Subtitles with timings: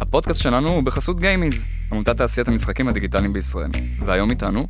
[0.00, 3.70] הפודקאסט שלנו הוא בחסות גיימיז, עמותת תעשיית המשחקים הדיגיטליים בישראל.
[4.06, 4.66] והיום איתנו,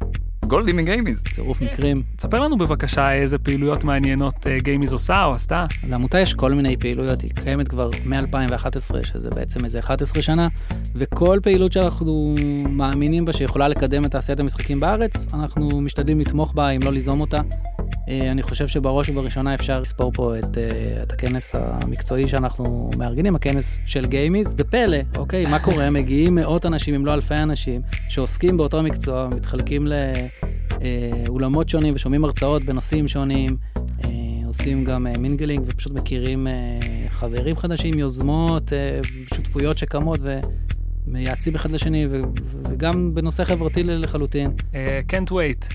[0.47, 1.23] גולדי מגיימיז.
[1.35, 1.97] צירוף מקרים.
[2.21, 5.67] ספר לנו בבקשה איזה פעילויות מעניינות אה, גיימיז עושה או עשתה.
[5.89, 10.49] לעמותה יש כל מיני פעילויות, היא קיימת כבר מ-2011, שזה בעצם איזה 11 שנה,
[10.95, 12.35] וכל פעילות שאנחנו
[12.69, 17.21] מאמינים בה שיכולה לקדם את תעשיית המשחקים בארץ, אנחנו משתדלים לתמוך בה, אם לא ליזום
[17.21, 17.41] אותה.
[18.09, 23.37] אה, אני חושב שבראש ובראשונה אפשר לספור פה את, אה, את הכנס המקצועי שאנחנו מארגנים,
[23.37, 24.53] הכנס של גיימיז.
[24.57, 25.47] זה פלא, אוקיי?
[25.47, 25.91] מה קורה?
[25.97, 29.87] מגיעים מאות אנשים, אם לא אלפי אנשים, שעוסקים באותו מקצוע, מתחלקים
[31.27, 33.57] לאולמות שונים ושומעים הרצאות בנושאים שונים,
[34.05, 34.11] אה,
[34.47, 36.47] עושים גם מינגלינג ופשוט מכירים
[37.09, 38.73] חברים חדשים, יוזמות,
[39.35, 40.21] שותפויות שקמות
[41.07, 42.07] ומייעצים אחד לשני,
[42.71, 44.51] וגם בנושא חברתי לחלוטין.
[44.59, 44.75] Uh,
[45.13, 45.75] can't wait.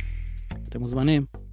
[0.70, 1.51] אתם מוזמנים.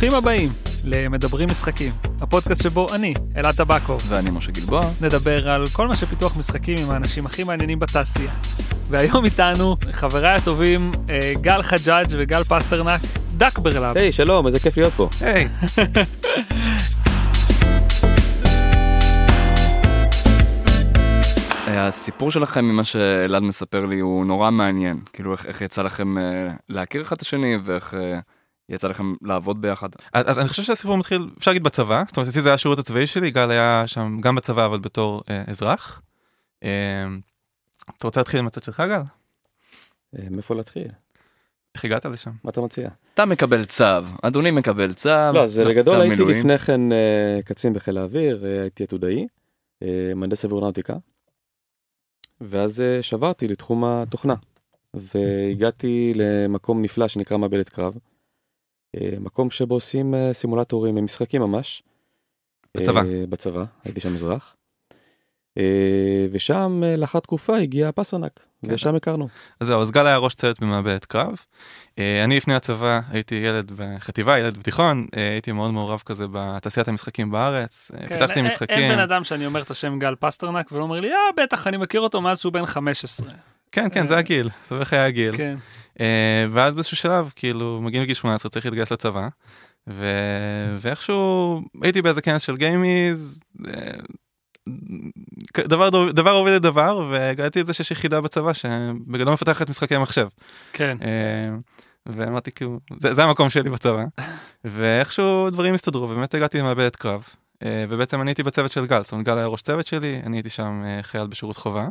[0.00, 0.48] ברוכים הבאים
[0.84, 1.90] למדברים משחקים,
[2.22, 6.90] הפודקאסט שבו אני, אלעד טבקוב, ואני משה גלבוע, נדבר על כל מה שפיתוח משחקים עם
[6.90, 8.32] האנשים הכי מעניינים בתעשייה.
[8.88, 13.00] והיום איתנו חבריי הטובים אה, גל חג'אג' וגל פסטרנק,
[13.36, 13.96] DuckBearLab.
[13.96, 15.08] היי, hey, שלום, איזה כיף להיות פה.
[15.20, 15.48] היי.
[21.66, 26.50] הסיפור שלכם ממה שאלעד מספר לי הוא נורא מעניין כאילו איך, איך יצא לכם אה,
[26.68, 28.18] להכיר אחד את השני ואיך אה,
[28.70, 29.88] יצא לכם לעבוד ביחד.
[30.12, 32.78] אז, אז אני חושב שהסיפור מתחיל, אפשר להגיד בצבא, זאת אומרת, אצלי זה היה השירות
[32.78, 36.02] הצבאי שלי, גל היה שם גם בצבא, אבל בתור אה, אזרח.
[36.64, 37.06] אה,
[37.98, 39.00] אתה רוצה להתחיל עם הצד שלך, גל?
[40.18, 40.88] אה, מאיפה להתחיל?
[41.74, 42.30] איך הגעת לשם?
[42.44, 42.88] מה אתה מציע?
[43.14, 43.84] אתה מקבל צו,
[44.22, 45.08] אדוני מקבל צו.
[45.08, 46.38] לא, אז לגדול הייתי מילואים.
[46.38, 49.26] לפני כן אה, קצין בחיל האוויר, אה, הייתי עתודאי,
[49.82, 50.94] אה, מהנדס אווירונאוטיקה,
[52.40, 54.34] ואז אה, שברתי לתחום התוכנה,
[54.94, 57.94] והגעתי למקום נפלא שנקרא מעבדת קרב.
[58.96, 61.82] אה, מקום שבו עושים אה, סימולטורים, משחקים ממש.
[62.76, 63.00] בצבא.
[63.00, 64.56] אה, בצבא, הייתי שם מזרח.
[66.32, 68.74] ושם לאחר תקופה הגיע פסרנק, כן.
[68.74, 69.28] ושם הכרנו.
[69.60, 71.36] אז זהו, אז גל היה ראש צוות במעבדת קרב.
[71.98, 77.90] אני לפני הצבא הייתי ילד בחטיבה, ילד בתיכון, הייתי מאוד מעורב כזה בתעשיית המשחקים בארץ,
[77.98, 78.78] כן, פיתחתי משחקים.
[78.78, 81.76] אין בן אדם שאני אומר את השם גל פסטרנק ולא אומר לי, אה, בטח, אני
[81.76, 83.28] מכיר אותו מאז שהוא בן 15.
[83.72, 85.36] כן, כן, זה הגיל, זה בערך היה הגיל.
[85.36, 85.56] כן.
[86.00, 89.28] אה, ואז באיזשהו שלב כאילו מגיעים לגיל 18 צריך להתגייס לצבא.
[89.88, 90.06] ו...
[90.80, 93.72] ואיכשהו הייתי באיזה כנס של גיימיז אה,
[95.58, 100.28] דבר דבר עובד לדבר והגעתי את זה שיש יחידה בצבא שבגדול מפתחת משחקי מחשב.
[100.72, 100.96] כן.
[101.02, 101.50] אה,
[102.06, 104.04] ואמרתי כאילו זה, זה המקום שלי בצבא
[104.64, 107.24] ואיכשהו דברים הסתדרו ובאמת הגעתי למעבדת קרב
[107.64, 110.50] ובעצם אני הייתי בצוות של גל זאת אומרת גל היה ראש צוות שלי אני הייתי
[110.50, 111.88] שם חייל בשירות חובה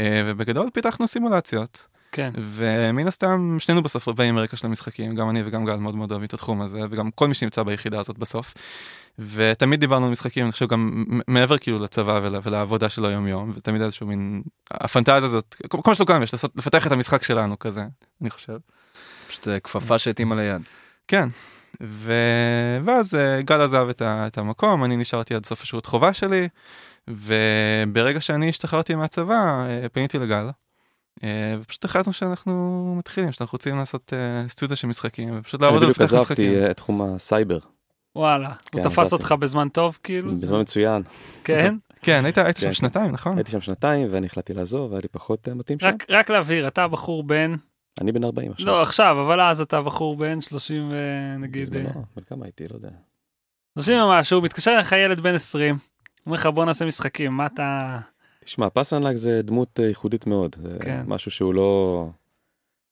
[0.00, 1.86] ובגדול פיתחנו סימולציות.
[2.12, 2.30] כן.
[2.36, 6.26] ומן הסתם שנינו בסוף באים מרקע של המשחקים, גם אני וגם גל מאוד מאוד אוהבים
[6.26, 8.54] את התחום הזה, וגם כל מי שנמצא ביחידה הזאת בסוף.
[9.18, 13.52] ותמיד דיברנו על משחקים, אני חושב גם מעבר כאילו לצבא ול, ולעבודה של היום יום,
[13.54, 17.58] ותמיד איזשהו מין, הפנטזיה הזאת, כל מה שלא קיים יש, לעשות, לפתח את המשחק שלנו
[17.58, 17.84] כזה,
[18.20, 18.56] אני חושב.
[19.28, 20.62] פשוט אה, כפפה שהתאימה ליד.
[21.08, 21.28] כן.
[21.82, 22.12] ו...
[22.84, 24.26] ואז אה, גל עזב את, ה...
[24.26, 26.48] את המקום, אני נשארתי עד סוף השירות חובה שלי,
[27.10, 30.48] וברגע שאני השתחררתי מהצבא, אה, פניתי לגל.
[31.24, 35.88] אה, ופשוט החלטנו שאנחנו מתחילים, שאנחנו רוצים לעשות אה, סטודיו של משחקים, ופשוט לעבוד על
[35.88, 36.44] לפתח משחקים.
[36.44, 37.58] אני בדיוק עזבתי את תחום הסייבר.
[38.16, 40.32] וואלה, הוא כן, תפס אותך בזמן טוב כאילו?
[40.34, 41.02] בזמן מצוין.
[41.44, 41.74] כן?
[42.02, 43.12] כן, היית שם כן, שנתיים.
[43.12, 43.36] נכון?
[43.36, 45.90] הייתי שם שנתיים ואני החלטתי לעזוב, והיה לי פחות מתאים שם.
[46.08, 47.54] רק להבהיר, אתה בחור בן...
[48.00, 48.66] אני בן 40 עכשיו.
[48.66, 50.92] לא, עכשיו, אבל אז אתה בחור בן 30
[51.38, 51.62] נגיד...
[51.62, 52.88] בזמנו, בן כמה הייתי, לא יודע.
[53.78, 55.78] 30 ומשהו, מתקשר אליך ילד בן 20,
[56.26, 57.98] אומר לך בוא נעשה משחקים, מה אתה...
[58.44, 61.02] תשמע, פסנלק זה דמות אה, ייחודית מאוד, זה כן.
[61.06, 62.08] משהו שהוא לא,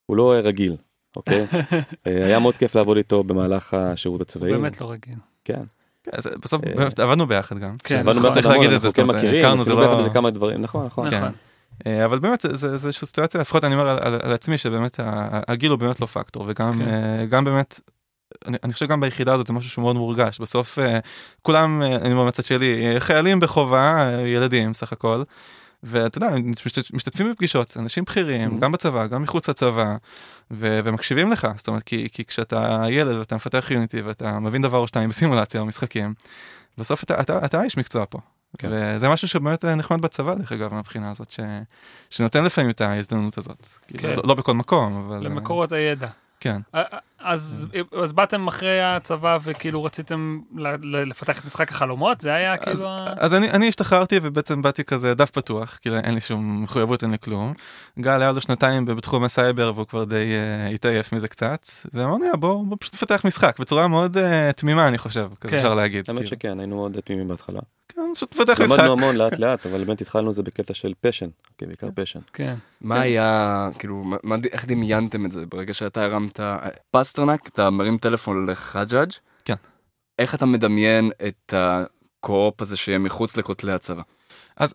[0.07, 0.77] הוא לא רגיל,
[1.17, 1.47] אוקיי?
[2.07, 4.51] אה, היה מאוד כיף לעבוד איתו במהלך השירות הצבאי.
[4.51, 5.19] הוא באמת לא רגיל.
[5.45, 5.63] כן.
[6.05, 6.11] כן
[6.43, 7.77] בסוף אה, עבדנו ביחד גם.
[7.85, 10.87] כן, עבדנו ביחד צריך להגיד את זה, כן מכירים, עשינו ביחד איזה כמה דברים, נכון,
[10.87, 11.07] נכון.
[11.09, 11.33] נכון.
[12.05, 15.01] אבל באמת זה איזושהי סיטואציה, לפחות אני אומר על עצמי שבאמת
[15.49, 17.81] הגיל הוא באמת לא פקטור, וגם באמת
[18.47, 20.83] אני, אני חושב גם ביחידה הזאת זה משהו שהוא מאוד מורגש בסוף uh,
[21.43, 25.23] כולם uh, אני אומר מהצד שלי חיילים בחובה uh, ילדים סך הכל.
[25.83, 26.31] ואתה יודע
[26.67, 28.61] משת, משתתפים בפגישות אנשים בכירים mm-hmm.
[28.61, 29.97] גם בצבא גם מחוץ לצבא
[30.51, 34.79] ו- ומקשיבים לך זאת אומרת כי, כי כשאתה ילד ואתה מפתח יוניטי ואתה מבין דבר
[34.79, 36.15] או שתיים בסימולציה או משחקים
[36.79, 38.19] בסוף אתה, אתה, אתה איש מקצוע פה.
[38.59, 38.69] כן.
[38.73, 41.41] וזה משהו שבאמת נחמד בצבא דרך אגב מהבחינה הזאת ש...
[42.11, 43.67] שנותן לפעמים את ההזדמנות הזאת.
[43.99, 44.09] כן.
[44.09, 46.09] לא, לא בכל מקום אבל למקורות הידע.
[46.41, 46.61] כן.
[47.23, 47.67] אז,
[48.03, 50.41] אז באתם אחרי הצבא וכאילו רציתם
[50.83, 52.21] לפתח את משחק החלומות?
[52.21, 52.73] זה היה כאילו...
[52.73, 52.87] אז,
[53.19, 57.11] אז אני, אני השתחררתי ובעצם באתי כזה דף פתוח, כאילו אין לי שום מחויבות, אין
[57.11, 57.53] לי כלום.
[57.99, 60.33] גל היה לו שנתיים בתחום הסייבר והוא כבר די
[60.71, 64.99] uh, התעייף מזה קצת, ואמרנו, בוא, בוא פשוט נפתח משחק בצורה מאוד uh, תמימה אני
[64.99, 65.57] חושב, כן.
[65.57, 66.05] אפשר להגיד.
[66.09, 66.31] האמת כאילו.
[66.31, 67.61] שכן, היינו מאוד תמימים בהתחלה.
[67.95, 68.79] כן, פשוט נפתח משחק.
[68.79, 71.29] למדנו המון לאט לאט, אבל באמת התחלנו את זה בקטע של passion,
[71.59, 72.21] כן, בעיקר passion.
[72.33, 72.55] כן.
[72.81, 76.41] מה היה, כאילו, מה, איך דמיינתם את זה ברגע שאתה הרמת,
[76.91, 79.11] פסטרנק, אתה מרים טלפון לחג'אג'?
[79.45, 79.55] כן.
[80.19, 84.03] איך אתה מדמיין את ה co-op הזה שיהיה מחוץ לכותלי הצבא?
[84.57, 84.75] אז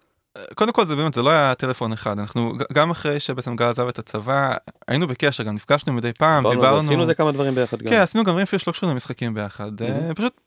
[0.56, 3.88] קודם כל זה באמת זה לא היה טלפון אחד אנחנו גם אחרי שבעצם גל עזב
[3.88, 4.54] את הצבא
[4.88, 8.24] היינו בקשר גם נפגשנו מדי פעם דיברנו עשינו זה כמה דברים ביחד גם כן עשינו
[8.24, 9.72] גם דברים אפילו שלא קשורים למשחקים ביחד
[10.16, 10.42] פשוט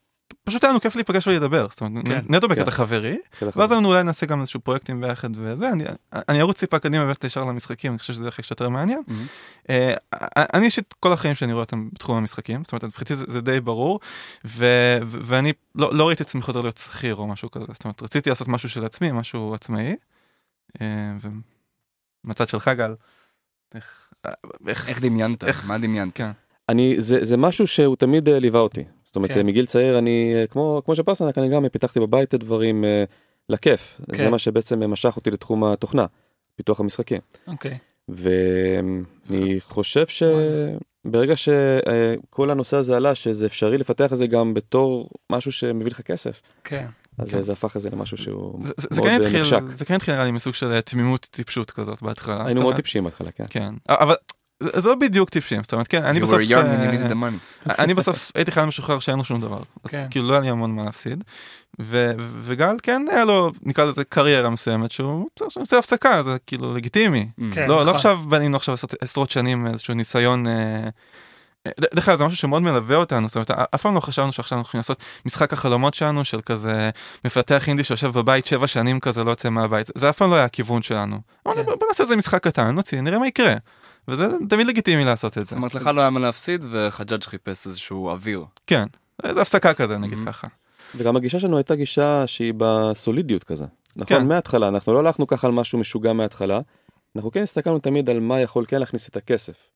[0.44, 2.70] פשוט היה לנו כיף להיפגש ולדבר, זאת אומרת, כן, נטו בקטע כן.
[2.70, 3.18] חברי,
[3.56, 7.24] ואז לנו אולי נעשה גם איזשהו פרויקטים ביחד וזה, אני, אני ארוץ טיפה קדימה ואלך
[7.24, 9.02] ישר למשחקים, אני חושב שזה הכי יותר מעניין.
[9.08, 9.72] Mm-hmm.
[10.54, 13.60] אני אישית, כל החיים שאני רואה אותם בתחום המשחקים, זאת אומרת, מבחינתי זה, זה די
[13.60, 14.00] ברור,
[14.44, 14.66] ו,
[15.02, 18.30] ו, ואני לא, לא ראיתי עצמי חוזר להיות שכיר או משהו כזה, זאת אומרת, רציתי
[18.30, 19.96] לעשות משהו של עצמי, משהו עצמאי,
[20.80, 20.86] אה,
[22.24, 22.94] ומצד שלך גל,
[23.74, 23.84] איך...
[24.66, 25.44] איך, איך דמיינת?
[25.44, 26.14] איך, מה דמיינת?
[26.14, 26.30] כן.
[26.68, 28.84] אני, זה, זה משהו שהוא תמיד ליווה אותי.
[29.10, 29.46] זאת אומרת, כן.
[29.46, 32.86] מגיל צעיר אני, אה, כמו, כמו שפרסנק, אני גם פיתחתי בבית את הדברים uh,
[33.48, 34.00] לכיף.
[34.12, 34.16] כן.
[34.16, 36.06] זה מה שבעצם משך אותי לתחום התוכנה,
[36.56, 37.20] פיתוח המשחקים.
[37.46, 37.78] אוקיי.
[38.08, 45.52] ואני חושב שברגע שכל הנושא הזה עלה, שזה אפשרי לפתח את זה גם בתור משהו
[45.52, 46.40] שמביא לך כסף.
[46.64, 46.86] כן.
[47.18, 47.42] אז כן.
[47.42, 49.60] זה הפך את זה למשהו שהוא זה, זה מאוד כן נחשק.
[49.74, 52.46] זה כן התחיל נראה לי מסוג של תמימות טיפשות כזאת בהתחלה.
[52.46, 53.44] היינו מאוד טיפשים בהתחלה, כן.
[53.50, 54.14] כן, אבל
[54.60, 56.38] זה לא בדיוק טיפשים, זאת אומרת, כן, אני בסוף,
[57.70, 60.06] אה, אני בסוף הייתי חייל משוחרר שאין לו שום דבר, אז כן.
[60.10, 61.24] כאילו לא היה לי המון מה להפסיד,
[62.42, 67.42] וגל כן היה לו, נקרא לזה קריירה מסוימת שהוא עושה הפסקה, זה כאילו לגיטימי, mm.
[67.54, 67.94] כן, לא, לא נכון.
[67.94, 70.88] עכשיו בנינו עכשיו עשרות שנים איזשהו ניסיון, אה,
[71.94, 74.68] דרך אגב זה משהו שמאוד מלווה אותנו, זאת אומרת, אף פעם לא חשבנו שעכשיו אנחנו
[74.68, 76.90] יכולים לעשות משחק החלומות שלנו של כזה
[77.24, 80.44] מפתח אינדי שיושב בבית שבע שנים כזה לא יוצא מהבית, זה אף פעם לא היה
[80.44, 81.20] הכיוון שלנו.
[81.44, 81.62] כן.
[81.64, 83.54] בוא נעשה איזה משחק קטן, נוציא, נראה מה יקרה.
[84.10, 85.50] וזה תמיד לגיטימי לעשות את זה.
[85.50, 88.44] זאת אומרת לך לא היה מה להפסיד וחג'אג' חיפש איזשהו אוויר.
[88.66, 88.84] כן,
[89.22, 90.26] איזה הפסקה כזה נגיד mm-hmm.
[90.26, 90.48] ככה.
[90.94, 93.64] וגם הגישה שלנו הייתה גישה שהיא בסולידיות כזה.
[93.96, 94.28] נכון, כן.
[94.28, 96.60] מההתחלה, אנחנו לא הלכנו ככה על משהו משוגע מההתחלה,
[97.16, 99.68] אנחנו כן הסתכלנו תמיד על מה יכול כן להכניס את הכסף.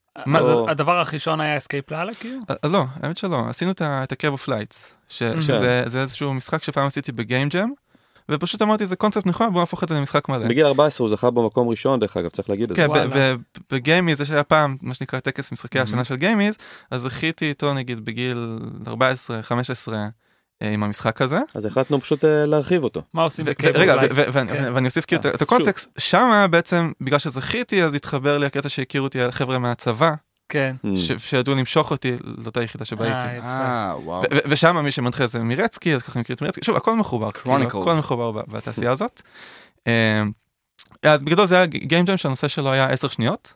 [0.43, 2.41] זה, הדבר הראשון היה Escape Lala כאילו?
[2.65, 7.49] לא, האמת שלא, עשינו את ה-Cave of Lights, שזה איזשהו משחק שפעם עשיתי ב game
[7.49, 7.71] jam.
[8.31, 10.49] ופשוט אמרתי זה קונספט נכון בוא נהפוך את זה למשחק מלא.
[10.49, 12.83] בגיל 14 הוא זכה במקום ראשון דרך אגב צריך להגיד את זה.
[12.83, 12.89] כן
[13.71, 16.57] וב GameIS זה שהיה פעם מה שנקרא טקס משחקי השנה של GameIS
[16.91, 20.09] אז זכיתי איתו נגיד בגיל 14 15
[20.63, 21.39] אה, עם המשחק הזה.
[21.55, 23.03] אז החלטנו פשוט אה, להרחיב אותו.
[23.15, 23.81] מה עושים בקייבל?
[23.81, 24.73] רגע, כן.
[24.75, 29.19] ואני אוסיף כאילו את הקונטקסט, שם בעצם בגלל שזכיתי אז התחבר לי הקטע שהכירו אותי
[29.31, 30.15] חבר'ה מהצבא.
[30.49, 30.77] כן.
[30.87, 31.19] Mm.
[31.19, 33.47] שידעו למשוך אותי לאותה יחידה שבה הייתי.
[33.47, 34.23] אה, וואו.
[34.49, 37.31] ושם מי שמנחה זה מירצקי, אז ככה מכיר את מירצקי, שוב, הכל מחובר.
[37.33, 39.23] כאילו, הכל מחובר בתעשייה הזאת.
[39.87, 39.93] אמ,
[41.03, 43.55] אז בגדול זה היה גיים ג'ם שהנושא שלו היה 10 שניות.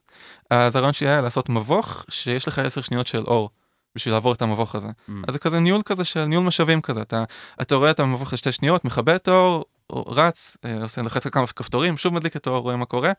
[0.50, 3.50] אז הרעיון שלי היה לעשות מבוך שיש לך 10 שניות של אור.
[3.94, 4.88] בשביל לעבור את המבוך הזה.
[4.88, 5.12] Mm.
[5.28, 7.24] אז זה כזה ניהול כזה של ניהול משאבים כזה, אתה,
[7.62, 11.46] אתה רואה את המבוך לשתי שניות, מכבה את האור, רץ, אה, עושה לוחץ על כמה
[11.46, 13.12] כפתורים, שוב מדליק את האור, רואה מה קורה,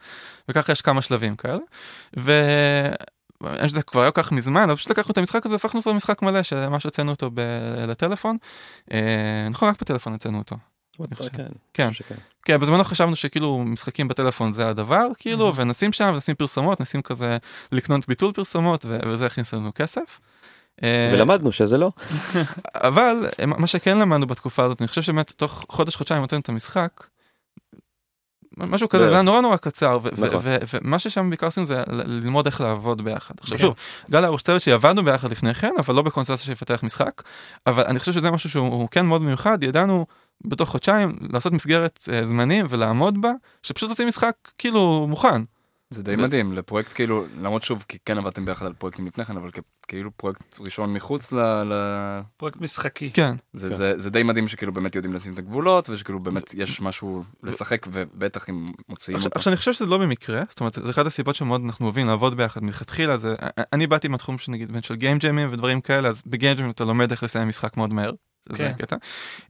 [0.49, 1.59] וככה יש כמה שלבים כאלה.
[3.67, 6.21] זה כבר היה כל כך מזמן, אבל פשוט לקחנו את המשחק הזה, הפכנו אותו למשחק
[6.21, 7.29] מלא, שממש הוצאנו אותו
[7.87, 8.37] לטלפון.
[8.93, 10.55] אה, נכון, רק בטלפון הוצאנו אותו.
[11.33, 11.89] כן, כן,
[12.45, 17.37] כן, בזמנו חשבנו שכאילו משחקים בטלפון זה הדבר, כאילו, ונשים שם, נשים פרסומות, נשים כזה
[17.71, 20.19] לקנות ביטול פרסומות, וזה יכניס לנו כסף.
[20.83, 21.91] אה, ולמדנו שזה לא.
[22.75, 27.03] אבל מה שכן למדנו בתקופה הזאת, אני חושב שבאמת תוך חודש חודשיים הוצאנו את המשחק,
[28.57, 30.39] משהו כזה, זה היה נורא נורא קצר, נכון.
[30.73, 33.33] ומה ששם בעיקר עשינו זה ללמוד איך לעבוד ביחד.
[33.41, 33.61] עכשיו כן.
[33.63, 33.75] שוב,
[34.11, 37.21] גל היה ראש צוות שעבדנו ביחד לפני כן, אבל לא בקונסטרציה שיפתח משחק,
[37.67, 40.05] אבל אני חושב שזה משהו שהוא כן מאוד מיוחד, ידענו
[40.45, 43.31] בתוך חודשיים לעשות מסגרת אה, זמנים ולעמוד בה,
[43.63, 45.41] שפשוט עושים משחק כאילו מוכן.
[45.93, 49.37] זה די מדהים לפרויקט כאילו למרות שוב כי כן עבדתם ביחד על פרויקטים לפני כן
[49.37, 49.49] אבל
[49.87, 51.71] כאילו פרויקט ראשון מחוץ ל...
[52.37, 53.11] פרויקט משחקי.
[53.13, 53.35] כן.
[53.53, 57.23] זה, זה, זה די מדהים שכאילו באמת יודעים לשים את הגבולות ושכאילו באמת יש משהו
[57.43, 59.29] לשחק ובטח אם מוציאים אותו.
[59.35, 62.37] עכשיו אני חושב שזה לא במקרה זאת אומרת זה אחת הסיבות שמאוד אנחנו אוהבים לעבוד
[62.37, 63.35] ביחד מלכתחילה זה
[63.73, 67.23] אני באתי מהתחום שנגיד של גיים ג'מים ודברים כאלה אז בגיים ג'מים אתה לומד איך
[67.23, 68.11] לסיים משחק מאוד מהר
[68.49, 68.71] זה כן.
[68.75, 68.95] הקטע.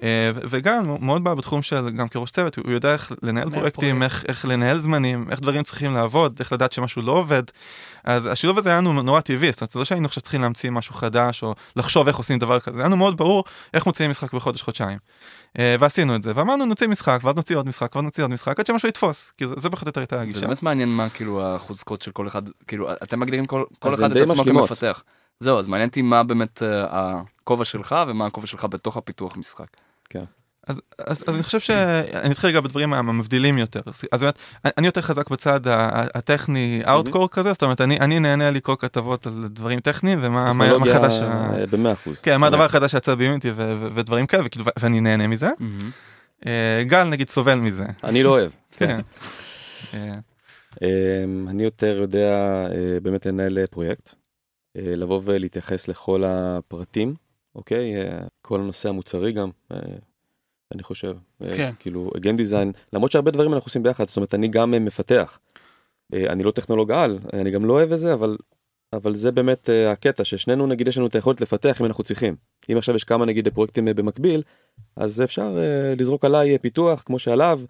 [0.04, 4.26] אה, וגם מאוד בא בתחום של גם כראש צוות הוא יודע איך לנהל פרויקטים איך,
[4.28, 7.44] איך לנהל זמנים איך דברים צריכים לעבוד איך לדעת שמשהו לא עובד.
[8.04, 10.70] אז השילוב הזה היה לנו נורא טבעי זאת אומרת זה לא שהיינו עכשיו צריכים להמציא
[10.72, 14.34] משהו חדש או לחשוב איך עושים דבר כזה היה לנו מאוד ברור איך מוציאים משחק
[14.34, 14.98] בחודש חודשיים.
[15.60, 18.60] אה, ועשינו את זה ואמרנו נוציא משחק ואז נוציא עוד משחק ואז נוציא עוד משחק
[18.60, 20.40] עד שמשהו יתפוס כי זה, זה פחות או יותר הייתה הגישה.
[20.40, 24.18] זה באמת מעניין מה כאילו החוזקות של כל אחד כאילו אתם מגדירים כל, כל אחד
[24.18, 25.04] את עצמו כמפתח.
[25.40, 29.68] זהו, אז מעניין אותי מה באמת הכובע שלך ומה הכובע שלך בתוך הפיתוח משחק.
[30.10, 30.24] כן.
[30.68, 33.82] אז, אז, אז אני חושב שאני אתחיל רגע בדברים המבדילים יותר.
[34.12, 34.40] אז באמת,
[34.78, 39.48] אני יותר חזק בצד הטכני אאוטקור כזה, זאת אומרת, אני, אני נהנה לקרוא כתבות על
[39.50, 41.14] דברים טכניים ומה מה חדש...
[41.16, 42.22] טכנולוגיה במאה אחוז.
[42.22, 43.52] כן, מה הדבר החדש שיצא ביוניטי
[43.96, 45.50] ודברים כאלה, וכאילו, ואני נהנה מזה.
[46.82, 47.86] גל נגיד סובל מזה.
[48.04, 48.52] אני לא אוהב.
[48.78, 49.00] כן.
[50.82, 52.34] אמ, אני יותר יודע
[52.72, 54.14] אה, באמת לנהל פרויקט, אה,
[54.76, 57.16] לבוא ולהתייחס לכל הפרטים,
[57.56, 57.96] אוקיי?
[57.96, 59.50] אה, כל הנושא המוצרי גם,
[60.74, 61.16] אני חושב.
[61.40, 61.72] כן.
[61.80, 65.40] כאילו, אגן דיזיין, למרות שהרבה דברים אנחנו עושים ביחד, זאת אומרת, אני גם מפתח.
[66.14, 68.38] אני לא טכנולוג על, אני גם לא אוהב את זה, אבל,
[68.94, 72.36] אבל זה באמת הקטע, ששנינו נגיד יש לנו את היכולת לפתח אם אנחנו צריכים.
[72.72, 74.42] אם עכשיו יש כמה נגיד פרויקטים במקביל,
[74.96, 75.58] אז אפשר
[75.98, 77.62] לזרוק עליי פיתוח כמו שעליו,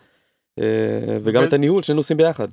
[1.24, 2.48] וגם את הניהול שנינו עושים ביחד.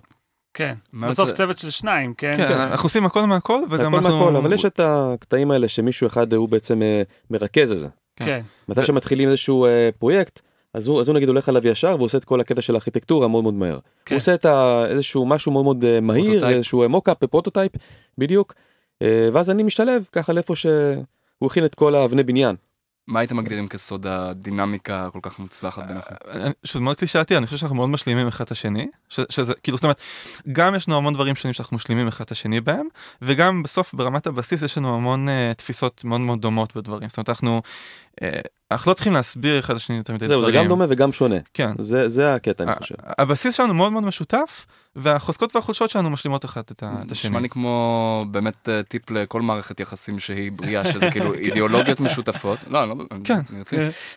[0.56, 0.74] כן,
[1.08, 2.36] בסוף צוות של שניים, כן?
[2.36, 4.08] כן, אנחנו עושים הכל מהכל וגם אנחנו...
[4.08, 7.88] הכל מהכל, אבל יש את הקטעים האלה שמישהו אחד הוא בעצם אה, מרכז את זה.
[8.16, 8.40] כן.
[8.68, 10.40] מתי שמתחילים איזשהו אה, פרויקט,
[10.74, 13.28] אז הוא, אז הוא נגיד הולך עליו ישר והוא עושה את כל הקטע של הארכיטקטורה
[13.28, 13.78] מאוד מאוד מהר.
[14.04, 14.14] כן.
[14.14, 14.46] הוא עושה את
[14.90, 17.72] איזשהו משהו מאוד מאוד אה, מהיר, איזשהו mockup, prototype,
[18.18, 18.54] בדיוק,
[19.32, 22.56] ואז אני משתלב ככה לאיפה שהוא הכין את כל האבני בניין.
[23.06, 26.14] מה הייתם מגדירים כסוד הדינמיקה הכל כך מוצלחת ביניכם?
[26.64, 30.00] שזה מאוד קלישאתי, אני חושב שאנחנו מאוד משלימים אחד את השני, שזה כאילו זאת אומרת,
[30.52, 32.86] גם יש לנו המון דברים שונים שאנחנו משלימים אחד את השני בהם,
[33.22, 37.28] וגם בסוף ברמת הבסיס יש לנו המון אה, תפיסות מאוד מאוד דומות בדברים, זאת אומרת
[37.28, 37.62] אנחנו,
[38.20, 38.24] אה,
[38.70, 40.40] אנחנו לא צריכים להסביר אחד את השני יותר מדי דברים.
[40.40, 41.36] זהו, זה גם דומה וגם שונה.
[41.54, 41.70] כן.
[41.78, 42.94] זה, זה הקטע אני חושב.
[43.18, 44.66] הבסיס שלנו מאוד מאוד משותף,
[44.96, 47.30] והחוזקות והחולשות שלנו משלימות אחת את השני.
[47.30, 51.38] נשמע לי כמו באמת אה, טיפ לכל מערכת יחסים שהיא בריאה, שזה כאילו כן.
[51.38, 52.58] אידיאולוגיות משותפות.
[52.66, 52.94] לא, אני לא...
[53.24, 53.40] כן.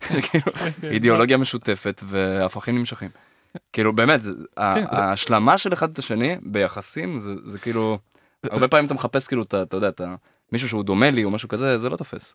[0.21, 0.45] כאילו,
[0.83, 3.09] אידיאולוגיה משותפת והפכים נמשכים.
[3.73, 4.21] כאילו באמת,
[4.55, 7.97] כן, ההשלמה של אחד את השני ביחסים זה כאילו,
[8.51, 9.89] הרבה פעמים אתה מחפש כאילו, אתה יודע,
[10.51, 12.33] מישהו שהוא דומה לי או משהו כזה, זה לא תופס.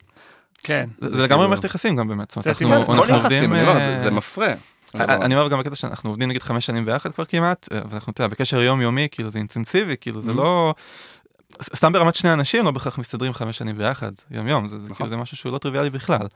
[0.63, 0.89] כן.
[0.99, 2.37] זה לגמרי כאילו- מערכת יחסים גם באמת.
[2.37, 3.51] אנחנו עובדים...
[4.03, 4.55] זה מפרה.
[5.01, 8.61] אני אומר גם בקטע שאנחנו עובדים נגיד חמש שנים ביחד כבר כמעט, אה, ואנחנו בקשר
[8.61, 10.35] יומיומי, כאילו זה אינטנסיבי, כאילו זה mm-hmm.
[10.35, 10.75] לא...
[11.63, 15.09] סתם ברמת שני אנשים לא בהכרח מסתדרים חמש שנים ביחד, יום יום, זה כאילו נכון.
[15.09, 16.27] זה משהו שהוא לא טריוויאלי בכלל.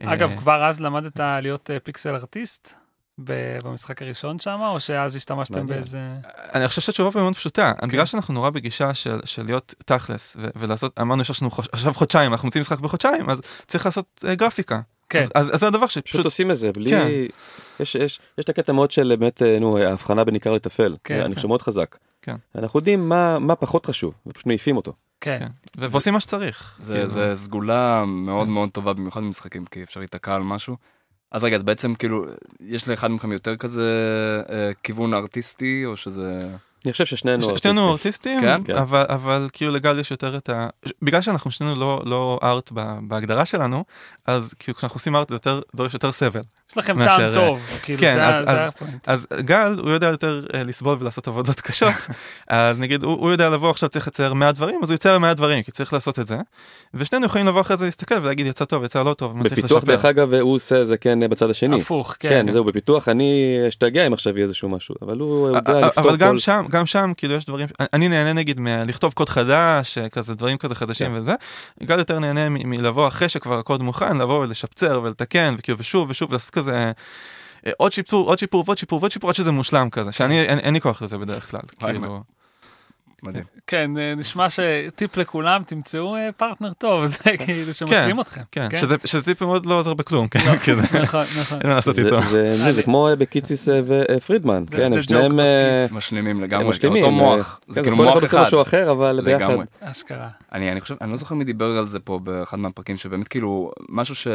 [0.00, 2.74] אגב, אה, כבר אז למדת להיות פיקסל ארטיסט?
[3.18, 6.14] במשחק הראשון שם, או שאז השתמשתם באיזה...
[6.54, 7.72] אני חושב שהתשובה פה מאוד פשוטה.
[7.80, 7.88] כן.
[7.88, 12.46] בגלל שאנחנו נורא בגישה של, של להיות תכלס, ולעשות, אמרנו שיש לנו עכשיו חודשיים, אנחנו
[12.46, 14.80] מוצאים משחק בחודשיים, אז צריך לעשות גרפיקה.
[15.12, 15.18] כן.
[15.18, 16.06] אז, אז, אז זה הדבר שפשוט...
[16.06, 16.90] פשוט עושים את זה, בלי...
[16.90, 17.06] כן.
[17.80, 20.96] יש, יש, יש את הקטע מאוד של באמת, אה, נו, ההבחנה בין עיקר לטפל.
[21.04, 21.48] כן, אני חושב כן.
[21.48, 21.96] מאוד חזק.
[22.22, 22.36] כן.
[22.54, 24.92] אנחנו יודעים מה, מה פחות חשוב, ופשוט מעיפים אותו.
[25.20, 25.38] כן.
[25.38, 25.46] כן.
[25.76, 26.76] ועושים מה שצריך.
[26.78, 27.08] זה, כאילו.
[27.08, 28.52] זה סגולה מאוד כן.
[28.52, 30.76] מאוד טובה, במיוחד במשחקים, כי אפשר להיתקע על משהו.
[31.32, 32.24] אז רגע, אז בעצם כאילו,
[32.60, 33.90] יש לאחד מכם יותר כזה
[34.50, 36.30] אה, כיוון ארטיסטי, או שזה...
[36.84, 37.72] אני חושב ששנינו ארטיסטים.
[37.72, 38.64] שנינו ארטיסטים, כן?
[38.64, 38.76] כן.
[38.76, 40.68] אבל, אבל כאילו לגל יש יותר את ה...
[41.02, 43.84] בגלל שאנחנו שנינו לא, לא ארט בהגדרה שלנו,
[44.26, 46.40] אז כאילו כשאנחנו עושים ארט זה יותר, דורש יותר סבל.
[46.70, 48.72] יש לכם מאשר, טעם טוב, כאילו כן, זה, אז, זה אז,
[49.06, 51.94] אז גל, הוא יודע יותר uh, לסבול ולעשות עבודות קשות,
[52.48, 55.34] אז נגיד, הוא, הוא יודע לבוא עכשיו צריך לצייר 100 דברים, אז הוא יצייר 100
[55.34, 56.36] דברים, כי צריך לעשות את זה,
[56.94, 59.76] ושנינו יכולים לבוא אחרי זה להסתכל ולהגיד יצא טוב, יצא לא טוב, מה צריך לשפר.
[59.76, 61.80] בפיתוח דרך אגב הוא עושה זה כן בצד השני.
[61.80, 62.28] הפוך, כן.
[62.28, 66.08] כן, זהו, בפיתוח אני אשתגע אם עכשיו יהיה איזשהו משהו, אבל הוא יודע לפתור כל...
[66.08, 70.34] אבל גם שם, גם שם, כאילו יש דברים, אני נהנה נגיד מלכתוב קוד חדש, כזה
[70.34, 71.18] דברים כזה חדשים כן.
[71.18, 71.34] וזה,
[71.82, 76.54] גל יותר נהנה מלבוא אחרי שכבר הקוד מוכן, לבוא ולשפצר ולתקן, וכאילו ושוב ושוב לעשות
[76.54, 76.92] כזה
[77.66, 80.74] אה, עוד שיפור, עוד שיפור, ועוד שיפור, ועוד שיפור, עד שזה מושלם כזה, שאני, אין
[80.74, 81.60] לי כוח לזה בדרך כלל.
[81.78, 82.22] כאילו...
[83.22, 83.44] מדהים.
[83.66, 88.40] כן, אה, נשמע שטיפ לכולם, תמצאו אה, פרטנר טוב, זה כאילו שמשלים כן, אתכם.
[88.52, 88.68] כן,
[89.04, 90.38] שזה טיפ מאוד לא עוזר בכלום, כן,
[91.02, 91.58] נכון, נכון.
[91.60, 92.20] אין מה לעשות איתו.
[92.70, 95.40] זה כמו בקיציס ופרידמן, כן, הם שניהם
[95.90, 98.42] משלימים לגמרי, אותו מוח, זה כאילו מוח אחד.
[98.42, 99.56] משהו אחר, אבל ביחד.
[99.80, 100.28] אשכרה.
[100.52, 104.14] אני חושב, אני לא זוכר מי דיבר על זה פה באחד מהפרקים, שבאמת כאילו, משהו
[104.14, 104.26] ש...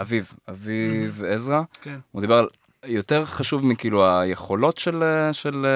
[0.00, 1.98] אביב, אביב עזרא, כן.
[2.12, 2.46] הוא דיבר על
[2.86, 5.66] יותר חשוב מכאילו היכולות של, של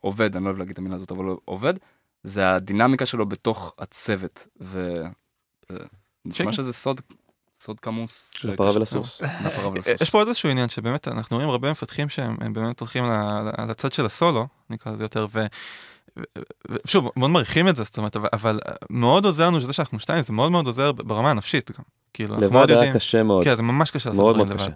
[0.00, 1.74] עובד, אני לא אוהב להגיד את המילה הזאת, אבל עובד,
[2.24, 4.46] זה הדינמיקה שלו בתוך הצוות,
[6.26, 7.00] ונשמע שזה סוד,
[7.60, 8.32] סוד כמוס.
[8.44, 9.22] לפרה ולסוס.
[10.00, 13.04] יש פה עוד איזשהו עניין שבאמת אנחנו רואים הרבה מפתחים שהם באמת הולכים
[13.68, 15.46] לצד של הסולו, נקרא לזה יותר, ו...
[16.68, 20.32] ושוב, מאוד מעריכים את זה, זאת אומרת, אבל מאוד עוזר לנו שזה שאנחנו שתיים, זה
[20.32, 21.84] מאוד מאוד עוזר ברמה הנפשית גם.
[22.12, 23.44] כאילו, לבד היה קשה מאוד.
[23.44, 24.70] כן, זה ממש קשה לעשות דברים לבד.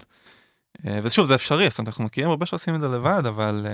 [0.86, 3.66] אה, ושוב, זה אפשרי, זאת אומרת, אנחנו מכירים הרבה שעושים את זה לבד, אבל...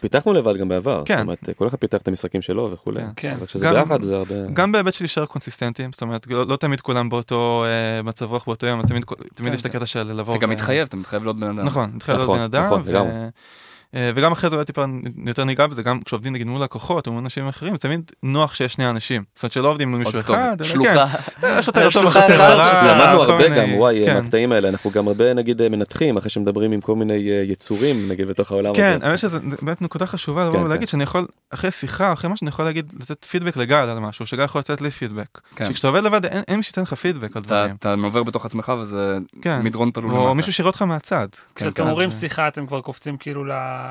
[0.00, 1.16] פיתחנו לבד גם בעבר, כן.
[1.16, 3.10] זאת אומרת, כל אחד פיתח את המשחקים שלו וכולי, כן.
[3.16, 3.34] כן.
[3.38, 4.34] אבל כשזה ביחד זה הרבה...
[4.52, 8.44] גם בהיבט של להישאר קונסיסטנטים, זאת אומרת, לא, לא תמיד כולם באותו אה, מצב רוח
[8.46, 9.56] באותו יום, אז תמיד, תמיד כן.
[9.56, 10.34] יש את הקטע של לבוא...
[10.34, 11.66] אתה גם מתחייב, אתה מתחייב להיות בן אדם.
[11.66, 13.28] נכון, מתחייב להיות נכון, בן אדם.
[13.94, 14.84] אה, וגם אחרי זה אולי טיפה
[15.26, 18.54] יותר ניגע בזה, גם כשעובדים נגיד מול לקוחות או מול אנשים אחרים, זה תמיד נוח
[18.54, 19.24] שיש שני אנשים.
[19.34, 20.94] זאת אומרת שלא עובדים מול מישהו אחד, אלא כן,
[21.58, 22.94] יש יותר טוב, יש יותר רע.
[22.94, 24.14] למדנו הרבה גם, וואי, כן.
[24.14, 27.14] מהקטעים האלה, אנחנו גם הרבה נגיד מנתחים אחרי שמדברים עם כל מיני
[27.48, 28.80] יצורים נגיד בתוך העולם הזה.
[28.80, 32.48] כן, האמת שזה באמת נקודה חשובה לבוא ולהגיד שאני יכול, אחרי שיחה, אחרי מה שאני
[32.48, 35.40] יכול להגיד, לתת פידבק לגל על משהו, שגל יכול לתת לי פידבק.
[35.62, 37.74] שכשאתה עובד לבד אין מי שייתן לך פידבק על דברים.
[37.74, 39.18] אתה עובר בתוך עצמך וזה
[39.62, 40.10] מדרון תלול.
[40.10, 41.28] או מישהו שיראה אותך מהצד.
[41.54, 43.44] כשאתם אומרים שיחה אתם כבר קופצים כאילו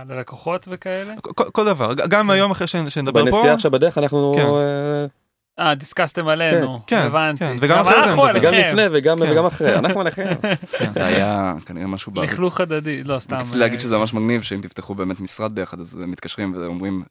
[0.09, 1.13] ללקוחות וכאלה?
[1.51, 3.25] כל דבר, גם היום אחרי שנדבר פה.
[3.25, 4.33] בנסיעה עכשיו בדרך אנחנו...
[5.59, 7.39] אה, דיסקסתם עלינו, כן, הבנתי.
[7.39, 8.39] כן, וגם אחרי זה נדבר.
[8.39, 9.31] גם לפני וגם, כן.
[9.31, 10.33] וגם אחרי, אנחנו עליכם.
[10.93, 12.11] זה היה כנראה משהו...
[12.15, 13.35] לכלוך הדדי, לא סתם.
[13.35, 17.03] רציתי להגיד שזה ממש מגניב שאם תפתחו באמת משרד ביחד אז מתקשרים ואומרים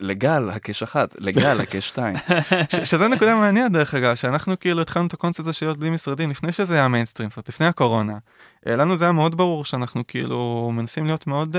[0.00, 2.16] לגל הקש אחת, לגל הקש שתיים.
[2.84, 6.30] שזה נקודה מעניינת דרך אגב, שאנחנו כאילו התחלנו את הקונספט הזה של להיות בלי משרדים
[6.30, 8.18] לפני שזה היה מיינסטרים, זאת אומרת לפני הקורונה.
[8.66, 11.56] לנו זה היה מאוד ברור שאנחנו כאילו מנסים להיות מאוד...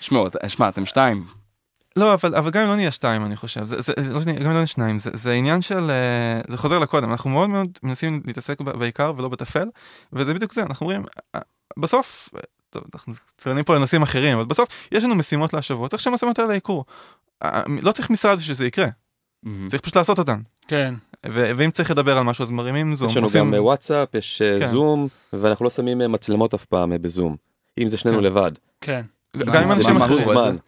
[0.00, 1.24] שמע, אתם שתיים.
[1.96, 4.46] לא, אבל, אבל גם אם לא נהיה שתיים, אני חושב, זה, זה, לא, גם אם
[4.46, 8.22] לא נהיה שניים, זה, זה עניין של, אה, זה חוזר לקודם, אנחנו מאוד מאוד מנסים
[8.26, 9.68] להתעסק בעיקר ולא בטפל,
[10.12, 11.40] וזה בדיוק זה, אנחנו אומרים, אה,
[11.78, 12.28] בסוף,
[12.70, 16.54] טוב, אנחנו ציינים פה לנושאים אחרים, אבל בסוף יש לנו משימות להשבוע, צריך שהמשימות האלה
[16.54, 16.84] יקרו.
[17.42, 19.48] אה, לא צריך משרד בשביל שזה יקרה, mm-hmm.
[19.66, 20.40] צריך פשוט לעשות אותן.
[20.68, 20.94] כן.
[21.26, 23.08] ואם צריך לדבר על משהו אז מרימים זום.
[23.08, 23.54] יש לנו עושים...
[23.54, 24.66] גם וואטסאפ, יש כן.
[24.66, 27.36] זום, ואנחנו לא שמים מצלמות אף פעם בזום,
[27.78, 28.24] אם זה שנינו כן.
[28.24, 28.52] לבד.
[28.80, 29.02] כן.
[29.36, 30.58] גם עם אנשים אחרים.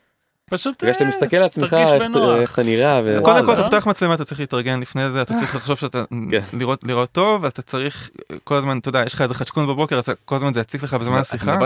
[0.51, 3.01] פשוט בגלל שאתה מסתכל על עצמך איך אתה נראה.
[3.25, 6.41] קודם כל אתה פותח מצלמה אתה צריך להתארגן לפני זה אתה צריך לחשוב שאתה כן.
[6.83, 8.11] לראות טוב אתה צריך
[8.45, 10.95] כל הזמן אתה יודע יש לך איזה חדשקון בבוקר אז כל הזמן זה יציק לך
[10.95, 11.59] בזמן השיחה.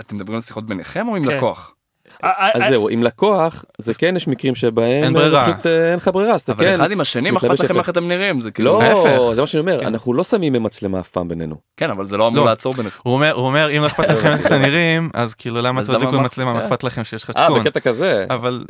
[0.00, 1.74] אתם מדברים על שיחות ביניכם או עם לקוח?
[2.22, 6.34] אז זהו, עם לקוח, זה כן יש מקרים שבהם אין ברירה, פשוט אין לך ברירה,
[6.34, 6.66] אז אתה כן.
[6.66, 8.40] אבל אחד עם השני, מה אכפת לכם איך אתם נראים?
[8.40, 8.80] זה כאילו...
[8.80, 11.56] לא, זה מה שאני אומר, אנחנו לא שמים מצלמה אף פעם בינינו.
[11.76, 13.00] כן, אבל זה לא אמור לעצור ביניכם.
[13.02, 16.52] הוא אומר, אם לא אכפת לכם איך אתם נראים, אז כאילו למה תדליקו עם מצלמה,
[16.52, 17.56] מה אכפת לכם שיש לך צ'קון.
[17.56, 18.26] אה, בקטע כזה.
[18.30, 18.64] אבל...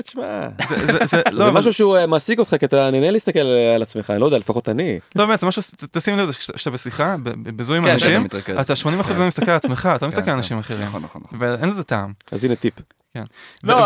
[1.05, 3.39] זה לא, משהו שהוא מעסיק אותך, כי אתה נהנה להסתכל
[3.75, 4.99] על עצמך, אני לא יודע, לפחות אני.
[5.17, 7.17] לא, באמת, זה משהו, תשים לב, כשאתה בשיחה,
[7.57, 8.27] בזום עם אנשים,
[8.61, 10.87] אתה 80% מזה מסתכל על עצמך, אתה לא מסתכל על אנשים אחרים.
[10.87, 11.23] נכון, נכון.
[11.39, 12.13] ואין לזה טעם.
[12.33, 12.75] אז הנה טיפ.
[13.15, 13.25] כן.
[13.65, 13.77] לא,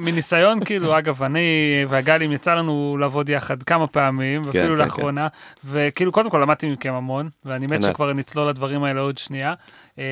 [0.00, 1.46] מניסיון כאילו, אגב, אני
[1.88, 5.26] והגלים יצא לנו לעבוד יחד כמה פעמים, כן, אפילו כן, לאחרונה,
[5.64, 9.54] וכאילו קודם כל למדתי מכם המון, ואני מת שכבר נצלול לדברים האלה עוד שנייה,
[9.98, 10.04] אה,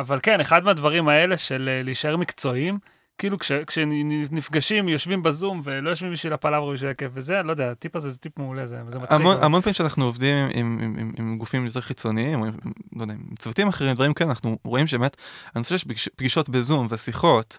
[0.00, 2.78] אבל כן, אחד מהדברים האלה של אה, להישאר מקצועיים,
[3.18, 7.96] כאילו כש, כשנפגשים, יושבים בזום ולא יושבים בשביל הפלאברה בשביל הכיף וזה, לא יודע, הטיפ
[7.96, 9.12] הזה זה טיפ מעולה, זה, זה מצחיק.
[9.12, 12.52] המון, המון פעמים שאנחנו עובדים עם, עם, עם, עם, עם גופים יותר חיצוניים, או עם,
[12.96, 15.16] לא יודע, עם צוותים אחרים, דברים כאלה, אנחנו רואים שבאמת,
[15.54, 17.58] הנושא של פגישות בזום ושיחות,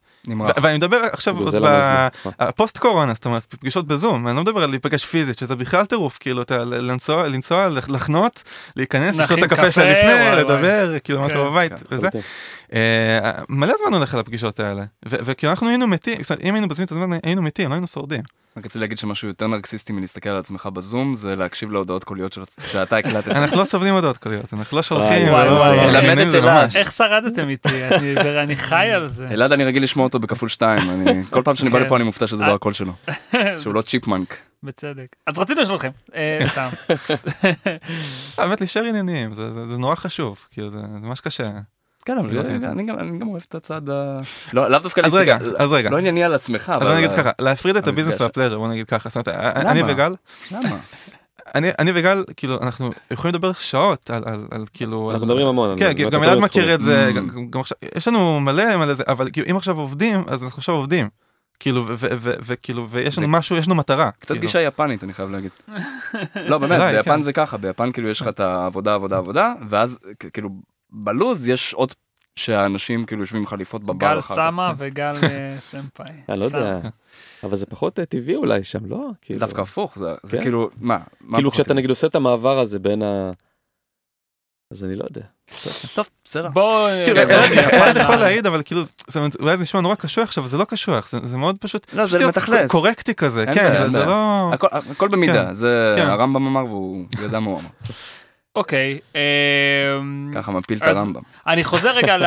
[0.61, 1.35] ואני מדבר עכשיו
[2.39, 6.17] בפוסט קורונה, זאת אומרת, פגישות בזום, אני לא מדבר על להיפגש פיזית, שזה בכלל טירוף,
[6.19, 8.43] כאילו, אתה לנסוע, לנסוע, לחנות,
[8.75, 11.35] להיכנס, לשתות את הקפה של לפני, לדבר, כאילו, מה כן.
[11.35, 12.07] קורה בבית, וזה.
[12.73, 16.91] אה, מלא זמן הולך על הפגישות האלה, וכאילו אנחנו היינו מתים, אם היינו בזמן את
[16.91, 18.21] הזמן היינו מתים, לא היינו שורדים.
[18.57, 22.37] רק רציתי להגיד שמשהו יותר נרקסיסטי מלהסתכל על עצמך בזום זה להקשיב להודעות קוליות
[22.71, 23.27] שאתה הקלטת.
[23.37, 25.27] אנחנו לא סובלים הודעות קוליות, אנחנו לא שולחים.
[25.93, 26.69] למד את אלעד.
[26.75, 27.83] איך שרדתם איתי?
[28.43, 29.27] אני חי על זה.
[29.31, 30.81] אלעד אני רגיל לשמוע אותו בכפול שתיים,
[31.29, 32.93] כל פעם שאני בא לפה אני מופתע שזה לא הקול שלו,
[33.61, 34.37] שהוא לא צ'יפמנק.
[34.63, 35.15] בצדק.
[35.27, 35.89] אז רצינו לשאול לכם,
[36.47, 36.69] סתם.
[38.37, 39.33] האמת להישאר עניינים,
[39.65, 41.49] זה נורא חשוב, כאילו זה ממש קשה.
[42.05, 42.41] כן, אבל לא
[42.99, 44.19] אני גם אוהב את הצד ה...
[44.53, 45.01] לא, לאו דווקא...
[45.05, 45.89] אז רגע, אז רגע.
[45.89, 46.71] לא ענייני על עצמך.
[46.75, 49.09] אז אני אגיד ככה, להפריד את הביזנס והפלז'ר, בוא נגיד ככה.
[49.55, 50.15] אני וגל...
[50.51, 50.77] למה?
[51.55, 55.11] אני, אני וגל, כאילו, אנחנו יכולים לדבר שעות על, על, על כאילו...
[55.11, 55.77] אנחנו מדברים המון.
[55.77, 57.11] כן, גם אלעד מכיר את זה,
[57.49, 60.75] גם עכשיו, יש לנו מלא מלא זה, אבל כאילו, אם עכשיו עובדים, אז אנחנו עכשיו
[60.75, 61.09] עובדים.
[61.59, 61.85] כאילו,
[62.19, 64.09] וכאילו, ויש לנו משהו, יש לנו מטרה.
[64.19, 65.51] קצת גישה יפנית, אני חייב להגיד.
[66.35, 67.21] לא, באמת, ביפן כן.
[67.21, 69.99] זה ככה, ביפן כאילו יש לך את העבודה, עבודה, עבודה, ואז
[70.33, 70.49] כאילו
[70.91, 71.93] בלוז יש עוד
[72.35, 76.11] שאנשים כאילו יושבים חליפות בבר גל סמה וגל אה, סמפאי.
[76.29, 76.79] אני לא יודע,
[77.43, 79.09] אבל זה פחות אה, טבעי אולי שם, לא?
[79.21, 80.41] כאילו- דווקא הפוך, זה כן.
[80.41, 80.97] כאילו, מה?
[81.33, 83.31] כאילו כשאתה נגיד עושה את המעבר הזה בין ה...
[84.71, 85.21] אז אני לא יודע.
[85.95, 86.49] טוב, בסדר.
[86.49, 86.89] בוא...
[87.05, 88.81] כאילו, אלעד יכול להעיד, אבל כאילו,
[89.39, 91.93] אולי זה נשמע נורא קשוח עכשיו, זה לא קשוח, זה מאוד פשוט...
[91.93, 92.71] לא, זה מתכלס.
[92.71, 94.51] קורקטי כזה, כן, זה לא...
[94.91, 95.53] הכל במידה, כן.
[95.53, 96.07] זה כן.
[96.07, 97.69] הרמב"ם אמר והוא ידע מה הוא אמר.
[98.55, 98.99] אוקיי.
[99.15, 101.21] אמ, ככה מפיל את הרמב"ם.
[101.47, 102.25] אני חוזר רגע ל...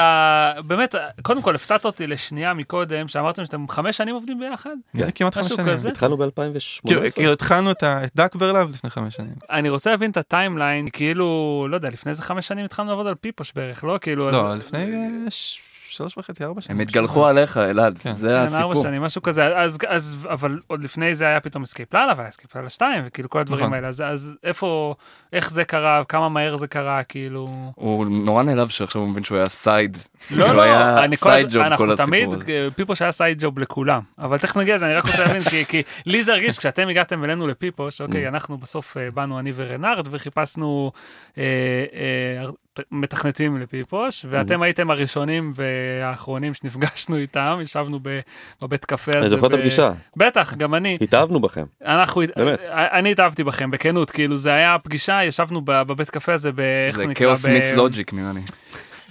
[0.66, 4.70] באמת, קודם כל הפתעת אותי לשנייה מקודם, שאמרתם שאתם חמש שנים עובדים ביחד.
[4.96, 5.88] כן, כמעט חמש שנים.
[5.88, 6.90] התחלנו ב-2018.
[7.14, 7.82] כאילו התחלנו את
[8.14, 9.34] DuckBearLab לפני חמש שנים.
[9.50, 13.06] אני רוצה להבין את ה timeline, כאילו, לא יודע, לפני איזה חמש שנים התחלנו לעבוד
[13.06, 13.98] על פיפוש בערך, לא?
[14.02, 14.30] כאילו...
[14.30, 14.86] לא, לפני
[15.92, 16.76] שלוש וחצי, ארבע שנים.
[16.76, 18.14] הם התגלחו עליך, אלעד, כן.
[18.14, 18.60] זה כן, הסיפור.
[18.60, 22.28] ארבע שנים, משהו כזה, אז, אז, אבל עוד לפני זה היה פתאום Escape Lala והיה
[22.28, 23.74] Escape Lala 2, וכאילו כל הדברים נכון.
[23.74, 24.94] האלה, אז, אז איפה,
[25.32, 27.72] איך זה קרה, כמה מהר זה קרה, כאילו...
[27.74, 29.98] הוא נורא נעלב שעכשיו הוא מבין שהוא היה side.
[30.30, 32.28] לא, לא, אני כל, אנחנו תמיד,
[32.76, 35.82] פיפוש היה side job לכולם, אבל תכף נגיע לזה, אני רק רוצה להבין, כי, כי
[36.06, 38.28] לי זה הרגיש, כשאתם הגעתם אלינו לפיפוש, אוקיי, mm.
[38.28, 40.92] אנחנו בסוף אה, באנו אני ורנארד וחיפשנו
[41.38, 41.42] אה,
[41.94, 42.50] אה,
[42.90, 48.00] מתכנתים לפיפוש, ואתם הייתם הראשונים והאחרונים שנפגשנו איתם, ישבנו
[48.62, 49.20] בבית קפה הזה.
[49.20, 49.92] אני זוכר את הפגישה.
[50.16, 50.98] בטח, גם אני.
[51.00, 51.64] התאהבנו בכם.
[51.84, 52.60] אנחנו, באמת.
[52.70, 56.50] אני התאהבתי בכם, בכנות, כאילו זה היה פגישה, ישבנו בבית קפה הזה,
[56.88, 57.34] איך זה נקרא?
[57.34, 58.40] זה כאוס מיץ לוג'יק נראה לי.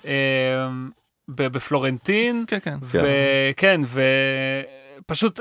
[0.05, 0.89] אמ,
[1.29, 2.43] בפלורנטין.
[2.47, 2.75] כן, כן.
[3.57, 3.81] כן,
[5.05, 5.39] ופשוט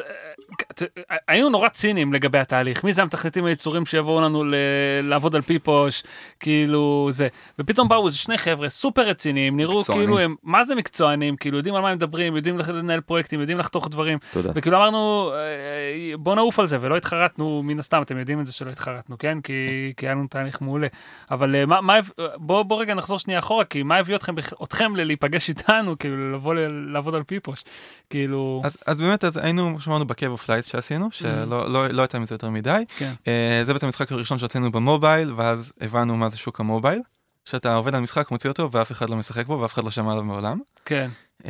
[1.29, 4.55] היינו נורא ציניים לגבי התהליך, מי זה המתכנתים היצורים שיבואו לנו ל-
[5.03, 6.03] לעבוד על פיפוש,
[6.41, 10.05] כאילו זה, ופתאום באו איזה שני חבר'ה סופר רציניים, נראו מקצוענים.
[10.05, 13.59] כאילו הם, מה זה מקצוענים, כאילו יודעים על מה הם מדברים, יודעים לנהל פרויקטים, יודעים
[13.59, 14.51] לחתוך דברים, תודה.
[14.55, 18.53] וכאילו אמרנו אה, בוא נעוף על זה, ולא התחרטנו, מן הסתם, אתם יודעים את זה
[18.53, 19.41] שלא התחרטנו, כן?
[19.41, 20.87] כי, כי היה לנו תהליך מעולה,
[21.31, 21.95] אבל אה, מה, מה,
[22.37, 26.55] בוא, בוא רגע נחזור שנייה אחורה, כי מה הביא אתכם, אתכם להיפגש איתנו, כאילו לבוא
[26.93, 27.65] לעבוד על פיפוש,
[28.11, 28.63] כאילו...
[28.65, 31.11] אז, אז באמת, אז היינו, שמענו ב Cave of Lights שעשינו, mm.
[31.13, 32.85] שלא לא, לא יצא מזה יותר מדי.
[32.97, 33.13] כן.
[33.19, 33.27] אה,
[33.63, 37.01] זה בעצם המשחק הראשון שעשינו במובייל, ואז הבנו מה זה שוק המובייל.
[37.45, 40.13] שאתה עובד על משחק, מוציא אותו, ואף אחד לא משחק בו, ואף אחד לא שמע
[40.13, 40.61] עליו מעולם.
[40.85, 41.11] כן.
[41.43, 41.47] אה,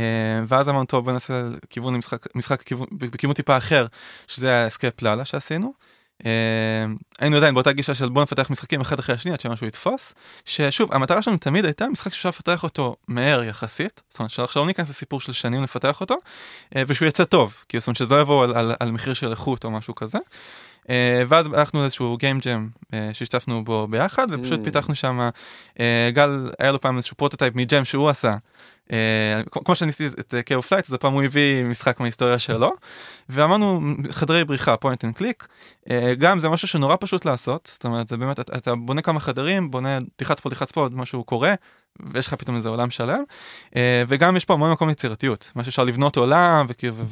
[0.49, 3.87] ואז אמרנו, טוב, בוא נעשה כיוון משחק, משחק כיוון, בכיוון טיפה אחר,
[4.27, 5.73] שזה היה Escape Lala שעשינו.
[6.27, 6.87] אה,
[7.19, 10.93] היינו עדיין באותה גישה של בוא נפתח משחקים אחד אחרי השני עד שמשהו יתפוס, ששוב,
[10.93, 14.91] המטרה שלנו תמיד הייתה משחק שאפשר לפתח אותו מהר יחסית, זאת אומרת שעכשיו לא ניכנס
[14.91, 16.17] לסיפור של שנים לפתח אותו,
[16.77, 19.31] אה, ושהוא יצא טוב, כי זאת אומרת שזה לא יבוא על, על, על מחיר של
[19.31, 20.19] איכות או משהו כזה.
[20.91, 22.69] אה, ואז הלכנו לאיזשהו game jam
[23.13, 24.65] שהשתתפנו בו ביחד, ופשוט mm.
[24.65, 25.29] פיתחנו שם,
[26.11, 28.35] גל, היה לו פעם איזשהו prototype מ jam שהוא עשה,
[29.51, 32.73] כמו שאני עשיתי את Cave of Lights אז הפעם הוא הביא משחק מההיסטוריה שלו.
[33.29, 35.49] ואמרנו חדרי בריחה point and click
[36.19, 39.99] גם זה משהו שנורא פשוט לעשות זאת אומרת זה באמת אתה בונה כמה חדרים בונה
[40.17, 41.55] תלחץ פה תלחץ פה עוד משהו קורה
[42.13, 43.23] ויש לך פתאום איזה עולם שלם
[43.77, 46.67] אה, וגם יש פה המון מקום ליצירתיות מה שאפשר לבנות עולם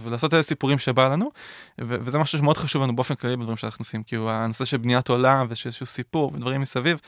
[0.05, 1.31] ולעשות איזה סיפורים שבא לנו
[1.79, 5.47] וזה משהו שמאוד חשוב לנו באופן כללי בדברים שאנחנו עושים כאילו הנושא של בניית עולם
[5.49, 6.99] ואיזשהו סיפור ודברים מסביב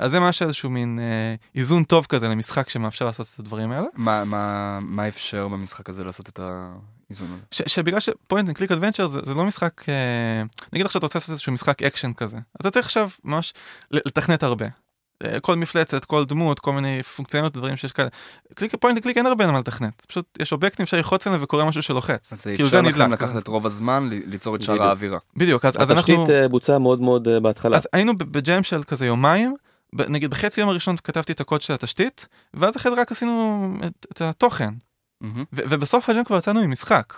[0.00, 3.86] אז זה ממש איזשהו מין אה, איזון טוב כזה למשחק שמאפשר לעשות את הדברים האלה.
[3.94, 7.40] מה, מה, מה אפשר במשחק הזה לעשות את האיזון הזה?
[7.50, 11.18] ש, שבגלל ש point and click adventure זה, לא משחק, אה, נגיד עכשיו אתה רוצה
[11.18, 13.54] לעשות איזשהו משחק אקשן כזה, אתה צריך עכשיו ממש
[13.90, 14.85] לתכנת הרבה.
[15.24, 18.08] אה, כל מפלצת, כל דמות, כל מיני פונקציונות, דברים שיש כאלה.
[18.54, 21.82] קליק point click אין הרבה מה לתכנת, פשוט יש אובייקטים אפשר ללחוץ עליהם וקורה משהו
[21.82, 22.32] שלוחץ.
[22.32, 25.18] אז כאילו זה אפשר לכם לקחת את רוב הזמן, ליצור את שאר האווירה.
[25.36, 26.14] בדיוק, אז, אז אנחנו...
[26.14, 27.76] התשתית אה, בוצעה מאוד מאוד בהתחלה.
[27.76, 29.54] אז היינו בג'ם של כזה יומיים,
[29.92, 34.06] נגיד בחצי יום הראשון כתבתי את הקוד של התשתית, ואז אחרי זה רק עשינו את,
[34.12, 34.74] את התוכן.
[35.22, 35.26] Mm-hmm.
[35.52, 37.14] ובסוף הג'ם כבר יצאנו עם משחק.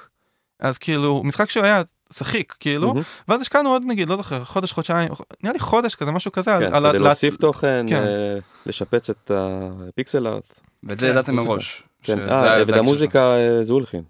[0.60, 1.82] אז כאילו, משחק שהוא היה
[2.12, 3.22] שחיק, כאילו, mm-hmm.
[3.28, 5.08] ואז השקענו עוד נגיד, לא זוכר, חודש, חודשיים,
[5.42, 6.50] נראה לי חודש כזה, משהו כזה.
[6.58, 7.38] כן, על, כדי להוסיף לה...
[7.38, 8.02] תוכן, כן.
[8.02, 10.60] אה, לשפץ את הפיקסל ארט.
[10.82, 11.82] ואת זה כן, ידעתם מראש.
[12.02, 14.02] כן, אה, ואת המוזיקה אה, זה הולכין.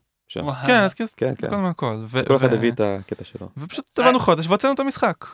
[0.66, 1.46] כן, אז כן, כן, כן.
[1.46, 1.96] הכל מהכל.
[2.26, 3.48] כל אחד הביא את הקטע שלו.
[3.56, 5.24] ופשוט הבנו חודש והוצאנו את המשחק,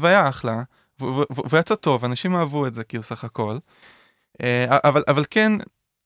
[0.00, 0.62] והיה אחלה.
[1.00, 3.56] והוא יצא טוב, אנשים אהבו את זה כאילו סך הכל.
[4.42, 5.52] אה, אבל, אבל כן,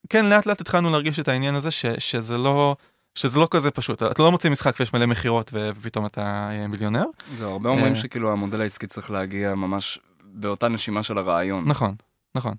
[0.08, 2.76] כן לאט לאט התחלנו להרגיש את העניין הזה ש, שזה לא...
[3.14, 7.04] שזה לא כזה פשוט, אתה לא מוציא משחק ויש מלא מכירות ופתאום אתה מיליונר.
[7.38, 11.64] זהו, הרבה אומרים אה, שכאילו המודל העסקי צריך להגיע ממש באותה נשימה של הרעיון.
[11.66, 11.94] נכון,
[12.36, 12.54] נכון.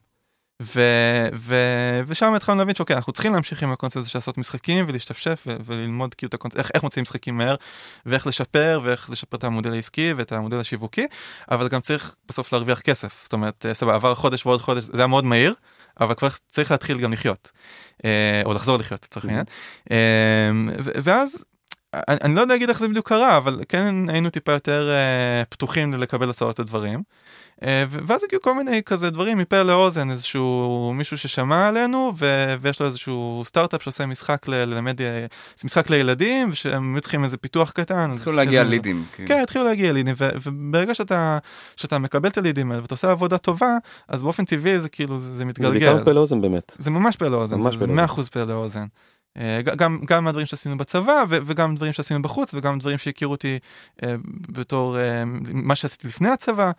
[0.61, 4.85] ו- ו- ושם התחלנו להבין שאוקיי אנחנו צריכים להמשיך עם הקונספט הזה של לעשות משחקים
[4.87, 7.55] ולהשתפשף ו- וללמוד כאילו את הקונספט איך, איך מוצאים משחקים מהר
[8.05, 11.07] ואיך לשפר ואיך לשפר את המודל העסקי ואת המודל השיווקי
[11.51, 15.07] אבל גם צריך בסוף להרוויח כסף זאת אומרת סבבה עבר חודש ועוד חודש זה היה
[15.07, 15.53] מאוד מהיר
[16.01, 17.51] אבל כבר צריך להתחיל גם לחיות.
[18.05, 19.45] אה, או לחזור לחיות לצורך העניין.
[19.91, 20.51] אה,
[21.03, 21.45] ואז
[22.07, 25.93] אני לא יודע להגיד איך זה בדיוק קרה אבל כן היינו טיפה יותר אה, פתוחים
[25.93, 27.03] לקבל הצעות לדברים.
[27.63, 32.79] אה, ואז הגיעו כל מיני כזה דברים מפה לאוזן, איזשהו מישהו ששמע עלינו ו- ויש
[32.79, 34.97] לו איזשהו סטארט-אפ שעושה משחק ללמד,
[35.65, 38.11] משחק לילדים, ושהם היו צריכים איזה פיתוח קטן.
[38.11, 38.69] התחילו להגיע איזה...
[38.69, 39.05] לידים.
[39.15, 41.37] כן, כן התחילו להגיע לידים, ו- וברגע שאתה,
[41.75, 45.33] שאתה מקבל את הלידים האלה ואתה עושה עבודה טובה, אז באופן טבעי זה כאילו, זה,
[45.33, 45.79] זה מתגלגל.
[45.79, 46.75] זה בעיקר פה לאוזן באמת.
[46.77, 48.85] זה ממש פה לאוזן, ממש זה 100% פה לאוזן.
[49.37, 53.59] אה, גם, גם מהדברים שעשינו בצבא וגם דברים שעשינו בחוץ וגם דברים שהכירו אותי
[54.03, 54.15] אה,
[54.49, 56.71] בתור אה, מה שעשיתי לפני הצבא.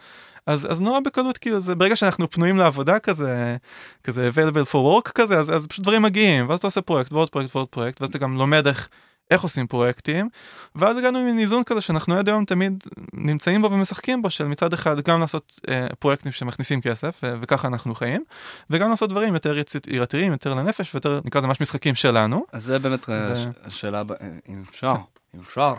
[0.46, 3.56] אז, אז נורא בקלות כאילו זה ברגע שאנחנו פנויים לעבודה כזה
[4.04, 7.30] כזה available for work כזה אז, אז פשוט דברים מגיעים ואז אתה עושה פרויקט ועוד
[7.30, 8.88] פרויקט ועוד פרויקט ואז אתה גם לומד איך,
[9.30, 10.28] איך עושים פרויקטים,
[10.74, 14.72] ואז הגענו עם איזון כזה שאנחנו עד היום תמיד נמצאים בו ומשחקים בו, של מצד
[14.72, 18.24] אחד גם לעשות אה, פרויקטים שמכניסים כסף, ו- וככה אנחנו חיים,
[18.70, 22.44] וגם לעשות דברים יותר יצירתיים, יותר לנפש, ויותר נקרא לזה ממש משחקים שלנו.
[22.52, 23.34] אז זה באמת ו...
[23.64, 24.02] השאלה,
[24.48, 24.88] אם אפשר.
[25.34, 25.74] אם אפשר.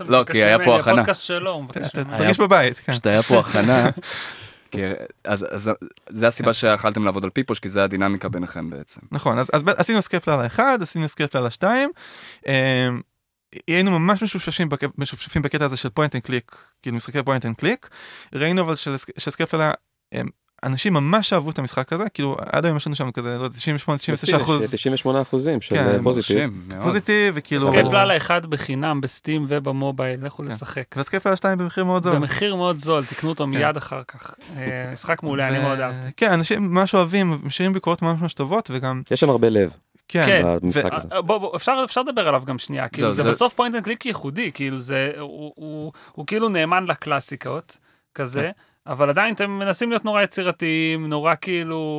[0.00, 0.92] לא, כי היה פה הכנה.
[0.92, 2.18] הפודקאסט שלו, הוא מבקש ממני.
[2.18, 2.78] תרגיש בבית.
[2.78, 2.92] כן.
[2.92, 3.90] פשוט היה פה הכנה.
[5.24, 5.70] אז, אז
[6.08, 9.00] זה הסיבה שיכלתם לעבוד על פיפוש כי זה הדינמיקה ביניכם בעצם.
[9.12, 11.90] נכון אז, אז עשינו סקייפ על האחד עשינו סקייפ על השתיים.
[12.46, 12.88] אה,
[13.66, 17.88] היינו ממש משופשפים, משופשפים בקטע הזה של point and click כאילו משחקי point and click
[18.34, 18.74] ראינו אבל
[19.18, 19.72] שאסקייפ לאלה
[20.64, 23.98] אנשים ממש אהבו את המשחק הזה, כאילו עד היום יש לנו שם כזה, לא 98,
[23.98, 24.70] 99 אחוז.
[24.74, 26.50] 98 אחוזים של כן, positive.
[26.82, 27.66] positive וכאילו...
[27.66, 30.48] אסקייפ לאלה אחד בחינם בסטים ובמובייל, לכו כן.
[30.48, 30.84] לשחק.
[30.96, 32.14] ואסקייפ לאלה 2 במחיר מאוד זול.
[32.14, 33.50] במחיר מאוד זול, תקנו אותו כן.
[33.50, 34.34] מיד אחר כך.
[34.56, 36.12] אה, משחק מעולה, אני מאוד אהבתי.
[36.16, 39.02] כן, אנשים ממש אוהבים, משאירים ביקורות ממש ממש טובות וגם...
[39.10, 39.72] יש שם הרבה לב.
[40.08, 41.08] כן, כן במשחק הזה.
[41.08, 44.06] בוא, בוא, אפשר, אפשר לדבר עליו גם שנייה, כאילו זה, זה בסוף point and click
[44.06, 47.78] ייחודי, כאילו זה, הוא, הוא, הוא כאילו נאמן לקלאסיקות,
[48.14, 48.50] כזה.
[48.86, 51.98] אבל עדיין אתם מנסים להיות נורא יצירתיים, נורא כאילו...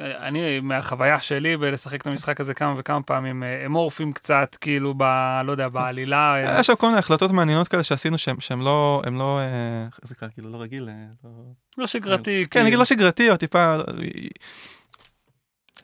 [0.00, 5.02] אני מהחוויה שלי בלשחק את המשחק הזה כמה וכמה פעמים אמורפים קצת כאילו ב...
[5.44, 6.44] לא יודע בעלילה.
[6.60, 9.40] יש שם כל מיני החלטות מעניינות כאלה שעשינו שהם לא הם לא
[9.86, 10.88] איך זה קרה כאילו לא רגיל.
[11.24, 11.30] לא,
[11.78, 12.44] לא שגרתי.
[12.50, 13.76] כן נגיד לא שגרתי או טיפה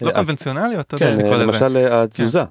[0.00, 1.16] לא קונבנציונלי אתה יודע.
[1.16, 2.44] כן למשל התזוזה.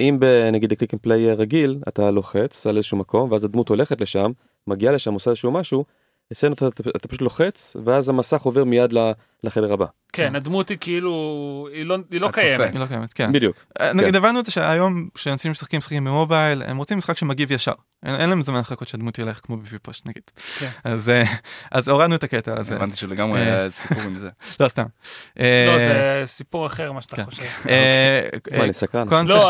[0.00, 0.18] אם
[0.52, 4.30] נגיד click and play רגיל אתה לוחץ על איזשהו מקום ואז הדמות הולכת לשם
[4.66, 5.84] מגיעה לשם עושה איזשהו משהו
[6.32, 8.94] אצלנו אתה, אתה, אתה פשוט לוחץ ואז המסך עובר מיד
[9.44, 9.86] לחדר הבא.
[10.12, 12.72] כן, הדמות היא כאילו, היא לא, היא לא קיימת.
[12.72, 13.32] היא לא קיימת, כן.
[13.32, 13.56] בדיוק.
[13.80, 14.14] אה, נגיד כן.
[14.14, 17.72] הבנו את זה שהיום כשאנשים משחקים משחקים במובייל הם רוצים משחק שמגיב ישר.
[18.06, 20.22] אין, אין להם זמן לחכות שהדמות ילך כמו בפיפוש נגיד.
[20.58, 20.68] כן.
[20.84, 21.22] אז, אה,
[21.70, 22.76] אז הורדנו את הקטע הזה.
[22.76, 24.28] הבנתי שלגמרי אה, היה סיפור עם זה.
[24.60, 24.84] לא סתם.
[25.36, 27.24] לא זה סיפור אחר מה שאתה כן.
[27.24, 27.42] חושב.
[28.56, 29.06] מה אני סקרן.
[29.28, 29.48] לא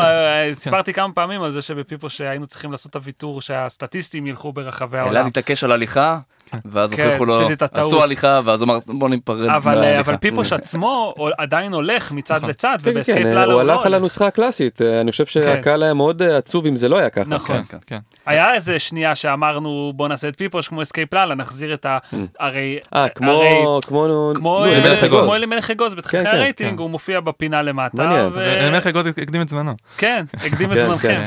[0.57, 5.15] סיפרתי כמה פעמים על זה שבפיפוש היינו צריכים לעשות את הוויתור שהסטטיסטים ילכו ברחבי העולם.
[5.15, 6.19] אלעד התעקש על הליכה
[6.65, 9.49] ואז הוכיחו לו עשו הליכה ואז הוא אמר בוא ניפרד.
[9.49, 12.49] אבל פיפוש עצמו עדיין הולך מצד נכון.
[12.49, 15.31] לצד כן, ובאסקייפ כן, לאלה הוא הלך על הנוסחה הקלאסית אה, אני חושב כן.
[15.31, 17.29] שהקהל היה מאוד אה, עצוב אם זה לא היה ככה.
[17.29, 17.63] נכון.
[18.25, 21.97] היה איזה שנייה שאמרנו בוא נעשה את פיפוש כמו אסקייפ לאלה נחזיר את ה...
[21.97, 22.15] Mm.
[22.39, 22.79] הרי...
[22.95, 24.65] אה כמו כמו כמו
[25.35, 28.29] אלימלך אגוז בתחילת הרייטינג הוא מופיע בפינה למטה.
[28.37, 29.71] אלימלך אגוז הקדים את זמנו.
[29.97, 31.21] כן הקדים את זמנכם.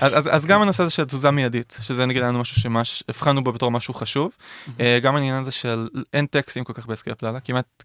[0.00, 3.70] אז גם הנושא הזה של תזוזה מיידית שזה נגיד לנו משהו שממש הבחנו בו בתור
[3.70, 4.32] משהו חשוב.
[5.02, 7.38] גם העניין הזה של אין טקסטים כל כך באסקייפ לאלה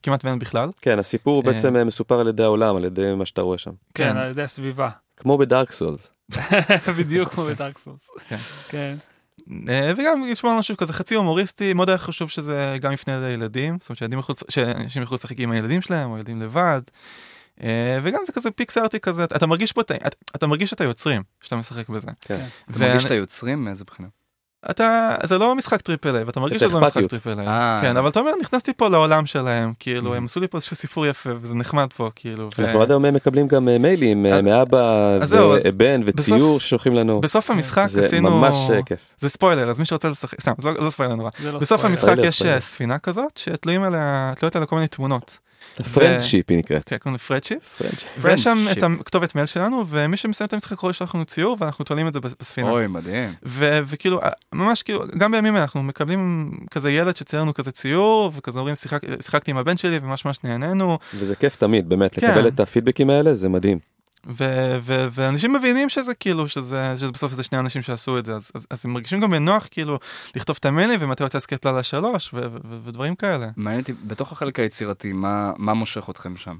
[0.03, 0.69] כמעט ואין בכלל.
[0.81, 3.71] כן הסיפור בעצם אה, מסופר על ידי העולם, על ידי מה שאתה רואה שם.
[3.93, 4.17] כן, כן.
[4.17, 4.89] על ידי הסביבה.
[5.17, 6.09] כמו בדארק סולס.
[6.97, 8.09] בדיוק כמו בדארק סולס.
[8.29, 8.37] כן.
[8.69, 8.95] כן.
[9.69, 13.89] אה, וגם לשמוע משהו כזה חצי הומוריסטי, מאוד היה חשוב שזה גם יפנה לילדים, זאת
[13.89, 16.81] אומרת שאנשים יוכלו לשחק עם הילדים שלהם, או ילדים לבד.
[17.63, 19.81] אה, וגם זה כזה פיקסל ארטי כזה, אתה מרגיש פה,
[20.35, 22.11] אתה מרגיש את היוצרים שאתה משחק בזה.
[22.21, 22.45] כן.
[22.71, 24.07] אתה מרגיש את היוצרים מאיזה בחינה?
[24.71, 27.79] אתה זה לא משחק triple A ואתה מרגיש שזה לא משחק triple A אה.
[27.81, 31.05] כן אבל אתה אומר נכנסתי פה לעולם שלהם כאילו הם עשו לי פה איזשהו סיפור
[31.05, 32.49] יפה וזה נחמד פה כאילו.
[32.59, 35.17] אנחנו עד היום מקבלים גם אה, מיילים אה, מאבא
[35.65, 37.21] ובן וציור ששולחים לנו.
[37.21, 38.99] בסוף המשחק עשינו זה ממש כיף.
[39.17, 41.29] זה ספוילר אז מי שרוצה לשחק סתם זה לא ספוילר נורא.
[41.43, 45.46] לא בסוף המשחק יש ספינה כזאת שתלויים עליה תלויות עליה כל מיני תמונות.
[45.83, 46.89] פרנדשיפ היא נקראת.
[46.89, 47.81] כן, קוראים פרנדשיפ.
[48.21, 51.85] ויש שם את הכתובת מייל שלנו, ומי שמסיים את המשחק יכול לשלוח לנו ציור, ואנחנו
[51.85, 52.69] תולים את זה בספינה.
[52.71, 53.33] אוי, מדהים.
[53.43, 54.19] וכאילו,
[54.53, 58.75] ממש כאילו, גם בימים אנחנו מקבלים כזה ילד שצייר לנו כזה ציור, וכזה אומרים,
[59.21, 60.97] שיחקתי עם הבן שלי, וממש ממש נהנינו.
[61.13, 62.31] וזה כיף תמיד, באמת, כן.
[62.31, 63.96] לקבל את הפידבקים האלה, זה מדהים.
[64.29, 68.35] ו- ו- ואנשים מבינים שזה כאילו שזה, שזה בסוף איזה שני אנשים שעשו את זה
[68.35, 69.99] אז, אז, אז הם מרגישים גם בנוח כאילו
[70.35, 73.47] לכתוב את המיילים ומתי יוצא אסקייפ לאלה שלוש ו- ו- ודברים כאלה.
[73.57, 76.57] מעניין אותי בתוך החלק היצירתי מה מה מושך אתכם שם.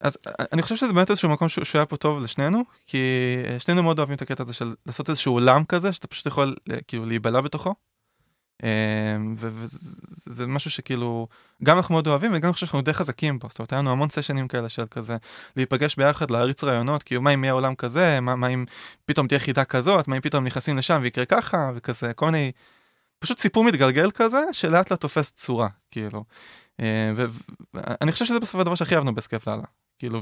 [0.00, 0.18] אז
[0.52, 2.98] אני חושב שזה באמת איזשהו מקום שהוא היה פה טוב לשנינו כי
[3.58, 6.54] שנינו מאוד אוהבים את הקטע הזה של לעשות איזשהו עולם כזה שאתה פשוט יכול
[6.86, 7.74] כאילו להיבלע בתוכו.
[8.64, 11.28] אמ, וזה משהו שכאילו
[11.64, 13.48] גם אנחנו מאוד אוהבים וגם אני חושב שאנחנו די חזקים פה.
[13.50, 15.16] זאת אומרת היה לנו המון סשנים כאלה של כזה
[15.56, 18.20] להיפגש ביחד להריץ רעיונות כאילו מה אם יהיה עולם כזה?
[18.20, 18.64] מה, מה אם
[19.04, 20.08] פתאום תהיה חידה כזאת?
[20.08, 21.70] מה אם פתאום נכנסים לשם ויקרה ככה?
[21.74, 22.52] וכזה כל מיני
[23.18, 26.24] פשוט סיפור מתגלגל כזה שלאט לאט תופס צורה כאילו.
[26.80, 26.86] אמ,
[27.74, 29.64] ואני חושב שזה בסוף הדבר שהכי אהבנו באסקייפ לאלה
[29.98, 30.20] כאילו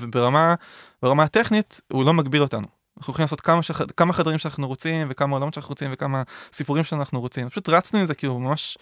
[0.00, 0.54] וברמה
[1.02, 3.80] ברמה הטכנית הוא לא מגביל אותנו אנחנו יכולים לעשות כמה, שח...
[3.96, 6.22] כמה חדרים שאנחנו רוצים וכמה עולמות שאנחנו רוצים וכמה
[6.52, 8.78] סיפורים שאנחנו רוצים פשוט רצנו עם זה כאילו ממש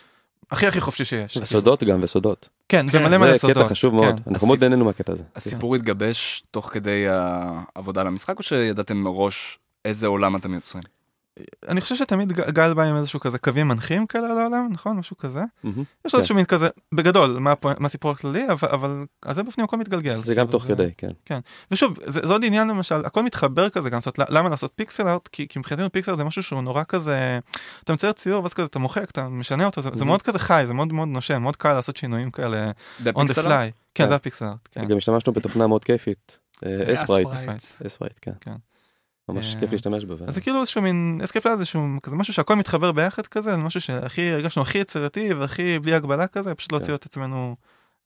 [0.51, 1.37] הכי הכי חופשי שיש.
[1.37, 2.49] וסודות גם וסודות.
[2.69, 3.57] כן, כן ומלא מלא סודות.
[3.57, 4.31] זה קטע חשוב מאוד, כן.
[4.31, 5.25] אנחנו מאוד נהנינו מהקטע הזה.
[5.37, 10.83] הסיפור התגבש תוך כדי העבודה על המשחק או שידעתם מראש איזה עולם אתם יוצרים?
[11.69, 14.97] אני חושב שתמיד גל בא עם איזשהו כזה קווים מנחים כאלה לעולם, נכון?
[14.97, 15.41] משהו כזה.
[16.07, 20.15] יש איזשהו מין כזה, בגדול, מה הסיפור הכללי, אבל זה בפנים הכל מתגלגל.
[20.15, 21.09] זה גם תוך כדי, כן.
[21.25, 21.39] כן.
[21.71, 23.99] ושוב, זה עוד עניין למשל, הכל מתחבר כזה גם,
[24.29, 25.29] למה לעשות pixel art?
[25.33, 27.39] כי מבחינתנו פיקסל זה משהו שהוא נורא כזה,
[27.85, 30.75] אתה מצייר ציור ואז כזה אתה מוחק, אתה משנה אותו, זה מאוד כזה חי, זה
[30.75, 32.71] מאוד מאוד נושם, מאוד קל לעשות שינויים כאלה,
[33.05, 33.71] on the fly.
[33.95, 34.69] כן, כן, זה ה pixel art.
[34.71, 34.87] כן.
[34.87, 36.39] גם השתמשנו בתוכנה מאוד כיפית,
[36.93, 37.29] Aseprite.
[37.87, 38.53] Aseprite, כן.
[39.29, 40.15] ממש כיף להשתמש בה.
[40.27, 43.57] אז זה כאילו איזשהו מין אסקייפ לאלה זה שהוא כזה משהו שהכל מתחבר ביחד כזה,
[43.57, 47.57] משהו שהכי הרגשנו הכי יצירתי והכי בלי הגבלה כזה, פשוט להוציא את עצמנו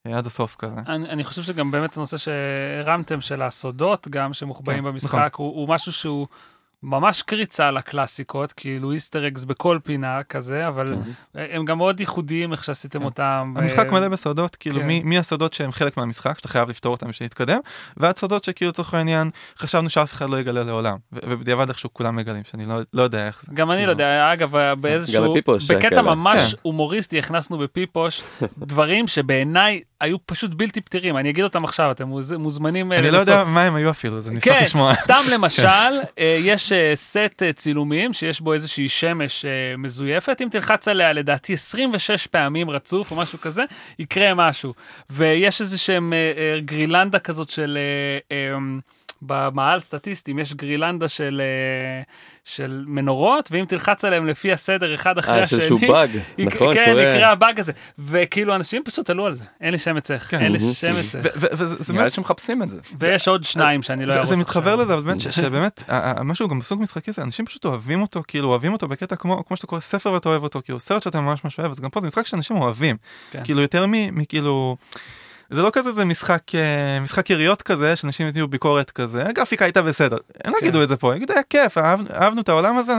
[0.06, 0.74] אה, עד הסוף כזה.
[0.86, 5.46] אני חושב שגם באמת הנושא שהרמתם של הסודות גם שמוחבאים במשחק נכון.
[5.46, 6.26] הוא משהו שהוא.
[6.82, 11.40] ממש קריצה לקלאסיקות, כאילו איסטר אקס בכל פינה כזה, אבל כן.
[11.54, 13.04] הם גם מאוד ייחודיים איך שעשיתם כן.
[13.04, 13.54] אותם.
[13.56, 13.92] המשחק ו...
[13.92, 14.86] מלא בסודות, כאילו כן.
[14.86, 17.58] מי, מי הסודות שהם חלק מהמשחק, שאתה חייב לפתור אותם בשביל להתקדם,
[17.96, 22.42] ועד סודות שכאילו לצורך העניין, חשבנו שאף אחד לא יגלה לעולם, ובדיעבד איכשהו כולם מגלים,
[22.44, 23.52] שאני לא, לא יודע איך זה.
[23.54, 23.92] גם אני לא כאילו.
[23.92, 25.34] יודע, אגב, באיזשהו,
[25.68, 28.22] בקטע ממש הומוריסטי הכנסנו בפיפוש
[28.58, 33.44] דברים שבעיניי היו פשוט בלתי פתירים, אני אגיד אותם עכשיו, אתם מוזמנים אני לא יודע
[33.44, 34.94] מה הם היו אפילו, אז אני אשמח לשמוע.
[34.94, 40.88] סתם למשל, אה, יש סט אה, צילומים שיש בו איזושהי שמש אה, מזויפת, אם תלחץ
[40.88, 43.64] עליה לדעתי 26 פעמים רצוף או משהו כזה,
[43.98, 44.74] יקרה משהו.
[45.10, 47.78] ויש איזה שהם אה, גרילנדה כזאת של...
[49.22, 52.02] במעל סטטיסטים יש גרילנדה של, אה,
[52.44, 56.74] של מנורות, ואם תלחץ עליהם לפי הסדר אחד אחרי השני, איזשהו באג, נכון?
[56.74, 57.72] כן, יקרה הבאג הזה.
[57.98, 60.40] וכאילו אנשים פשוט עלו על זה, אין לי שם אצלך, כן.
[60.40, 61.26] אין לי שם אצלך.
[61.92, 62.78] נראה לי שמחפשים את זה.
[63.00, 64.28] ויש עוד שניים שאני לא ארוס.
[64.28, 65.82] זה מתחבר לזה, אבל באמת שבאמת,
[66.24, 69.66] משהו גם בסוג משחקי זה, אנשים פשוט אוהבים אותו, כאילו אוהבים אותו בקטע כמו שאתה
[69.66, 72.06] קורא ספר ואתה אוהב אותו, כאילו סרט שאתה ממש ממש אוהב, אז גם פה זה
[72.06, 72.96] משחק שאנשים אוהבים.
[73.30, 73.40] כן.
[73.44, 74.76] כאילו יותר מכאילו...
[75.52, 79.82] זה לא כזה זה משחק אה, משחק יריות כזה שאנשים יתנו ביקורת כזה הגרפיקה הייתה
[79.82, 80.66] בסדר הם לא כן.
[80.66, 82.92] יגידו את זה פה יגידו היה כיף אהבנו את העולם הזה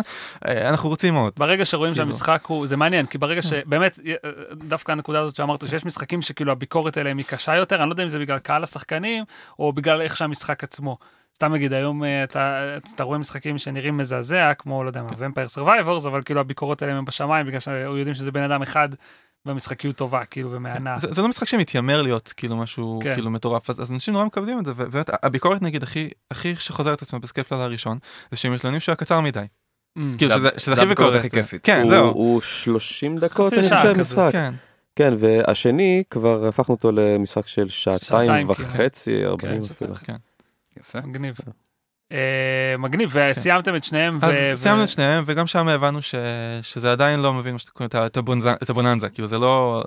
[0.47, 1.33] אה, אנחנו רוצים עוד.
[1.37, 2.05] ברגע שרואים כאילו.
[2.05, 3.47] שהמשחק הוא זה מעניין כי ברגע כן.
[3.47, 4.13] שבאמת אה,
[4.53, 8.03] דווקא הנקודה הזאת שאמרת שיש משחקים שכאילו הביקורת עליהם היא קשה יותר אני לא יודע
[8.03, 9.23] אם זה בגלל קהל השחקנים
[9.59, 10.97] או בגלל איך שהמשחק עצמו.
[11.35, 16.05] סתם נגיד היום אתה, אתה רואה משחקים שנראים מזעזע כמו לא יודע מה Vampire Survivors
[16.05, 18.89] אבל כאילו הביקורות האלה הם בשמיים בגלל שיודעים שזה בן אדם אחד
[19.45, 20.97] והמשחקיות טובה כאילו ומהנה.
[20.97, 23.13] זה, זה לא משחק שמתיימר להיות כאילו משהו כן.
[23.13, 27.01] כאילו מטורף אז, אז אנשים נורא מקבלים את זה ובאמת הביקורת נגיד הכי הכי שחוזרת
[27.01, 27.97] עצמה ב Escape Lala הראשון
[28.31, 29.45] זה שהם מתלוננים שהוא היה קצר מדי.
[29.97, 30.01] Mm.
[30.17, 31.65] כאילו שזה, שזה הכי ביקורת הכי כיפית.
[31.65, 32.05] כן זהו.
[32.05, 34.29] הוא 30 דקות אני חושב משחק.
[34.31, 34.53] כן.
[34.95, 39.95] כן והשני כבר הפכנו אותו למשחק של שעתיים וחצי 40 כן, אפילו.
[39.95, 40.15] כן.
[40.79, 41.01] יפה.
[41.01, 41.35] מגניב.
[42.11, 43.75] אה, מגניב, וסיימתם.
[43.75, 44.13] את שניהם.
[44.21, 45.99] אז סיימנו את שניהם, וגם שם הבנו
[46.61, 47.55] שזה עדיין לא מבין
[48.61, 49.83] את הבוננזה, כאילו זה לא...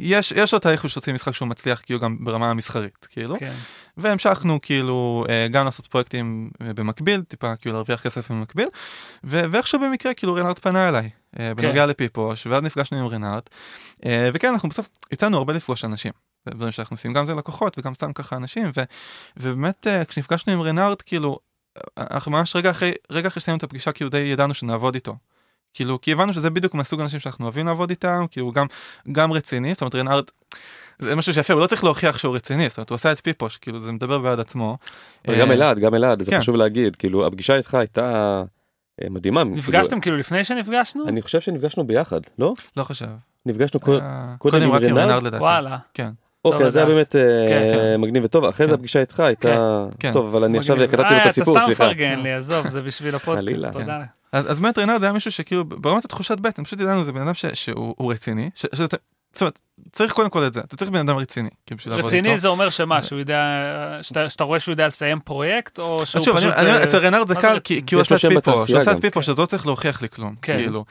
[0.00, 3.52] יש יש לו תהליך שעושים משחק שהוא מצליח כאילו גם ברמה המסחרית כאילו כן.
[3.96, 8.68] והמשכנו כאילו אה, גם לעשות פרויקטים אה, במקביל טיפה כאילו להרוויח כסף במקביל
[9.24, 11.52] ואיכשהו במקרה כאילו רנארט פנה אליי כן.
[11.56, 13.50] בנוגע לפיפוש ואז נפגשנו עם רנארט
[14.34, 16.12] וכן אנחנו בסוף יצאנו הרבה לפגוש אנשים
[16.50, 18.80] דברים שאנחנו עושים, גם זה לקוחות וגם סתם ככה אנשים, ו,
[19.36, 21.38] ובאמת אה, כשנפגשנו עם רנארד, כאילו,
[21.98, 25.16] אנחנו ממש רגע אחרי, רגע אחרי שסיימנו את הפגישה, כאילו די ידענו שנעבוד איתו.
[25.74, 28.66] כאילו, כי הבנו שזה בדיוק מהסוג האנשים שאנחנו אוהבים לעבוד איתם, כאילו גם,
[29.12, 30.24] גם רציני, זאת אומרת רנארד,
[30.98, 33.56] זה משהו שיפה, הוא לא צריך להוכיח שהוא רציני, זאת אומרת, הוא עשה את פיפוש,
[33.56, 34.78] כאילו זה מדבר בעד עצמו.
[35.26, 36.38] גם אה, אלעד, גם אלעד, זה כן.
[36.40, 38.42] חשוב להגיד, כאילו הפגישה איתך הייתה
[39.02, 39.44] אה, מדהימה.
[39.44, 41.08] נפגשתם כאילו לפני שנפגשנו?
[41.08, 42.52] אני חושב שנפגשנו ביחד, לא?
[42.76, 43.06] לא חושב.
[43.46, 43.80] נפגשנו
[44.38, 45.78] קודם עם רנארד, וואלה.
[45.94, 46.10] כן.
[46.54, 48.00] אוקיי, זה היה באמת אה, כן, כן.
[48.00, 48.78] מגניב וטוב, אחרי זה כן.
[48.78, 51.72] הפגישה איתך הייתה, טוב, אבל אני עכשיו כתבתי לו את הסיפור, סליחה.
[51.72, 54.02] אתה סתם מפרגן לי, עזוב, זה בשביל הפודקאסט, תודה.
[54.32, 57.34] אז באמת רנארד זה היה מישהו שכאילו ברמת התחושת בטן, פשוט ידענו זה בן אדם
[57.34, 58.94] שהוא רציני, זאת
[59.40, 59.60] אומרת,
[59.92, 61.48] צריך קודם כל את זה, אתה צריך בן אדם רציני.
[61.86, 63.40] רציני זה אומר שמה, שהוא יודע,
[64.02, 66.52] שאתה רואה שהוא יודע לסיים פרויקט, או שהוא פשוט...
[66.52, 69.40] אה, אצל רנארד זה קל, כי הוא עשה את פיפוש, הוא עשה את פיפוש, אז
[69.40, 70.84] לא צריך להוכיח לי כלום, כאילו.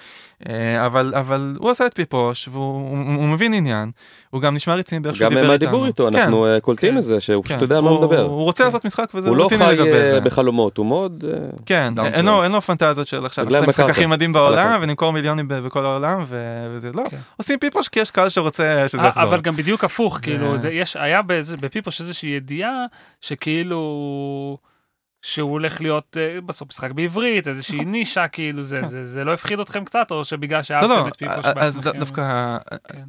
[0.49, 3.91] אה, אבל הוא עשה את פיפוש, והוא מבין עניין,
[4.29, 5.53] הוא גם נשמע רציני באיך שהוא דיבר איתנו.
[5.53, 6.47] גם מהדיבור איתו, אנחנו כן.
[6.47, 6.97] אה, קולטים כן.
[6.97, 7.61] את זה, שהוא פשוט כן.
[7.61, 8.21] יודע על מה הוא מדבר.
[8.21, 10.09] הוא רוצה לעשות משחק וזה רציני לגבי זה.
[10.09, 11.25] הוא לא חי בחלומות, הוא מאוד...
[11.65, 16.23] כן, אין לו פנטזיות של עכשיו, לעשות המשחק הכי מדהים בעולם, ונמכור מיליונים בכל העולם,
[16.73, 17.03] וזה לא.
[17.37, 19.23] עושים פיפוש כי יש קהל שרוצה שזה יחזור.
[19.23, 21.21] אבל גם בדיוק הפוך, כאילו, יש, היה
[21.61, 22.85] בפיפוש איזושהי ידיעה,
[23.21, 24.57] שכאילו...
[25.21, 27.91] שהוא הולך להיות uh, בסוף משחק בעברית, איזושהי נכון.
[27.91, 28.88] נישה, כאילו, זה, כן.
[28.88, 31.59] זה, זה לא הפחיד אתכם קצת, או שבגלל שאהבתם לא, לא, את פיפוש בעצמכם?
[31.59, 32.57] אז דווקא,
[32.93, 33.03] כן.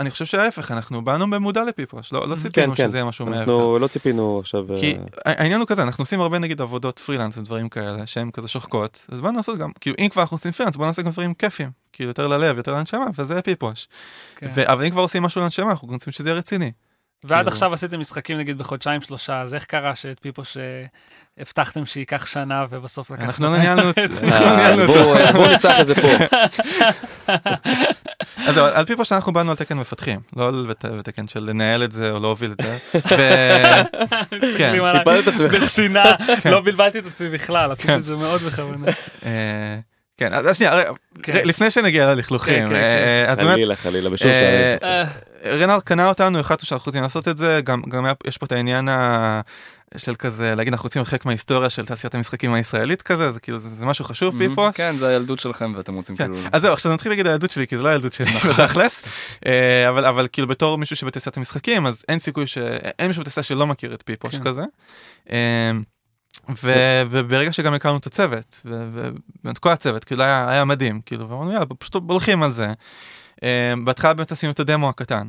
[0.00, 3.40] אני חושב שההפך, אנחנו באנו במודע לפיפוש, לא, לא ציפינו כן, שזה יהיה משהו מעבר.
[3.40, 4.66] אנחנו לא ציפינו עכשיו...
[4.80, 8.48] כי אה, העניין הוא כזה, אנחנו עושים הרבה נגיד עבודות פרילנס ודברים כאלה, שהם כזה
[8.48, 11.34] שוחקות, אז באנו לעשות גם, כאילו אם כבר אנחנו עושים פרילנס, בואו נעשה גם דברים
[11.34, 13.88] כיפים, כאילו יותר ללב, יותר לנשמה, וזה פיפוש.
[14.36, 14.48] כן.
[14.66, 16.72] אבל אם כבר עושים משהו לנשמה, אנחנו רוצים שזה יהיה רציני.
[17.24, 17.52] ועד כאילו...
[17.52, 23.10] עכשיו עשיתם משחקים נגיד בחודשיים שלושה, אז איך קרה שאת פיפו שהבטחתם שייקח שנה ובסוף
[23.10, 23.22] לקח...
[23.22, 24.26] אנחנו לא ניהלנו את זה.
[25.28, 26.08] אז בואו נפתח את זה פה.
[28.48, 30.48] אז על פיפו שאנחנו באנו על תקן מפתחים, לא
[30.82, 32.78] על תקן של לנהל את זה או להוביל את זה.
[34.58, 34.72] כן.
[34.98, 35.54] טיפלת את עצמך.
[35.54, 36.50] בשינה, כן.
[36.50, 38.86] לא בלבלתי את עצמי בכלל, עשיתי את זה מאוד בכוונה.
[40.22, 40.82] אה, כן, אז שנייה,
[41.22, 41.40] כן.
[41.44, 45.04] לפני שנגיע ללכלוכים, כן, אה, אז באמת, חלילה, חלילה, בשום אה,
[45.44, 48.88] רנארד קנה אותנו, החלטנו שאנחנו רוצים לעשות את זה, גם יש פה את העניין
[49.96, 53.86] של כזה להגיד אנחנו רוצים חלק מההיסטוריה של תעשיית המשחקים הישראלית כזה זה כאילו זה
[53.86, 54.68] משהו חשוב פיפו.
[54.74, 56.36] כן זה הילדות שלכם ואתם רוצים כאילו.
[56.52, 59.02] אז זהו עכשיו אני מתחיל להגיד הילדות שלי כי זה לא הילדות שלי בתכלס
[59.46, 63.66] אה, אבל אבל כאילו בתור מישהו שבתעשיית המשחקים אז אין סיכוי שאין מישהו בתעשייה שלא
[63.66, 64.28] מכיר את פיפו
[66.48, 67.04] שכזה.
[67.10, 68.66] וברגע שגם הכרנו את הצוות,
[69.44, 72.68] ואת כל הצוות, כאילו היה, היה מדהים, כאילו, ואמרנו יאללה, פשוט הולכים על זה.
[73.42, 75.28] אה, בהתחלה באמת עשינו את הדמו הקטן,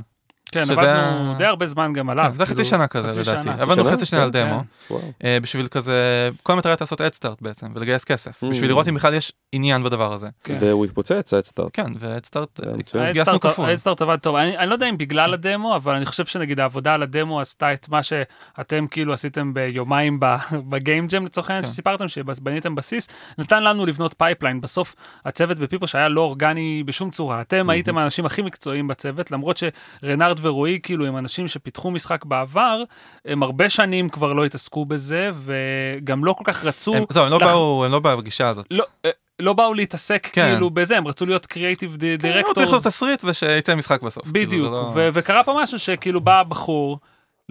[0.52, 2.26] כן, עבדנו די הרבה זמן גם עליו.
[2.32, 3.50] כן, זה חצי כאילו, שנה כזה לדעתי.
[3.50, 4.46] עבדנו חצי שנה על כן.
[4.46, 8.48] דמו, אה, בשביל כזה, כל המטרה הייתה לעשות אדסטארט בעצם, ולגייס כסף, mm.
[8.48, 10.28] בשביל לראות אם בכלל יש עניין בדבר הזה.
[10.44, 10.58] כן.
[10.60, 11.70] והוא התפוצץ, ה Headstart.
[11.74, 12.60] כן, וה Headstart,
[12.96, 13.66] אה, גייסנו כפול.
[13.66, 17.04] האדסטארט עבד טוב, אני לא יודע אם בגלל הדמו, אבל אני חושב שנגיד העבודה על
[17.04, 20.20] הדמו עשתה את מה שאתם כאילו עשיתם ביומיים
[20.70, 24.62] ב game jam לצורך העניין, שסיפרתם שבניתם בסיס, נתן לנו לבנות pipeline.
[24.62, 24.96] בסוף
[25.26, 30.40] הצוות בפיפו שהיה לא אורגני בשום צורה, אתם הייתם האנשים הכי מקצועיים בצוות, למרות שרנארד
[30.42, 32.84] ורועי כאילו הם אנשים שפיתחו משחק בעבר,
[33.26, 36.96] הם הרבה שנים כבר לא התעסקו בזה, וגם לא כל כך רצו...
[36.96, 37.48] הם, זהו, הם לא לח...
[37.48, 38.66] באו, הם לא באו בגישה הזאת.
[38.72, 40.52] לא, אה, לא באו להתעסק כן.
[40.52, 42.32] כאילו בזה, הם רצו להיות קריאייטיב דירקטור.
[42.32, 44.24] כן, הוא צריך להיות תסריט ושיצא משחק בסוף.
[44.24, 45.10] כאילו, בדיוק, כאילו, לא...
[45.14, 47.00] וקרה פה משהו שכאילו בא בחור.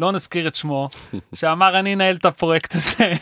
[0.01, 0.89] לא נזכיר את שמו,
[1.35, 3.13] שאמר אני אנהל את הפרויקט הזה,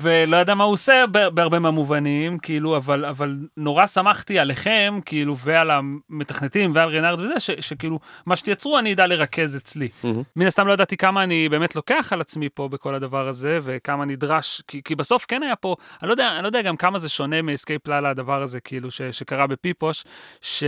[0.00, 1.04] ולא יודע מה הוא עושה
[1.34, 7.50] בהרבה מהמובנים, כאילו, אבל, אבל נורא שמחתי עליכם, כאילו, ועל המתכנתים ועל רנארד וזה, ש,
[7.50, 9.88] שכאילו, מה שתייצרו אני אדע לרכז אצלי.
[10.36, 14.04] מן הסתם לא ידעתי כמה אני באמת לוקח על עצמי פה בכל הדבר הזה, וכמה
[14.04, 16.98] נדרש, כי, כי בסוף כן היה פה, אני לא יודע, אני לא יודע גם כמה
[16.98, 20.04] זה שונה מ Escape Lala הדבר הזה, כאילו, ש, שקרה בפיפוש,
[20.40, 20.64] ש...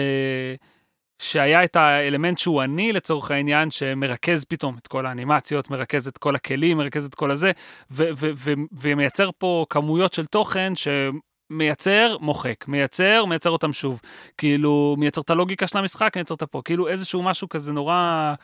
[1.24, 6.34] שהיה את האלמנט שהוא אני לצורך העניין, שמרכז פתאום את כל האנימציות, מרכז את כל
[6.34, 7.52] הכלים, מרכז את כל הזה,
[8.72, 14.00] ומייצר פה כמויות של תוכן שמייצר, מוחק, מייצר, מייצר אותם שוב.
[14.38, 16.62] כאילו, מייצר את הלוגיקה של המשחק, מייצר את הפה.
[16.64, 18.34] כאילו איזשהו משהו כזה נורא...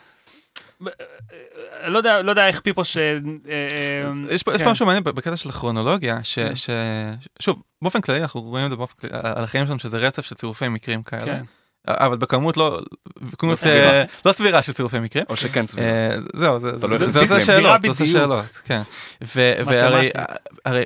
[1.87, 2.97] לא יודע, לא יודע איך פיפו ש...
[2.97, 4.68] אה, יש פה כן.
[4.68, 6.53] משהו מעניין בקטע של הכרונולוגיה, כן.
[6.55, 8.76] ששוב, באופן כללי אנחנו רואים את זה
[9.12, 11.41] על החיים שלנו שזה רצף של צירופי מקרים כאלה.
[11.89, 12.81] אבל בכמות לא,
[13.20, 13.72] בכמות לא,
[14.24, 15.24] לא סבירה של צירופי מקרים.
[15.28, 15.89] או שכן סבירה.
[15.89, 18.83] אה, זהו, זה עושה שאלות, זה עושה שאלות, כן.
[19.20, 20.11] והרי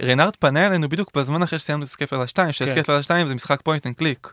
[0.03, 3.26] רנארד פנה אלינו בדיוק בזמן אחרי שסיימנו את Escape Lala 2, ש Escape Lala 2
[3.26, 4.32] זה משחק point and click.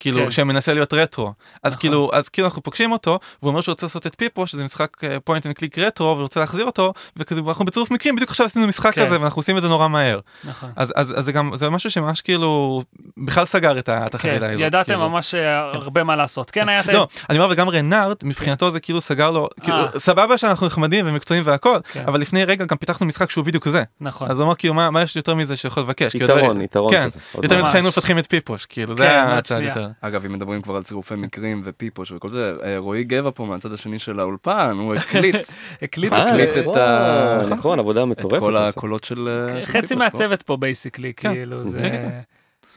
[0.00, 0.30] כאילו כן.
[0.30, 1.32] שמנסה להיות רטרו
[1.62, 1.80] אז נכון.
[1.80, 4.96] כאילו אז כאילו אנחנו פוגשים אותו והוא אומר שהוא רוצה לעשות את פיפו שזה משחק
[5.24, 8.94] point and click רטרו ורוצה להחזיר אותו וכזה אנחנו בצירוף מקרים בדיוק עכשיו עשינו משחק
[8.94, 9.06] כן.
[9.06, 10.20] כזה ואנחנו עושים את זה נורא מהר.
[10.44, 10.70] נכון.
[10.76, 12.82] אז, אז, אז זה גם זה משהו שממש כאילו
[13.16, 14.60] בכלל סגר את החבילה כן, הזאת.
[14.60, 15.08] ידעתם כאילו.
[15.08, 15.78] ממש אה, כן.
[15.78, 16.82] הרבה מה לעשות כן היה.
[16.92, 19.98] לא אני אומר וגם רנארד מבחינתו זה כאילו סגר לו כאילו אה.
[19.98, 22.04] סבבה שאנחנו נחמדים ומקצועיים והכל כן.
[22.06, 23.82] אבל לפני רגע גם פיתחנו משחק שהוא בדיוק זה.
[24.00, 24.30] נכון.
[24.30, 26.14] אז הוא אמר כאילו מה, מה יש יותר מזה שיכול לבקש.
[26.14, 27.08] יתרון יתרון כן.
[27.42, 29.87] יותר מזה שהיינו מפתחים את פיפוש כאילו זה כן, הצעד יותר.
[30.00, 33.72] אגב, אם מדברים כבר על צירופי מקרים ופיפוש וכל זה, אה, רועי גבע פה מהצד
[33.72, 35.36] השני של האולפן, הוא הקליט,
[35.82, 36.12] הקליט
[36.58, 37.38] את ה...
[37.50, 38.36] נכון, עבודה מטורפת.
[38.36, 39.28] את כל הקולות של...
[39.28, 41.32] אה, חצי מהצוות פה basically, כן.
[41.32, 42.20] כאילו, זה...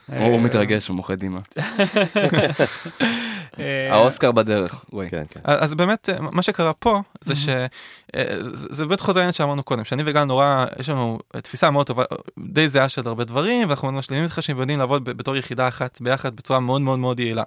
[0.08, 1.42] הוא מתרגש, הוא מוחה דמעה.
[3.58, 4.84] אה, האוסקר בדרך.
[5.08, 5.40] כן, כן.
[5.44, 10.66] אז באמת מה שקרה פה זה שזה באמת חוזר לעניין שאמרנו קודם שאני וגל נורא
[10.78, 12.04] יש לנו תפיסה מאוד טובה
[12.38, 16.36] די זהה של הרבה דברים ואנחנו משלימים את חשים ויודעים לעבוד בתור יחידה אחת ביחד
[16.36, 17.42] בצורה מאוד מאוד מאוד יעילה.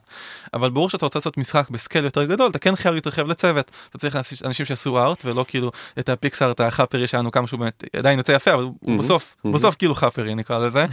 [0.53, 3.71] אבל ברור שאתה רוצה לעשות משחק ב scale יותר גדול אתה כן חייב להתרחב לצוות.
[3.89, 7.83] אתה צריך אנשים שיעשו ארט ולא כאילו את הפיקסאר את החאפרי שלנו כמה שהוא באמת
[7.95, 10.85] עדיין יוצא יפה אבל הוא בסוף בסוף כאילו חאפרי נקרא לזה.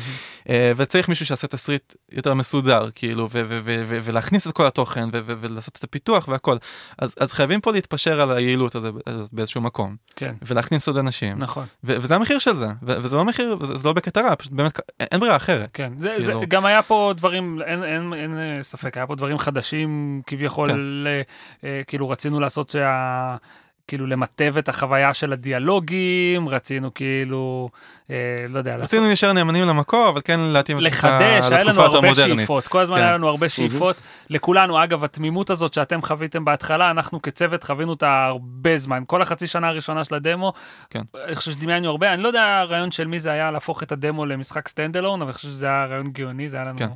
[0.49, 3.29] אה, וצריך מישהו שיעשה תסריט יותר מסודר כאילו
[3.87, 6.57] ולהכניס את כל התוכן ולעשות את הפיתוח והכל.
[6.99, 8.91] אז אז חייבים פה להתפשר על היעילות הזה
[9.33, 9.97] באיזשהו מקום.
[10.17, 10.35] כן.
[10.43, 11.39] ולהכניס עוד אנשים.
[11.39, 11.67] נכון.
[11.85, 12.67] וזה המחיר של זה.
[12.83, 15.71] וזה לא מחיר זה לא בקטע רע פשוט באמת אין ברירה אחרת.
[15.73, 15.93] כן.
[15.99, 16.41] זה, כאילו...
[16.41, 20.69] זה גם היה פה דברים אין, אין, אין, אין ספק היה פה דברים חדשים כביכול
[20.69, 20.79] כן.
[20.79, 21.09] ל,
[21.65, 23.37] אה, כאילו רצינו לעשות שה...
[23.89, 27.69] כאילו למטב את החוויה של הדיאלוגים, רצינו כאילו,
[28.11, 28.17] אה,
[28.49, 28.77] לא יודע.
[28.77, 31.43] רצינו להישאר נאמנים למקור, אבל כן להתאים אותו לתקופה יותר מודרנית.
[31.43, 33.03] לחדש, היה לנו הרבה שאיפות, כל הזמן כן.
[33.03, 33.97] היה לנו הרבה שאיפות.
[34.31, 39.03] לכולנו, אגב, התמימות הזאת שאתם חוויתם בהתחלה, אנחנו כצוות חווינו אותה הרבה זמן.
[39.07, 40.53] כל החצי שנה הראשונה של הדמו,
[40.91, 41.03] כן.
[41.27, 44.27] אני חושב שדמיינו הרבה, אני לא יודע הרעיון של מי זה היה להפוך את הדמו
[44.27, 46.79] למשחק stand alone, אבל אני חושב שזה היה רעיון גאוני, זה היה לנו...
[46.79, 46.89] כן.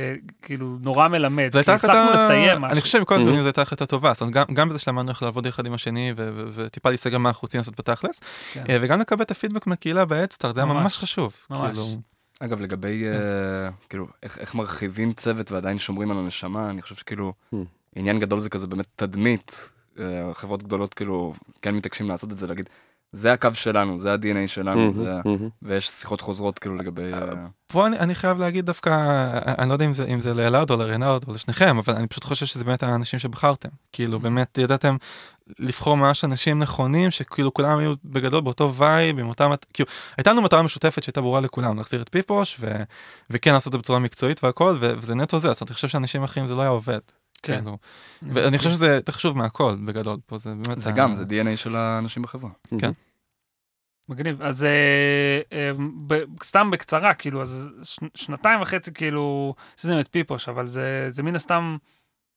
[0.00, 2.70] אה, כאילו נורא מלמד, כי הצלחנו לסיים משהו.
[2.70, 5.46] אני חושב שמכל הדברים זו הייתה החלטה טובה, זאת אומרת גם בזה שלמדנו איך לעבוד
[5.46, 6.12] אחד עם השני
[6.52, 8.20] וטיפה להיסגר מה אנחנו רוצים לעשות בתכלס,
[8.52, 8.64] כן.
[8.80, 11.36] וגם לקבל את הפידבק מהקהילה בהדסטארט, זה היה ממש חשוב.
[11.50, 11.60] ממש.
[11.60, 12.00] כאילו...
[12.40, 13.18] אגב, לגבי, כן.
[13.18, 17.56] uh, כאילו, איך, איך מרחיבים צוות ועדיין שומרים על הנשמה, אני חושב שכאילו, mm.
[17.96, 19.70] עניין גדול זה כזה באמת תדמית.
[19.96, 20.00] Uh,
[20.34, 22.68] חברות גדולות כאילו כן מתעקשים לעשות את זה, להגיד,
[23.12, 25.20] זה הקו שלנו, זה ה-DNA שלנו, זה...
[25.62, 27.12] ויש שיחות חוזרות כאילו לגבי...
[27.12, 28.90] אה, פה אני, אני חייב להגיד דווקא,
[29.58, 32.24] אני לא יודע אם זה, אם זה לאלעד או לרנארד או לשניכם, אבל אני פשוט
[32.24, 33.68] חושב שזה באמת האנשים שבחרתם.
[33.92, 34.96] כאילו באמת ידעתם
[35.58, 40.42] לבחור ממש אנשים נכונים, שכאילו כולם היו בגדול באותו vibe, עם אותה, כאילו, הייתה לנו
[40.42, 42.72] מטרה משותפת שהייתה ברורה לכולם, להחזיר את פיפוש, ו,
[43.30, 46.24] וכן לעשות את זה בצורה מקצועית והכל, וזה נטו זה, זאת אומרת, אני חושב שאנשים
[46.24, 46.98] אחרים זה לא היה עובד.
[47.42, 47.54] כן.
[47.54, 47.78] כאילו.
[48.22, 51.76] ואני חושב שזה יותר חשוב מהכל בגדול פה זה באמת זה גם זה DNA של
[51.76, 52.90] האנשים בחברה כן.
[54.08, 55.70] מגניב אז אה, אה,
[56.42, 57.70] סתם בקצרה כאילו אז
[58.14, 61.76] שנתיים וחצי כאילו עשיתם את פיפוש אבל זה זה מן הסתם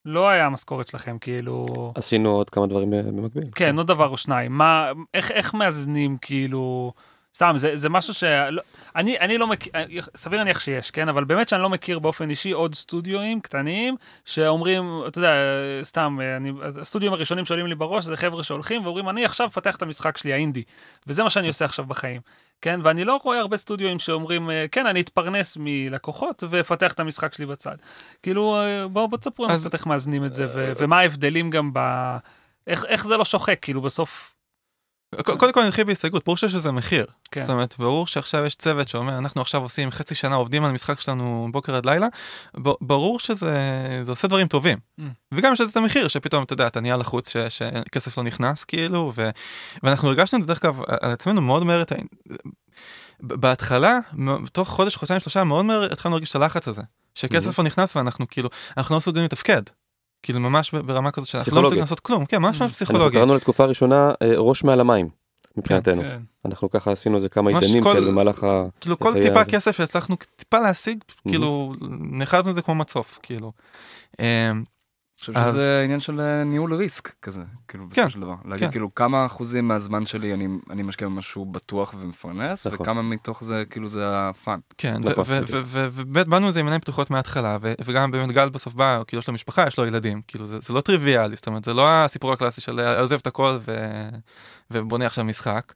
[0.05, 4.51] לא היה המשכורת שלכם כאילו עשינו עוד כמה דברים במקביל כן עוד דבר או שניים
[4.51, 6.93] מה איך איך מאזנים כאילו.
[7.35, 8.23] סתם, זה, זה משהו ש...
[8.95, 9.73] אני, אני לא מכיר,
[10.17, 11.09] סביר להניח שיש, כן?
[11.09, 15.33] אבל באמת שאני לא מכיר באופן אישי עוד סטודיואים קטנים שאומרים, אתה יודע,
[15.83, 19.81] סתם, אני, הסטודיואים הראשונים שעולים לי בראש זה חבר'ה שהולכים ואומרים, אני עכשיו מפתח את
[19.81, 20.63] המשחק שלי, האינדי.
[21.07, 22.21] וזה מה שאני עושה עכשיו בחיים.
[22.61, 22.79] כן?
[22.83, 27.75] ואני לא רואה הרבה סטודיואים שאומרים, כן, אני אתפרנס מלקוחות ואפתח את המשחק שלי בצד.
[28.23, 28.57] כאילו,
[28.91, 31.79] בואו בוא תספרו לנו קצת איך מאזנים את זה, ו- ומה ההבדלים גם ב...
[32.67, 34.35] איך, איך זה לא שוחק, כאילו בסוף
[35.23, 37.05] קודם כל אני אתחיל בהסתייגות, ברור שיש לזה מחיר.
[37.31, 37.41] כן.
[37.41, 41.01] זאת אומרת, ברור שעכשיו יש צוות שאומר, אנחנו עכשיו עושים חצי שנה, עובדים על המשחק
[41.01, 42.07] שלנו בוקר עד לילה,
[42.81, 43.59] ברור שזה
[44.07, 44.77] עושה דברים טובים.
[44.99, 45.03] Mm.
[45.31, 49.11] וגם יש לזה את המחיר, שפתאום, אתה יודע, אתה נהיה לחוץ, שכסף לא נכנס, כאילו,
[49.15, 49.29] ו,
[49.83, 51.83] ואנחנו הרגשנו את זה, דרך אגב, על עצמנו מאוד מהר.
[53.19, 53.99] בהתחלה,
[54.51, 56.81] תוך חודש, חודשיים, שלושה, מאוד מהר התחלנו להרגיש את הלחץ הזה.
[57.15, 57.61] שכסף mm-hmm.
[57.61, 59.61] לא נכנס ואנחנו כאילו, אנחנו לא מסוגלים לתפקד.
[60.23, 63.05] כאילו ממש ברמה כזאת שאנחנו לא מסוגלים לעשות כלום, כן, ממש ממש פסיכולוגי.
[63.05, 65.09] אנחנו קראנו לתקופה הראשונה אה, ראש מעל המים,
[65.57, 66.01] מבחינתנו.
[66.01, 66.21] כן.
[66.45, 68.65] אנחנו ככה עשינו איזה כמה עידנים כאלה במהלך ה...
[68.81, 71.73] כאילו כל טיפה כסף שהצלחנו טיפה להשיג, כאילו
[72.11, 73.51] נחזנו את זה כמו מצוף, כאילו.
[75.23, 75.53] חושב אז...
[75.53, 78.35] שזה עניין של אה, ניהול ריסק כזה, כאילו בסופו כן, של דבר.
[78.45, 78.71] להגיד כן.
[78.71, 82.81] כאילו כמה אחוזים מהזמן שלי אני, אני משקיע במשהו בטוח ומפרנס, נכון.
[82.81, 84.59] וכמה מתוך זה כאילו זה הפאן.
[84.77, 85.23] כן, נכון.
[85.27, 89.33] ובאמת באנו לזה עם עיניים פתוחות מההתחלה, וגם באמת גל בסוף בא, כאילו יש לו
[89.33, 92.61] משפחה, יש לו ילדים, כאילו זה, זה לא טריוויאלי, זאת אומרת זה לא הסיפור הקלאסי
[92.61, 93.75] של אה, עוזב את הכל ו...
[94.71, 95.73] ובונה עכשיו משחק.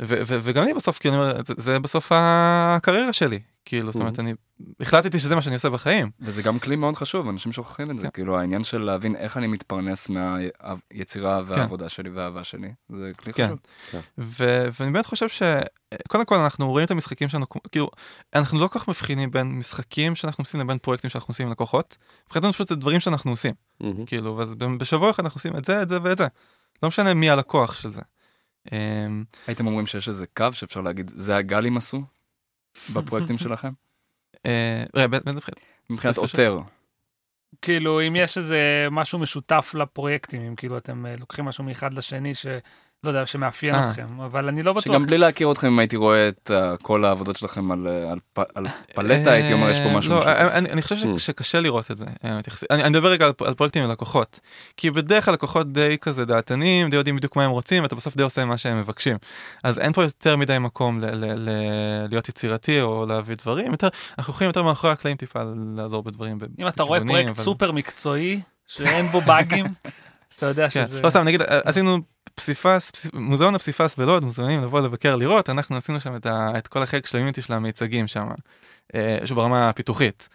[0.00, 3.38] וגם אני בסוף, כאילו, זה, זה בסוף הקריירה שלי,
[3.70, 4.34] כאילו, זאת אומרת, אני
[4.80, 6.10] החלטתי שזה מה שאני עושה בחיים.
[6.20, 8.10] וזה גם כלי מאוד חשוב, אנשים שוכחים את זה, כן.
[8.10, 11.52] כאילו העניין של להבין איך אני מתפרנס מהיצירה כן.
[11.52, 13.46] והעבודה שלי והאהבה שלי, זה כלי כן.
[13.46, 14.02] חשוב.
[14.18, 17.90] ואני באמת חושב שקודם כל אנחנו רואים את המשחקים שלנו, כאילו,
[18.34, 21.96] אנחנו לא כל כך מבחינים בין משחקים שאנחנו עושים לבין פרויקטים שאנחנו עושים עם לקוחות,
[22.26, 23.54] מבחינתנו פשוט זה דברים שאנחנו עושים,
[24.06, 26.26] כאילו, אז בשבוע אחד אנחנו עושים את זה, את זה ואת זה.
[26.82, 28.02] לא משנה מי הלקוח של זה.
[28.72, 32.02] אמ, הייתם אומרים שיש איזה קו שאפשר להגיד, זה הגלים עשו
[32.92, 33.70] בפרויקטים שלכם?
[34.46, 35.60] אה, רגע, באיזה בחינת?
[35.90, 36.58] מבחינת עותר.
[37.62, 42.34] כאילו, אם יש איזה משהו משותף לפרויקטים, אם כאילו אתם אה, לוקחים משהו מאחד לשני,
[42.34, 42.46] ש...
[43.04, 43.90] לא יודע, שמאפיין אה.
[43.90, 44.84] אתכם, אבל אני לא בטוח.
[44.84, 46.50] שגם בלי להכיר אתכם, אם הייתי רואה את
[46.82, 50.12] כל העבודות שלכם על פלטה, הייתי אומר, יש פה משהו.
[50.12, 51.18] לא, אני חושב hmm.
[51.18, 52.06] שקשה לראות את זה.
[52.70, 54.40] אני מדבר רגע על פרויקטים עם לקוחות.
[54.76, 58.16] כי בדרך כלל לקוחות די כזה דעתנים, די יודעים בדיוק מה הם רוצים, ואתה בסוף
[58.16, 59.16] די עושה מה שהם מבקשים.
[59.64, 61.00] אז אין פה יותר מדי מקום
[62.10, 63.72] להיות יצירתי או להביא דברים,
[64.18, 65.40] אנחנו יכולים יותר מאחורי הקלעים טיפה
[65.76, 66.38] לעזור בדברים.
[66.58, 69.66] אם אתה רואה פרויקט סופר מקצועי, שאין בו באגים,
[70.30, 70.86] אז אתה יודע כן.
[70.86, 71.02] שזה...
[71.02, 71.98] לא סתם, נגיד, עשינו
[72.34, 76.82] פסיפס, מוזיאון הפסיפס בלוד, מוזיאונים לבוא לבקר לראות, אנחנו עשינו שם את, ה, את כל
[76.82, 78.26] החלק של המיוניטי של המיצגים שם,
[78.94, 80.28] אה, שהוא ברמה הפיתוחית.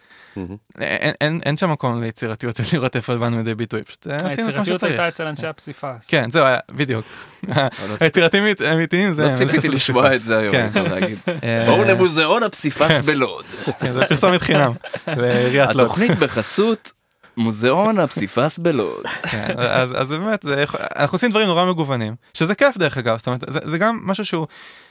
[0.79, 4.37] אין, אין, אין שם מקום ליצירתיות לראות איפה הבאנו לידי ביטוי, פשוט אה, עשינו את
[4.37, 4.57] מה שצריך.
[4.57, 6.07] היצירתיות הייתה אצל אנשי הפסיפס.
[6.07, 7.05] כן, זהו, בדיוק.
[7.99, 8.43] היצירתיים
[8.73, 9.29] אמיתיים זה...
[9.31, 10.69] לא ציפיתי לשמוע את זה היום, כן.
[11.43, 13.01] אה, בואו למוזיאון הפסיפס כן.
[13.01, 13.45] בלוד.
[13.93, 14.73] זה פרסומת חינם,
[15.07, 15.85] לעיריית לוד.
[15.85, 16.91] התוכנית בחסות
[17.37, 19.03] מוזיאון הפסיפס בלוד.
[19.31, 20.65] כן, אז, אז באמת, זה,
[20.95, 24.25] אנחנו עושים דברים נורא מגוונים, שזה כיף דרך אגב, זאת אומרת, זה, זה גם משהו
[24.25, 24.47] שהוא,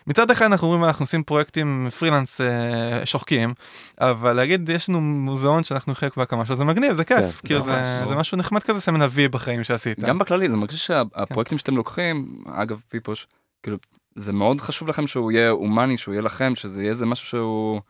[0.06, 3.54] מצד אחד אנחנו אומרים אנחנו עושים פרויקטים פרילנס אה, שוחקים,
[4.00, 7.62] אבל להגיד יש לנו מוזיאון שאנחנו חלק בהקמה שלו, זה מגניב, זה כיף, כן, כאילו
[7.62, 7.72] זה,
[8.02, 10.00] זה, זה משהו נחמד כזה סמן אבי בחיים שעשית.
[10.00, 11.60] גם בכללי, זה מרגיש שהפרויקטים כן.
[11.60, 13.26] שאתם לוקחים, אגב פיפוש,
[13.62, 13.76] כאילו,
[14.14, 17.80] זה מאוד חשוב לכם שהוא יהיה הומני, שהוא יהיה לכם, שזה יהיה איזה משהו שהוא...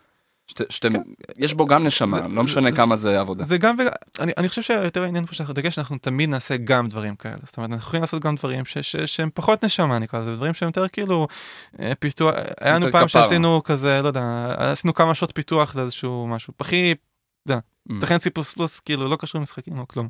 [0.49, 1.03] שאתם, כן.
[1.37, 3.45] יש בו גם נשמה, זה, לא משנה זה, כמה זה עבודה.
[3.45, 3.77] זה גם,
[4.21, 7.37] אני, אני חושב שיותר העניין פה שאנחנו דגש, אנחנו תמיד נעשה גם דברים כאלה.
[7.45, 10.55] זאת אומרת, אנחנו יכולים לעשות גם דברים ש, ש, שהם פחות נשמה, נקרא לזה, דברים
[10.55, 11.27] שהם יותר כאילו
[11.81, 16.53] אה, פיתוח, היה לנו פעם שעשינו כזה, לא יודע, עשינו כמה שעות פיתוח לאיזשהו משהו,
[16.61, 16.95] הכי
[18.01, 18.31] תכן C++
[18.85, 20.09] כאילו לא קשור למשחקים או כלום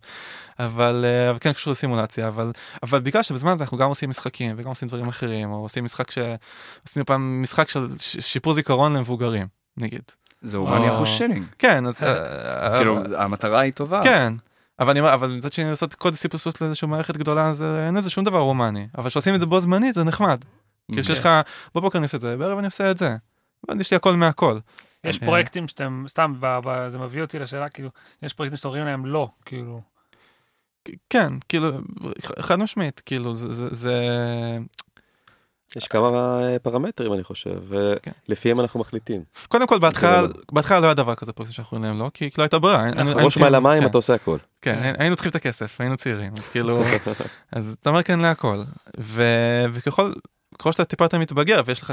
[0.58, 4.68] אבל אבל כן קשור לסימולציה אבל אבל בגלל שבזמן הזה אנחנו גם עושים משחקים וגם
[4.68, 10.02] עושים דברים אחרים או עושים משחק שעשינו פעם משחק של שיפור זיכרון למבוגרים נגיד.
[10.44, 11.46] זה הומני אחוז שינינג.
[11.58, 12.02] כן אז
[12.78, 14.00] כאילו המטרה היא טובה.
[14.02, 14.32] כן.
[14.78, 16.26] אבל אני אומר, אבל מצד שני לעשות קוד C++
[16.60, 18.88] לאיזושהי מערכת גדולה, זה אין איזה שום דבר רומני.
[18.98, 20.44] אבל כשעושים את זה בו זמנית זה נחמד.
[20.92, 21.28] כי כשיש לך,
[21.74, 23.16] בבוקר אני עושה את זה, בערב אני עושה את זה.
[23.80, 24.58] יש לי הכל מהכל.
[25.04, 26.34] יש פרויקטים שאתם, סתם,
[26.88, 27.90] זה מביא אותי לשאלה, כאילו,
[28.22, 29.80] יש פרויקטים שאתם אומרים להם לא, כאילו.
[31.10, 31.68] כן, כאילו,
[32.40, 34.08] חד משמעית, כאילו, זה...
[35.76, 39.22] יש כמה פרמטרים אני חושב, ולפיהם אנחנו מחליטים.
[39.48, 39.78] קודם כל
[40.52, 42.88] בהתחלה לא היה דבר כזה פרויקטים שאנחנו קוראים להם לא, כי לא הייתה ברירה.
[43.14, 44.36] ראש מעל המים אתה עושה הכל.
[44.62, 46.82] כן, היינו צריכים את הכסף, היינו צעירים, אז כאילו,
[47.52, 48.62] אז אתה אומר כן להכל.
[48.98, 50.12] וככל
[50.58, 51.92] ככל שאתה טיפה יותר מתבגר ויש לך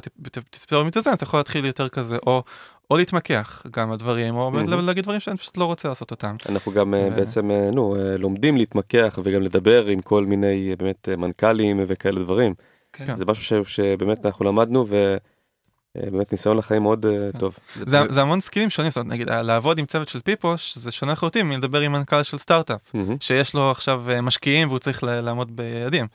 [0.50, 2.44] טיפה מתאזן, אתה יכול להתחיל יותר כזה, או,
[2.92, 4.52] או להתמקח גם על דברים, או
[4.86, 6.36] להגיד דברים שאני פשוט לא רוצה לעשות אותם.
[6.50, 12.54] אנחנו גם בעצם, נו, לומדים להתמקח וגם לדבר עם כל מיני באמת מנכ"לים וכאלה דברים.
[12.94, 13.16] כן.
[13.16, 17.06] זה משהו שבאמת אנחנו למדנו ובאמת ניסיון לחיים מאוד
[17.40, 17.58] טוב.
[17.76, 21.12] זה, זה המון סקילים שונים, זאת אומרת, נגיד, לעבוד עם צוות של פיפוש זה שונה
[21.12, 26.08] לחלוטין מלדבר עם מנכ"ל של סטארט-אפ, שיש לו עכשיו משקיעים והוא צריך לעמוד ביעדים.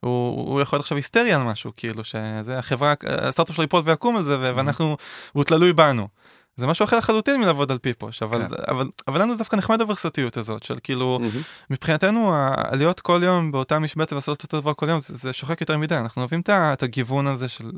[0.00, 4.16] הוא, הוא יכול להיות עכשיו היסטרי על משהו, כאילו שזה החברה, הסטארט-אפ שלו ייפול ויקום
[4.16, 4.96] על זה, ואנחנו,
[5.32, 6.08] הוא תלוי בנו.
[6.56, 8.46] זה משהו אחר לחלוטין מלעבוד על פיפוש, אבל, כן.
[8.46, 11.66] זה, אבל, אבל לנו דווקא נחמד הוורסטיות הזאת, של כאילו, mm-hmm.
[11.70, 12.32] מבחינתנו,
[12.72, 15.96] להיות כל יום באותה משבצת ולעשות אותו דבר כל יום, זה, זה שוחק יותר מדי,
[15.96, 17.70] אנחנו אוהבים את הגיוון הזה של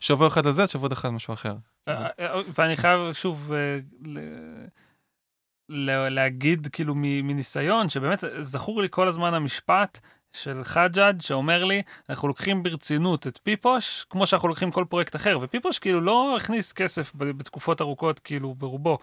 [0.00, 1.54] שבוע אחד על זה, שבוע אחד משהו אחר.
[1.88, 3.78] אה, אה, ואני חייב שוב אה,
[6.10, 10.00] להגיד כאילו מניסיון, שבאמת זכור לי כל הזמן המשפט,
[10.32, 15.38] של חג'אד שאומר לי, אנחנו לוקחים ברצינות את פיפוש, כמו שאנחנו לוקחים כל פרויקט אחר,
[15.42, 18.98] ופיפוש כאילו לא הכניס כסף בתקופות ארוכות, כאילו ברובו.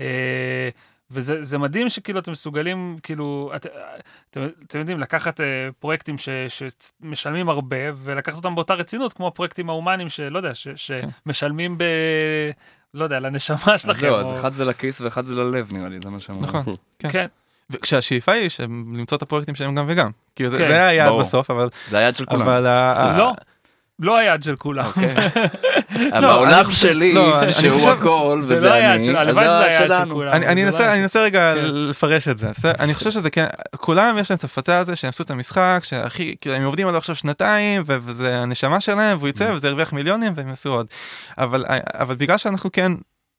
[0.00, 0.68] אה,
[1.10, 3.66] וזה מדהים שכאילו אתם מסוגלים, כאילו, את,
[4.30, 5.42] אתם, אתם יודעים, לקחת uh,
[5.78, 11.08] פרויקטים ש, שמשלמים הרבה, ולקחת אותם באותה רצינות, כמו הפרויקטים ההומניים שלא יודע, ש, כן.
[11.26, 11.84] שמשלמים ב...
[12.94, 14.00] לא יודע, לנשמה שלכם.
[14.00, 16.42] זהו, אז אחד זה לכיס ואחד זה ללב נראה לי, זה מה שאמרנו.
[16.42, 17.26] נכון, כן.
[17.70, 18.50] וכשהשאיפה היא
[18.94, 20.10] למצוא את הפרויקטים שלהם גם וגם.
[20.36, 21.68] כאילו זה, כן, זה היעד בסוף, אבל...
[21.88, 22.42] זה היעד של כולם.
[22.42, 22.62] אבל...
[23.18, 23.32] לא.
[23.98, 24.84] לא היעד של כולם.
[24.84, 25.14] אוקיי.
[26.22, 27.14] בעולם שלי,
[27.60, 30.32] שהוא הכל, וזה לא אני, הלוואי שזה היעד של כולם.
[30.32, 30.64] אני
[31.02, 31.64] אנסה רגע כן.
[31.64, 33.46] לפרש את זה, אני חושב שזה כן,
[33.76, 36.98] כולם יש להם את הפתה הזה שהם עשו את המשחק, שהכי, כאילו הם עובדים עליו
[36.98, 39.54] עכשיו שנתיים, וזה הנשמה שלהם, והוא יצא, mm.
[39.54, 40.86] וזה ירוויח מיליונים, והם יעשו עוד.
[41.38, 42.92] אבל בגלל שאנחנו כן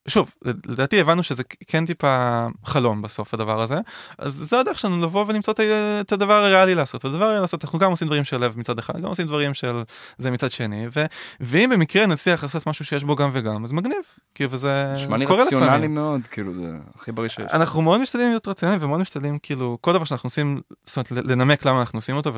[0.10, 0.32] שוב,
[0.66, 3.76] לדעתי הבנו שזה כן טיפה חלום בסוף הדבר הזה,
[4.18, 5.54] אז זה הדרך שלנו לבוא ולמצוא
[6.02, 9.02] את הדבר הריאלי לעשות, הדבר הריאלי לעשות, אנחנו גם עושים דברים של לב מצד אחד,
[9.02, 9.82] גם עושים דברים של
[10.18, 11.06] זה מצד שני, ו,
[11.40, 13.96] ואם במקרה נצליח לעשות משהו שיש בו גם וגם, אז מגניב,
[14.36, 15.24] כאילו וזה קורה לפעמים.
[15.24, 17.46] נשמע לי רציונלי מאוד, כאילו זה הכי בריא שיש.
[17.54, 21.66] אנחנו מאוד משתדלים להיות רציונליים ומאוד משתדלים, כאילו, כל דבר שאנחנו עושים, זאת אומרת, לנמק
[21.66, 22.32] למה אנחנו עושים אותו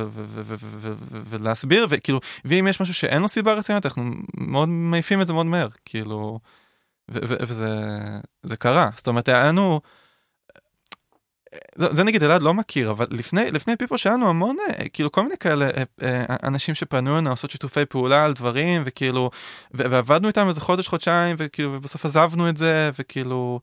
[1.29, 4.03] ולהסביר, וכאילו, ואם יש משהו שאין לו סיבה רצינית, אנחנו
[4.37, 6.39] מאוד מעיפים את זה מאוד מהר, כאילו...
[7.09, 9.81] וזה קרה, זאת אומרת, היה לנו...
[11.75, 15.11] זה, זה נגיד אלעד לא מכיר, אבל לפני, לפני פיפו שהיה לנו המון, אה, כאילו
[15.11, 19.29] כל מיני כאלה אה, אה, אנשים שפנו לנו לעשות שיתופי פעולה על דברים, וכאילו,
[19.71, 23.59] ועבדנו איתם איזה חודש, חודשיים, וכאילו, ובסוף עזבנו את זה, וכאילו,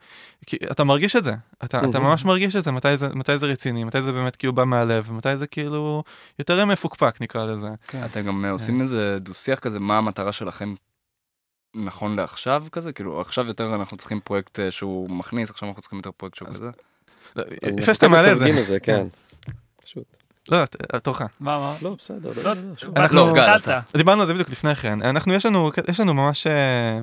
[0.70, 1.34] אתה מרגיש את זה,
[1.64, 4.52] אתה, אתה ממש מרגיש את זה, מתי זה, מתי זה רציני, מתי זה באמת כאילו
[4.52, 6.02] בא מהלב, ומתי זה כאילו
[6.38, 7.68] יותר מפוקפק נקרא לזה.
[7.88, 8.04] כן.
[8.04, 10.74] אתם גם עושים איזה דו שיח כזה, מה המטרה שלכם
[11.74, 12.92] נכון לעכשיו כזה?
[12.92, 16.48] כאילו עכשיו יותר אנחנו צריכים פרויקט אה, שהוא מכניס, עכשיו אנחנו צריכים יותר פרויקט שהוא
[16.48, 16.70] כזה?
[17.36, 18.80] לא, לפני שאתה מעלה את זה.
[18.80, 19.06] כן.
[19.84, 20.04] פשוט.
[20.48, 20.64] לא,
[21.02, 21.20] תורך.
[21.20, 21.74] מה, מה?
[21.82, 22.32] לא, בסדר.
[22.44, 22.52] לא,
[22.96, 23.34] אנחנו,
[23.96, 25.02] דיברנו על זה בדיוק לפני כן.
[25.02, 27.00] אנחנו, יש לנו, יש לנו ממש, אה,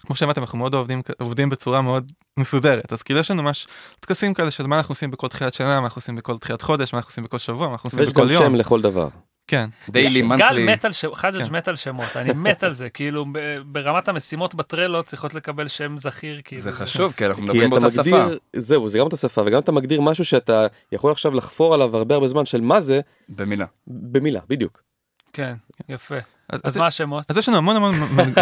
[0.00, 2.92] כמו שאמרתם, אנחנו מאוד עובדים, עובדים בצורה מאוד מסודרת.
[2.92, 3.66] אז כאילו יש לנו ממש
[4.00, 6.92] טקסים כאלה של מה אנחנו עושים בכל תחילת שנה, מה אנחנו עושים בכל תחילת חודש,
[6.92, 8.28] מה אנחנו עושים בכל שבוע, מה אנחנו עושים בכל יום.
[8.28, 9.08] ויש גם שם לכל דבר.
[9.50, 9.68] כן.
[9.88, 10.66] דיילי, מנטלי.
[10.66, 11.52] גל מת על שם, חג'ג' כן.
[11.52, 13.26] מת על שמות, אני מת על זה, כאילו
[13.66, 16.62] ברמת המשימות בטרלו צריכות לקבל שם זכיר, כאילו.
[16.62, 18.26] זה חשוב, כי אנחנו מדברים באותה שפה.
[18.56, 22.14] זהו, זה גם אותה שפה, וגם אתה מגדיר משהו שאתה יכול עכשיו לחפור עליו הרבה
[22.14, 23.00] הרבה זמן של מה זה.
[23.28, 23.66] במילה.
[23.86, 24.89] במילה, בדיוק.
[25.32, 25.54] כן,
[25.88, 26.16] יפה.
[26.48, 27.24] אז, אז מה השמות?
[27.28, 27.94] אז יש לנו המון המון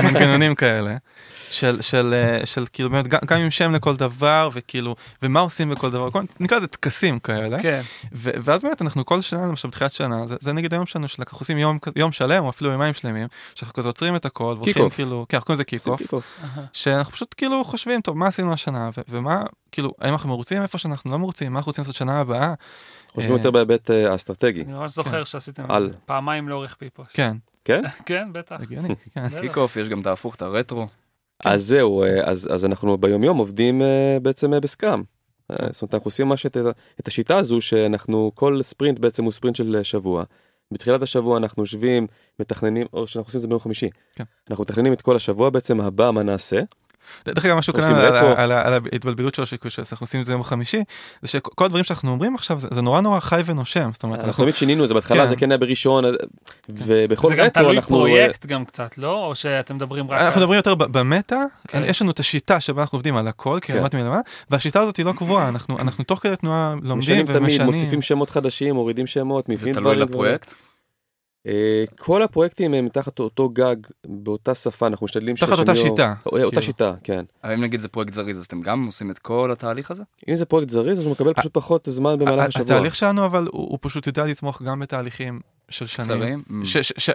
[0.05, 0.97] מנגנונים כאלה.
[1.51, 5.71] של, של, אה, של כאילו באמת גם, גם עם שם לכל דבר וכאילו ומה עושים
[5.71, 7.81] בכל דבר כל, נקרא לזה טקסים כאלה כן.
[8.13, 11.39] ו, ואז באמת אנחנו כל שנה למשל בתחילת שנה זה, זה נגיד היום שלנו שאנחנו
[11.39, 15.27] עושים יום, יום שלם או אפילו יומיים שלמים שאנחנו כזה עוצרים את הכל והולכים כאילו
[15.29, 16.41] כן אנחנו קוראים לזה קיק אוף
[16.73, 20.79] שאנחנו פשוט כאילו חושבים טוב מה עשינו השנה ו, ומה כאילו האם אנחנו מרוצים איפה
[20.79, 22.55] שאנחנו לא מרוצים מה אנחנו רוצים לעשות שנה הבאה.
[23.15, 24.63] חושבים יותר בהיבט אה, האסטרטגי.
[24.63, 25.65] אני ממש זוכר שעשיתם
[26.07, 27.07] פעמיים לאורך פיפוש.
[27.13, 27.37] כן.
[27.65, 27.83] כן?
[28.07, 28.61] כן, בטח.
[28.61, 29.41] הגיוני, כן.
[29.41, 30.87] קיק אוף יש גם את ההפוך, את הרטרו.
[30.87, 31.51] כן.
[31.51, 33.83] אז זהו, אז, אז אנחנו ביום יום עובדים
[34.23, 35.03] בעצם בסקראם.
[35.71, 36.47] זאת אומרת, אנחנו עושים ממש
[37.01, 40.25] את השיטה הזו שאנחנו, כל ספרינט בעצם הוא ספרינט של שבוע.
[40.73, 42.07] בתחילת השבוע אנחנו יושבים,
[42.41, 43.91] מתכננים, או שאנחנו עושים את זה ביום חמישי.
[44.15, 44.25] כן.
[44.51, 46.61] אנחנו מתכננים את כל השבוע בעצם הבא מה נעשה.
[47.25, 50.83] דרך אגב משהו קטן על, על, על ההתבלבלות שלו שאנחנו עושים את זה יום חמישי
[51.23, 54.45] זה שכל הדברים שאנחנו אומרים עכשיו זה, זה נורא נורא חי ונושם זאת אומרת אנחנו
[54.45, 55.27] תמיד שינינו את זה בהתחלה כן.
[55.27, 56.05] זה כן היה בראשון
[56.69, 57.37] ובכל רטרו אנחנו.
[57.37, 60.21] זה גם תלוי פרויקט גם קצת לא או שאתם מדברים רק.
[60.21, 61.83] אנחנו מדברים יותר במטה כן.
[61.87, 63.79] יש לנו את השיטה שבה אנחנו עובדים על הכל כן.
[63.79, 67.67] כמעט מלמעלה והשיטה הזאת היא לא קבועה אנחנו אנחנו תוך כדי תנועה לומדים ומשנים.
[67.67, 69.99] מוסיפים שמות חדשים מורידים שמות מביאים דברים.
[69.99, 70.55] זה תלוי לפרויקט.
[71.47, 73.77] אה, כל הפרויקטים הם תחת אותו גג,
[74.07, 76.15] באותה שפה, אנחנו משתדלים תחת אותה שיטה.
[76.27, 76.63] אותה כאילו.
[76.63, 77.25] שיטה, כן.
[77.45, 80.03] אבל אם נגיד זה פרויקט זריז, אז אתם גם עושים את כל התהליך הזה?
[80.29, 82.65] אם זה פרויקט זריז, אז הוא מקבל פשוט פחות זמן במהלך השבוע.
[82.65, 86.43] התהליך שלנו, אבל הוא פשוט יודע לתמוך גם בתהליכים של שנים.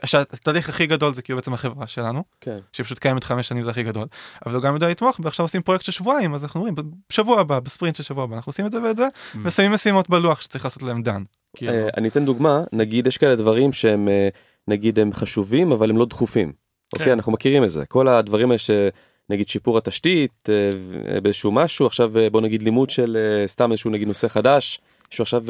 [0.03, 2.57] שהתהליך הכי גדול זה כאילו בעצם החברה שלנו, כן.
[2.71, 4.07] שפשוט קיימת חמש שנים זה הכי גדול,
[4.45, 6.76] אבל הוא גם יודע לתמוך, ועכשיו עושים פרויקט של שבועיים, אז אנחנו אומרים,
[7.09, 9.07] בשבוע הבא, בספרינט של שבוע הבא, אנחנו עושים את זה ואת זה,
[9.43, 11.24] ושמים משימות בלוח שצריך לעשות להם דן.
[11.56, 11.72] כאילו.
[11.72, 14.30] אה, אני אתן דוגמה, נגיד יש כאלה דברים שהם אה,
[14.68, 16.47] נגיד הם חשובים אבל הם לא דחופים.
[16.47, 16.99] כן.
[16.99, 22.12] אוקיי אנחנו מכירים את זה כל הדברים האלה שנגיד שיפור התשתית אה, באיזשהו משהו עכשיו
[22.32, 24.80] בוא נגיד לימוד של סתם איזשהו נגיד נושא חדש
[25.10, 25.43] שהוא עכשיו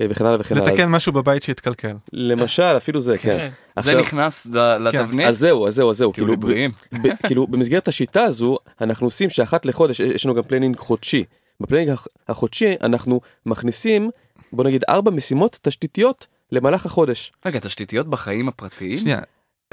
[0.00, 0.70] וכן הלאה וכן הלאה.
[0.70, 1.96] לתקן משהו בבית שהתקלקל.
[2.12, 3.36] למשל אפילו זה כן.
[3.38, 3.82] כן.
[3.82, 4.46] זה נכנס
[4.80, 5.26] לתבנית?
[5.26, 6.34] אז זהו אז זהו אז זהו כאילו,
[7.26, 11.24] כאילו במסגרת השיטה הזו אנחנו עושים שאחת לחודש יש לנו גם planning חודשי.
[11.60, 11.94] ב planning
[12.28, 14.10] החודשי אנחנו מכניסים
[14.52, 17.32] בוא נגיד ארבע משימות תשתיתיות למהלך החודש.
[17.46, 18.96] רגע, תשתיתיות בחיים הפרטיים?
[18.96, 19.18] שנייה.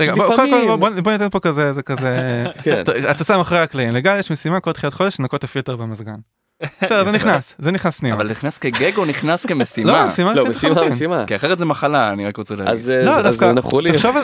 [0.02, 2.84] רגע, בוא, קודם כל בוא, בוא ניתן פה כזה, זה כזה, כן.
[3.12, 6.16] אתה שם אחרי הקלעים, לגל יש משימה כל תחילת חודש לנקות את הפילטר במזגן.
[6.82, 8.16] בסדר, זה נכנס, זה נכנס פנימה.
[8.16, 9.92] אבל נכנס כגג או נכנס כמשימה?
[9.98, 11.26] לא, משימה לא, משימה, משימה.
[11.28, 12.72] כי אחרת זה מחלה, אני רק רוצה להגיד.
[12.72, 13.92] אז לא, דווקא, אנחנו לי.
[13.92, 14.24] תחשוב על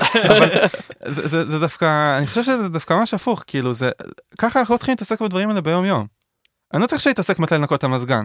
[1.12, 3.90] זה, זה דווקא, אני חושב שזה דווקא ממש הפוך, כאילו זה,
[4.38, 6.06] ככה אנחנו לא צריכים להתעסק בדברים האלה ביום יום.
[6.74, 8.24] אני לא צריך שיתעסק מתי לנקות את המזגן.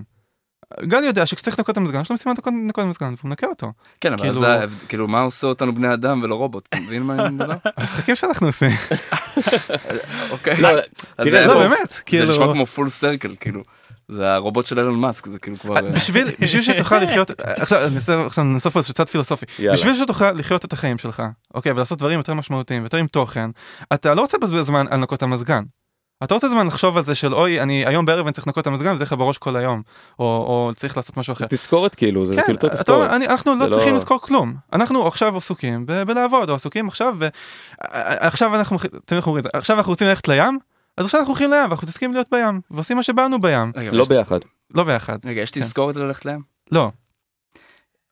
[0.82, 3.72] גל יודע שכשצריך לנקות את המזגן, יש לו משימה לנקות את המזגן, והוא מנקה אותו.
[4.00, 4.40] כן, אבל כאילו...
[4.40, 6.66] זה, כאילו, מה עושה אותנו בני אדם ולא רובוט?
[6.68, 7.54] אתה מבין מה אני מדבר?
[7.76, 8.70] המשחקים שאנחנו עושים.
[10.30, 10.60] אוקיי.
[10.60, 10.68] לא,
[11.16, 12.32] תראה, זה באמת, כאילו...
[12.32, 13.62] זה נשמע כמו פול סרקל, כאילו.
[14.10, 17.80] זה הרובוט של אילון מאסק זה כאילו כבר בשביל בשביל שתוכל לחיות עכשיו
[18.26, 21.22] עכשיו נעשה פה איזה קצת פילוסופי בשביל שתוכל לחיות את החיים שלך
[21.54, 23.50] אוקיי ולעשות דברים יותר משמעותיים ויותר עם תוכן
[23.94, 25.62] אתה לא רוצה לבזבז זמן על לנקות המזגן
[26.24, 28.66] אתה רוצה זמן לחשוב על זה של אוי אני היום בערב אני צריך לנקות את
[28.66, 29.82] המזגן וזה לך בראש כל היום
[30.18, 31.46] או, או צריך לעשות משהו אחר.
[31.48, 33.10] תזכורת כאילו זה כן, כאילו תזכורת.
[33.10, 33.96] אני, אנחנו לא צריכים לא...
[33.96, 38.78] לזכור כלום אנחנו עכשיו עסוקים ב- בלעבוד או עסוקים עכשיו ועכשיו אנחנו
[39.52, 40.58] עכשיו אנחנו רוצים ללכת לים
[40.96, 43.72] אז עכשיו אנחנו הולכים לים ואנחנו מתעסקים להיות בים ועושים מה שבאנו בים.
[43.92, 44.38] לא ביחד.
[44.74, 45.18] לא ביחד.
[45.24, 45.60] רגע יש כן.
[45.60, 46.40] תזכורת ללכת לים?
[46.72, 46.90] לא.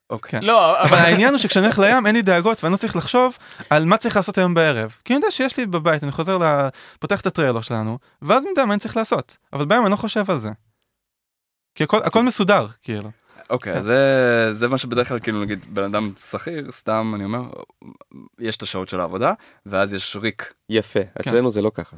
[0.09, 0.39] אוקיי.
[0.41, 3.37] לא, אבל העניין הוא שכשאני הולך לים אין לי דאגות ואני לא צריך לחשוב
[3.69, 4.97] על מה צריך לעשות היום בערב.
[5.05, 6.69] כי אני יודע שיש לי בבית, אני חוזר, ל...
[6.99, 9.37] פותח את הטריילר שלנו, ואז אני יודע מה אני צריך לעשות.
[9.53, 10.49] אבל בים אני לא חושב על זה.
[11.75, 13.09] כי הכל, הכל מסודר, כאילו.
[13.49, 17.41] אוקיי, okay, זה, זה מה שבדרך כלל כאילו נגיד בן אדם שכיר, סתם אני אומר,
[18.39, 19.33] יש את השעות של העבודה,
[19.65, 20.53] ואז יש ריק.
[20.69, 21.09] יפה, כן.
[21.19, 21.97] אצלנו זה לא ככה.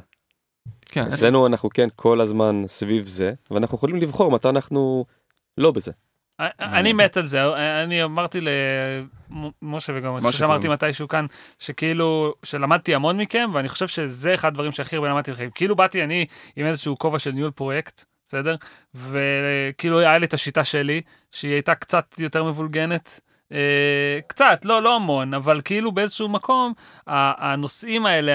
[0.84, 1.06] כן.
[1.12, 5.04] אצלנו אנחנו כן כל הזמן סביב זה, ואנחנו יכולים לבחור מתי אנחנו
[5.58, 5.92] לא בזה.
[6.60, 7.42] אני מת על זה,
[7.84, 11.26] אני אמרתי למשה וגם אני חושב שאמרתי מתישהו כאן,
[11.58, 15.48] שכאילו, שלמדתי המון מכם, ואני חושב שזה אחד הדברים שהכי הרבה למדתי מכם.
[15.54, 16.26] כאילו באתי אני
[16.56, 18.56] עם איזשהו כובע של ניהול פרויקט, בסדר?
[18.94, 21.00] וכאילו היה לי את השיטה שלי,
[21.32, 23.20] שהיא הייתה קצת יותר מבולגנת.
[23.52, 26.72] אה, קצת, לא, לא המון, אבל כאילו באיזשהו מקום,
[27.06, 28.34] הנושאים האלה,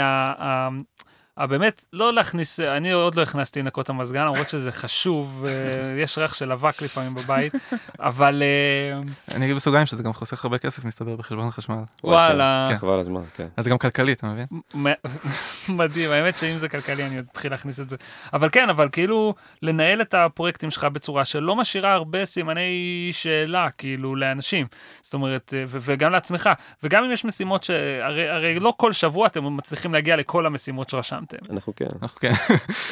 [1.45, 6.33] באמת, לא להכניס, אני עוד לא הכנסתי לנקות המזגן, למרות שזה חשוב, אה, יש ריח
[6.33, 7.53] של אבק לפעמים בבית,
[7.99, 8.43] אבל...
[8.43, 8.97] אה,
[9.35, 11.75] אני אגיד בסוגריים שזה גם חוסך הרבה כסף, מסתבר, בחשבון החשמל.
[12.03, 12.65] וואלה.
[12.69, 13.47] כן, חבל הזמן, כן.
[13.57, 14.45] אז זה גם כלכלי, אתה מבין?
[15.79, 17.95] מדהים, האמת שאם זה כלכלי אני אתחיל להכניס את זה.
[18.33, 24.15] אבל כן, אבל כאילו, לנהל את הפרויקטים שלך בצורה שלא משאירה הרבה סימני שאלה, כאילו,
[24.15, 24.67] לאנשים.
[25.01, 26.49] זאת אומרת, אה, וגם לעצמך.
[26.83, 31.26] וגם אם יש משימות שהרי לא כל שבוע אתם מצליחים להגיע לכל המשימות שרשמת.
[31.31, 31.53] סיימתם.
[31.53, 31.87] אנחנו כן.
[32.01, 32.31] אנחנו כן.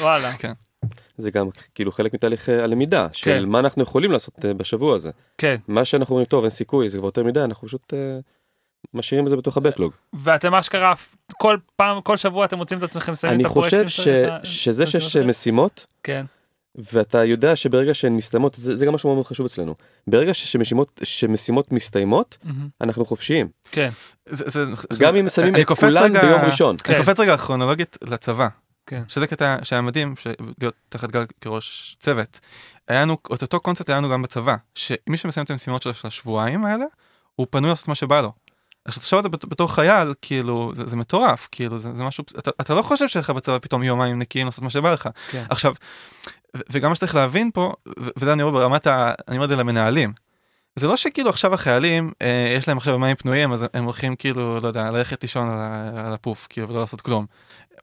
[0.01, 0.33] וואלה.
[0.33, 0.51] כן.
[1.17, 3.45] זה גם כאילו חלק מתהליך אה, הלמידה של כן.
[3.45, 5.11] מה אנחנו יכולים לעשות אה, בשבוע הזה.
[5.37, 5.55] כן.
[5.67, 7.95] מה שאנחנו אומרים טוב אין סיכוי זה כבר יותר מדי אנחנו פשוט uh,
[8.93, 9.93] משאירים את זה בתוך הבקלוג.
[10.13, 10.93] ואתם אשכרה
[11.37, 13.79] כל פעם כל שבוע אתם מוצאים את עצמכם מסיימים את הפרויקטים.
[13.79, 14.63] אני חושב ש...
[14.63, 15.85] שזה שיש משימות.
[16.03, 16.25] כן.
[16.93, 19.75] ואתה יודע שברגע שהן מסתיימות זה, זה גם משהו מאוד חשוב אצלנו
[20.07, 22.49] ברגע שמשימות שמשימות מסתיימות mm-hmm.
[22.81, 23.47] אנחנו חופשיים.
[23.71, 23.89] כן.
[24.25, 26.75] זה, זה, גם אם שמים את כולם רגע, ביום ראשון.
[26.83, 26.93] כן.
[26.93, 28.47] אני קופץ רגע כרונולוגית לצבא.
[28.85, 29.01] כן.
[29.07, 30.15] שזה קטע שהיה מדהים
[30.61, 32.39] להיות תחת גל כראש צוות.
[32.87, 36.65] היה לנו את אותו קונספט היה לנו גם בצבא שמי שמסיים את המשימות של השבועיים
[36.65, 36.85] האלה
[37.35, 38.31] הוא פנוי לעשות מה שבא לו.
[38.85, 42.51] עכשיו תחשוב על זה בתור חייל, כאילו, זה, זה מטורף, כאילו, זה, זה משהו, אתה,
[42.61, 45.09] אתה לא חושב שלך בצבא פתאום יומיים נקיים לעשות מה שבא לך.
[45.31, 45.43] כן.
[45.49, 45.73] עכשיו,
[46.69, 47.73] וגם מה שצריך להבין פה,
[48.17, 49.11] וזה אני אומר ברמת ה...
[49.27, 50.13] אני אומר את זה למנהלים.
[50.75, 54.59] זה לא שכאילו עכשיו החיילים, אה, יש להם עכשיו מים פנויים, אז הם הולכים כאילו,
[54.59, 55.59] לא יודע, ללכת לישון על,
[55.97, 57.25] על הפוף, כאילו, ולא לעשות כלום.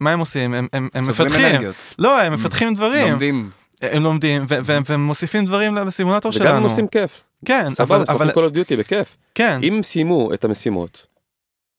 [0.01, 0.55] מה הם עושים?
[0.55, 1.45] הם, הם, הם מפתחים.
[1.45, 1.75] אנרגיות.
[1.99, 3.11] לא, הם מפתחים דברים.
[3.11, 3.51] לומדים.
[3.83, 6.45] הם לומדים, והם מוסיפים דברים לסימולטור שלנו.
[6.45, 7.23] וגם הם עושים כיף.
[7.45, 8.07] כן, סבבה, אבל...
[8.07, 9.16] סבבה, כל דיוטי בכיף.
[9.35, 9.61] כן.
[9.62, 11.07] אם הם סיימו את המשימות,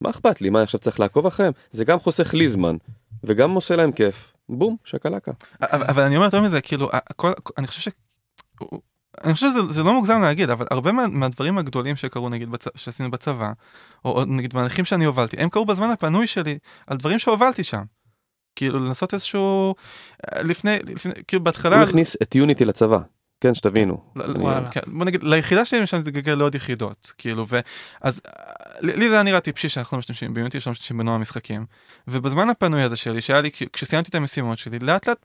[0.00, 0.50] מה אכפת לי?
[0.50, 1.52] מה, עכשיו צריך לעקוב אחריהם?
[1.70, 2.76] זה גם חוסך לי זמן,
[3.24, 4.33] וגם עושה להם כיף.
[4.48, 5.32] בום, שקלקה.
[5.60, 6.90] אבל אני אומר יותר מזה, כאילו,
[7.58, 7.94] אני חושב ש...
[9.24, 12.64] אני חושב שזה לא מוגזם להגיד, אבל הרבה מה, מהדברים הגדולים שקרו נגיד בצ...
[12.76, 13.52] שעשינו בצבא,
[14.04, 17.82] או, או נגיד מהלכים שאני הובלתי, הם קרו בזמן הפנוי שלי על דברים שהובלתי שם.
[18.56, 19.74] כאילו לנסות איזשהו,
[20.42, 21.76] לפני, לפני כאילו בהתחלה...
[21.76, 22.98] הוא הכניס את יוניטי לצבא.
[23.44, 23.98] כן, שתבינו.
[24.70, 28.20] כן, בוא נגיד, ליחידה שלי למשל זה גלגל לעוד יחידות, כאילו, ואז
[28.80, 31.66] לי זה היה נראה טיפשי שאנחנו לא משתמשים ביוניטי, שאנחנו משתמשים בנוער משחקים,
[32.08, 35.24] ובזמן הפנוי הזה שלי, שהיה לי, כשסיימתי את המשימות שלי, לאט לאט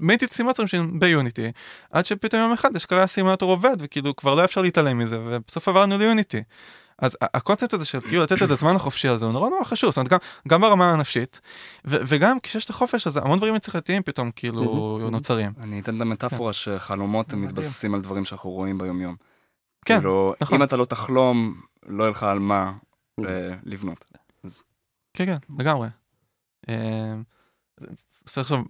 [0.00, 1.52] מינתי את סימולטורים שלי ביוניטי,
[1.90, 5.98] עד שפתאום יום אחד אשכרה הסימולטור עובד, וכאילו כבר לא אפשר להתעלם מזה, ובסוף עברנו
[5.98, 6.42] ליוניטי.
[7.02, 9.96] אז הקונספט הזה של כאילו לתת את הזמן החופשי הזה הוא נורא נורא חשוב, זאת
[9.96, 11.40] אומרת גם, גם ברמה הנפשית,
[11.84, 15.52] ו- וגם כשיש את החופש הזה המון דברים יצירתיים פתאום כאילו נוצרים.
[15.60, 19.16] אני אתן את המטאפורה שחלומות הם מתבססים על דברים שאנחנו רואים ביום יום.
[19.84, 20.56] כן, כאילו, נכון.
[20.58, 22.72] אם אתה לא תחלום, לא יהיה לך על מה
[23.64, 24.04] לבנות.
[25.14, 25.88] כן, כן, לגמרי.
[28.24, 28.60] עכשיו,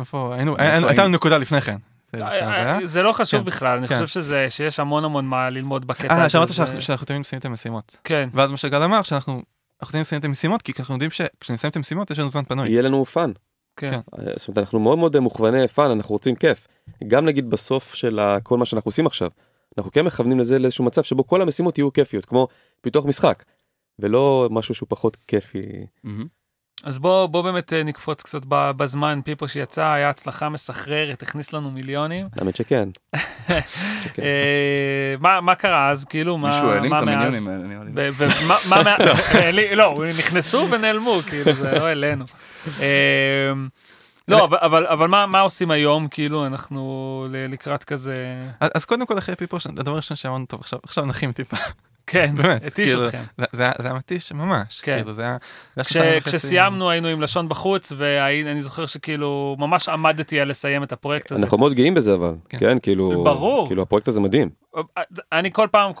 [0.00, 1.76] איפה, היינו, הייתה לנו נקודה לפני כן.
[2.14, 4.06] אה, זה לא חשוב כן, בכלל, אני כן.
[4.06, 6.38] חושב שיש המון המון מה ללמוד בקטע אה, הזה.
[6.38, 7.96] אה, שמעת שאנחנו תמיד מסיימים את המשימות.
[8.04, 8.28] כן.
[8.32, 9.42] ואז מה שגל אמר, שאנחנו
[9.78, 12.68] תמיד מסיימים את המשימות, כי אנחנו יודעים שכשנסיים את המשימות יש לנו זמן פנוי.
[12.68, 13.32] יהיה לנו fun.
[13.76, 13.90] כן.
[13.90, 14.00] כן.
[14.18, 16.66] אה, זאת אומרת, אנחנו מאוד מאוד מוכווני fun, אנחנו רוצים כיף.
[17.06, 19.30] גם נגיד בסוף של כל מה שאנחנו עושים עכשיו,
[19.78, 22.48] אנחנו כן מכוונים לזה לאיזשהו מצב שבו כל המשימות יהיו כיפיות, כמו
[22.80, 23.44] פיתוח משחק,
[23.98, 25.60] ולא משהו שהוא פחות כיפי.
[26.84, 31.70] אז בוא, בוא באמת אה, נקפוץ קצת בזמן, פיפו שיצא, היה הצלחה מסחררת, הכניס לנו
[31.70, 32.28] מיליונים.
[32.40, 32.88] האמת שכן.
[34.18, 39.74] אה, מה, מה קרה אז, כאילו, מה, מישהו העלים את המיליונים האלה, נראה לי.
[39.74, 42.24] לא, נכנסו ונעלמו, כאילו, זה לא אלינו.
[42.80, 43.52] אה,
[44.28, 48.40] לא, אבל, אבל, אבל מה, מה עושים היום, כאילו, אנחנו לקראת כזה...
[48.60, 51.56] אז קודם כל אחרי פיפו, הדבר הראשון שאמרנו, טוב, עכשיו, עכשיו נחים טיפה.
[52.10, 53.22] כן, באמת, התיש כאילו, אתכם.
[53.52, 54.96] זה היה מתיש ממש, כן.
[54.96, 55.36] כאילו זה היה...
[55.82, 61.32] כש, כשסיימנו היינו עם לשון בחוץ, ואני זוכר שכאילו ממש עמדתי על לסיים את הפרויקט
[61.32, 61.42] הזה.
[61.42, 63.24] אנחנו מאוד גאים בזה אבל, כן, כן כאילו...
[63.24, 63.66] ברור.
[63.66, 64.50] כאילו הפרויקט הזה מדהים.
[65.32, 65.92] אני כל פעם,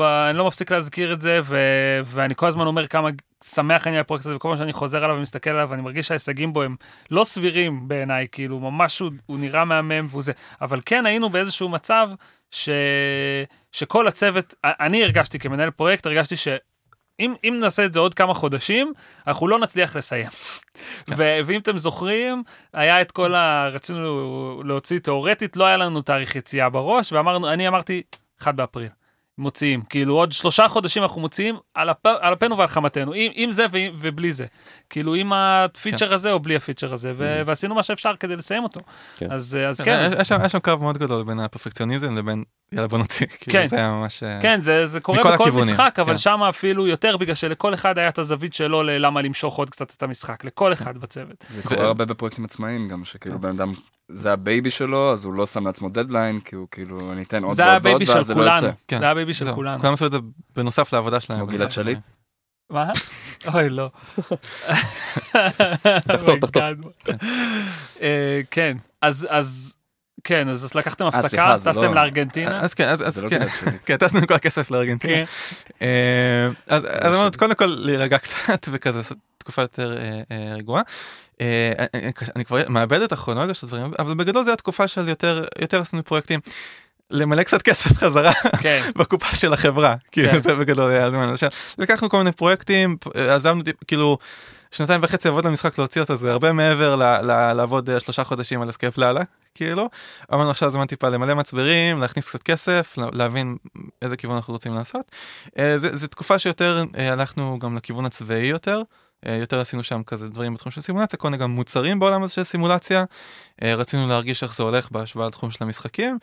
[0.00, 1.58] אני לא מפסיק להזכיר את זה, ו,
[2.04, 3.08] ואני כל הזמן אומר כמה
[3.44, 6.52] שמח אני על הפרויקט הזה, וכל פעם שאני חוזר עליו ומסתכל עליו, אני מרגיש שההישגים
[6.52, 6.76] בו הם
[7.10, 11.68] לא סבירים בעיניי, כאילו ממש הוא, הוא נראה מהמם והוא זה, אבל כן היינו באיזשהו
[11.68, 12.08] מצב
[12.50, 12.68] ש...
[13.72, 16.48] שכל הצוות, אני הרגשתי כמנהל פרויקט, הרגשתי ש...
[17.20, 18.92] אם, אם נעשה את זה עוד כמה חודשים,
[19.26, 20.28] אנחנו לא נצליח לסיים.
[21.06, 21.14] כן.
[21.46, 22.42] ואם אתם זוכרים,
[22.72, 23.68] היה את כל ה...
[23.68, 28.02] רצינו להוציא תאורטית, לא היה לנו תאריך יציאה בראש, ואמרנו, אני אמרתי,
[28.42, 28.88] 1 באפריל.
[29.40, 33.50] מוציאים כאילו עוד שלושה חודשים אנחנו מוציאים על, אפ, על אפנו ועל חמתנו עם, עם
[33.50, 34.46] זה ו, ובלי זה
[34.90, 36.14] כאילו עם הפיצ'ר כן.
[36.14, 37.48] הזה או בלי הפיצ'ר הזה ו, mm-hmm.
[37.48, 38.80] ועשינו מה שאפשר כדי לסיים אותו
[39.16, 39.32] כן.
[39.32, 40.20] אז אז כן, כן.
[40.20, 43.66] יש, יש שם קרב מאוד גדול בין הפרפקציוניזם לבין יאללה בוא נוציא כאילו כן.
[43.66, 45.74] זה היה ממש אה, כן זה זה קורה בכל הכיוונים.
[45.74, 46.18] משחק אבל כן.
[46.18, 50.02] שם אפילו יותר בגלל שלכל אחד היה את הזווית שלו ללמה למשוך עוד קצת את
[50.02, 51.44] המשחק לכל אחד בצוות.
[51.50, 53.74] זה קורה הרבה בפרויקטים עצמאיים גם שכאילו בן אדם
[54.12, 57.44] זה ה baby שלו, אז הוא לא שם לעצמו דדליין, כי הוא כאילו, אני אתן
[57.44, 58.70] עוד ועוד ועוד, ואז זה לא יוצא.
[58.88, 58.98] כן.
[58.98, 59.80] זה ה baby של כולנו.
[59.80, 60.18] כולם עשו את זה
[60.56, 61.46] בנוסף לעבודה שלהם.
[61.46, 61.98] גלעד שליט.
[62.70, 62.90] מה?
[63.54, 63.90] אוי, לא.
[66.12, 66.62] תחתור, תחתור.
[68.00, 69.76] אה, כן, אז...
[70.24, 72.60] כן, אז לקחתם אה, הפסקה, טסתם לא- לארגנטינה.
[72.60, 73.46] אז כן, אז לא כן,
[73.86, 75.14] כן, טסנו כל הכסף לארגנטינה.
[75.14, 75.24] כן.
[75.82, 79.00] אה, אז אמרנו, קודם כל להירגע קצת וכזה
[79.50, 79.98] תקופה יותר
[80.56, 80.82] רגועה.
[81.40, 85.08] אה, אה, אה, אני כבר מאבד את הכרונולוגיה של דברים, אבל בגדול זה התקופה של
[85.08, 86.40] יותר, יותר עשינו פרויקטים.
[87.12, 88.82] למלא קצת כסף חזרה כן.
[88.98, 90.40] בקופה של החברה, כאילו כן.
[90.40, 91.34] זה בגדול היה הזמן.
[91.78, 94.18] לקחנו כל מיני פרויקטים, עזבנו כאילו
[94.70, 96.96] שנתיים וחצי לעבוד למשחק להוציא אותו, זה הרבה מעבר
[97.54, 99.20] לעבוד שלושה חודשים על Escape Lala,
[99.54, 99.88] כאילו.
[100.34, 103.56] אמרנו עכשיו זמן טיפה למלא מצברים, להכניס קצת כסף, להבין
[104.02, 105.10] איזה כיוון אנחנו רוצים לעשות.
[105.76, 108.82] זה תקופה שיותר הלכנו גם לכיוון הצבאי יותר.
[109.26, 112.34] אה, יותר עשינו שם כזה דברים בתחום של סימולציה, כל מיני גם מוצרים בעולם הזה
[112.34, 113.04] של סימולציה.
[113.62, 116.18] אה, רצינו להרגיש איך זה הולך בהשוואה לתחום של המשחקים.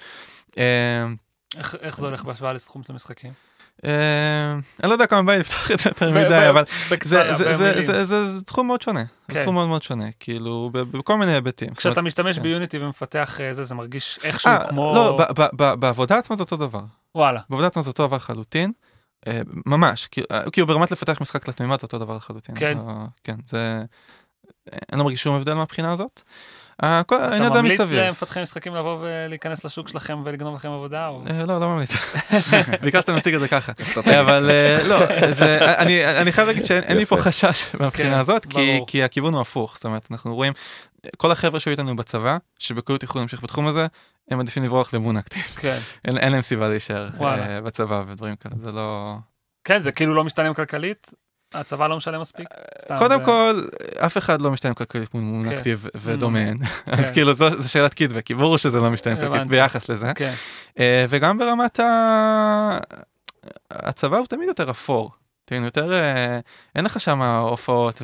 [0.58, 1.08] אה,
[1.58, 3.32] איך, איך זה הולך בהשוואה לתחום של המשחקים?
[3.84, 6.64] אני לא יודע כמה בא לפתוח את זה יותר מדי, אבל
[8.04, 9.43] זה תחום מאוד שונה, זה כן.
[9.43, 11.74] תחום מאוד מאוד שונה, כאילו בכל מיני היבטים.
[11.74, 12.43] כשאתה משתמש כן.
[12.43, 14.95] ביוניטי ומפתח זה, זה מרגיש איכשהו כמו...
[14.95, 15.18] לא,
[15.54, 16.82] בעבודה עצמה זה אותו דבר.
[17.16, 17.41] וואלה.
[17.50, 18.72] בעבודה עצמה זה אותו דבר חלוטין.
[19.65, 20.07] ממש,
[20.51, 22.55] כאילו ברמת לפתח משחק לתמימה זה אותו דבר לחלוטין.
[22.59, 22.78] כן.
[23.23, 23.82] כן, זה...
[24.91, 26.21] אני לא מרגיש שום הבדל מהבחינה הזאת.
[26.80, 27.82] העניין זה מסביב.
[27.82, 31.09] אתה ממליץ למפתחי משחקים לבוא ולהיכנס לשוק שלכם ולגנוב לכם עבודה?
[31.47, 31.93] לא, לא ממליץ.
[32.82, 33.71] בעיקר שאתה מציג את זה ככה.
[34.21, 34.51] אבל
[34.88, 34.97] לא,
[36.21, 38.45] אני חייב להגיד שאין לי פה חשש מהבחינה כן, הזאת,
[38.88, 39.75] כי הכיוון הוא הפוך.
[39.75, 40.53] זאת אומרת, אנחנו רואים,
[41.17, 43.88] כל החבר'ה שהיו איתנו בצבא, שבקלות יכולים להמשיך בתחום הזה,
[44.32, 45.43] הם עדיפים לברוח למון אקטיב.
[45.43, 45.78] כן.
[46.05, 49.15] אין להם סיבה להישאר אה, בצבא ודברים כאלה, זה לא...
[49.63, 51.11] כן, זה כאילו לא משתלם כלכלית,
[51.53, 52.47] הצבא לא משלם מספיק?
[52.97, 53.61] קודם כל,
[53.97, 55.55] אף אחד לא משתלם כלכלית מול מול כן.
[55.55, 56.65] אקטיב ודומיין, mm.
[56.91, 57.13] אז כן.
[57.13, 60.11] כאילו זו שאלת קידבק, כי ברור שזה לא משתלם כלכלית ביחס לזה.
[60.15, 60.34] כן.
[60.80, 61.80] אה, וגם ברמת
[63.71, 65.11] הצבא הוא תמיד יותר אפור.
[65.50, 66.39] תבין, יותר, אה,
[66.76, 68.02] אין לך שם הופעות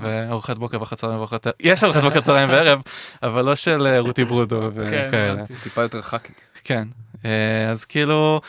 [0.00, 1.46] וארוחת בוקר וארוחת צהריים וארוחת...
[1.60, 2.82] יש ארוחת בוקר צהריים וערב,
[3.22, 5.44] אבל לא של אה, רותי ברודו וכאלה.
[5.62, 6.32] טיפה יותר חאקי.
[6.64, 6.88] כן,
[7.70, 8.40] אז כאילו,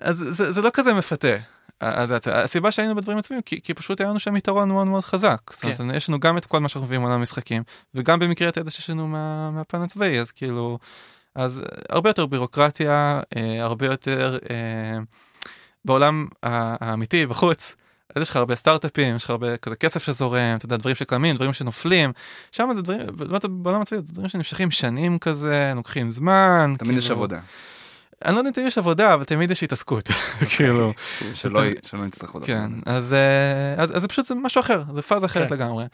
[0.00, 0.16] אז
[0.48, 1.36] זה לא כזה מפתה.
[1.80, 5.40] אז הסיבה שהיינו בדברים עצמיים כי, כי פשוט היה לנו שם יתרון מאוד מאוד חזק.
[5.52, 5.94] זאת אומרת, כן.
[5.94, 7.62] יש לנו גם את כל מה שאנחנו מביאים מעולם המשחקים,
[7.94, 10.78] וגם במקרה את הידע שיש לנו מה, מהפן הצבאי, אז כאילו,
[11.34, 14.98] אז הרבה יותר בירוקרטיה, אה, הרבה יותר אה,
[15.84, 17.74] בעולם האמיתי בחוץ.
[18.16, 21.36] אז יש לך הרבה סטארט-אפים, יש לך הרבה כזה כסף שזורם, אתה יודע, דברים שקמים,
[21.36, 22.12] דברים שנופלים.
[22.52, 23.00] שם זה דברים,
[23.50, 26.74] בעולם הצבאי זה דברים שנמשכים שנים כזה, לוקחים זמן.
[26.78, 27.16] תמיד יש כאילו.
[27.16, 27.40] עבודה.
[28.24, 30.08] אני לא יודע אם יש עבודה, אבל תמיד יש התעסקות,
[30.56, 30.92] כאילו.
[31.34, 32.96] שלא נצטרך עוד כן, אה,
[33.76, 35.54] אז זה פשוט משהו אחר, זה פאזה אחרת כן.
[35.54, 35.84] לגמרי.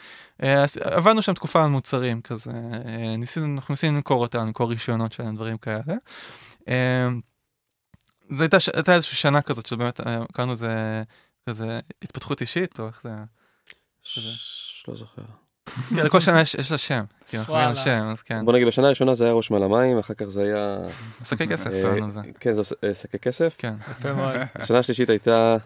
[0.43, 5.13] אה, עבדנו שם תקופה על מוצרים כזה, אה, ניסינו, אנחנו ניסינו למכור אותם, למכור רישיונות
[5.13, 5.97] שלהם, דברים כאלה.
[8.31, 10.01] זו הייתה איזושהי שנה כזאת שבאמת
[10.33, 11.03] קראנו לזה
[11.49, 13.25] כזה התפתחות אישית, או איך זה היה?
[14.89, 15.23] לא זוכר.
[15.89, 18.45] כן, לכל שנה יש לה שם, כי אנחנו רואים שם, אז כן.
[18.45, 20.79] בוא נגיד, בשנה הראשונה זה היה ראש מעל המים, אחר כך זה היה...
[21.25, 22.21] שקי כסף, קראנו לזה.
[22.41, 23.55] כן, זה שקי כסף.
[23.59, 23.75] כן.
[23.91, 24.35] יפה מאוד.
[24.55, 25.57] השנה השלישית הייתה,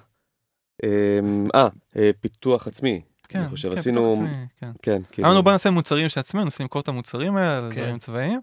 [0.84, 3.02] אה, פיתוח עצמי.
[3.30, 4.26] כן, אני חושב, עשינו,
[4.60, 7.98] כן, כן, כאילו, אמרנו בוא נעשה מוצרים של עצמנו, ננסה למכור את המוצרים האלה, דברים
[7.98, 8.40] צבאיים,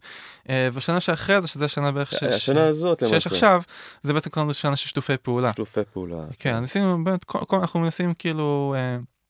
[0.73, 3.61] ושנה שאחרי זה, שזה השנה בערך השנה הזאת, שיש עכשיו,
[4.01, 5.49] זה בעצם קראנו לזה שנה של שיתופי פעולה.
[5.51, 6.25] שיתופי פעולה.
[6.39, 8.75] כן, ניסינו, באמת, אנחנו מנסים כאילו,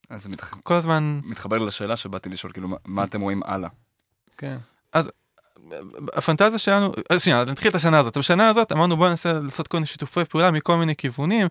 [0.10, 0.54] אז זה מתח...
[0.64, 1.20] כל הזמן...
[1.24, 3.70] מתחבר לשאלה שבאתי לשאול, כאילו, מה אתם רואים הלאה?
[4.38, 4.58] כן.
[4.94, 5.12] אז
[6.14, 8.18] הפנטזיה שלנו, אה, שנייה, נתחיל את השנה הזאת.
[8.18, 11.48] בשנה הזאת אמרנו בוא ננסה לעשות כל מיני שיתופי פעולה מכל מיני כיוונים.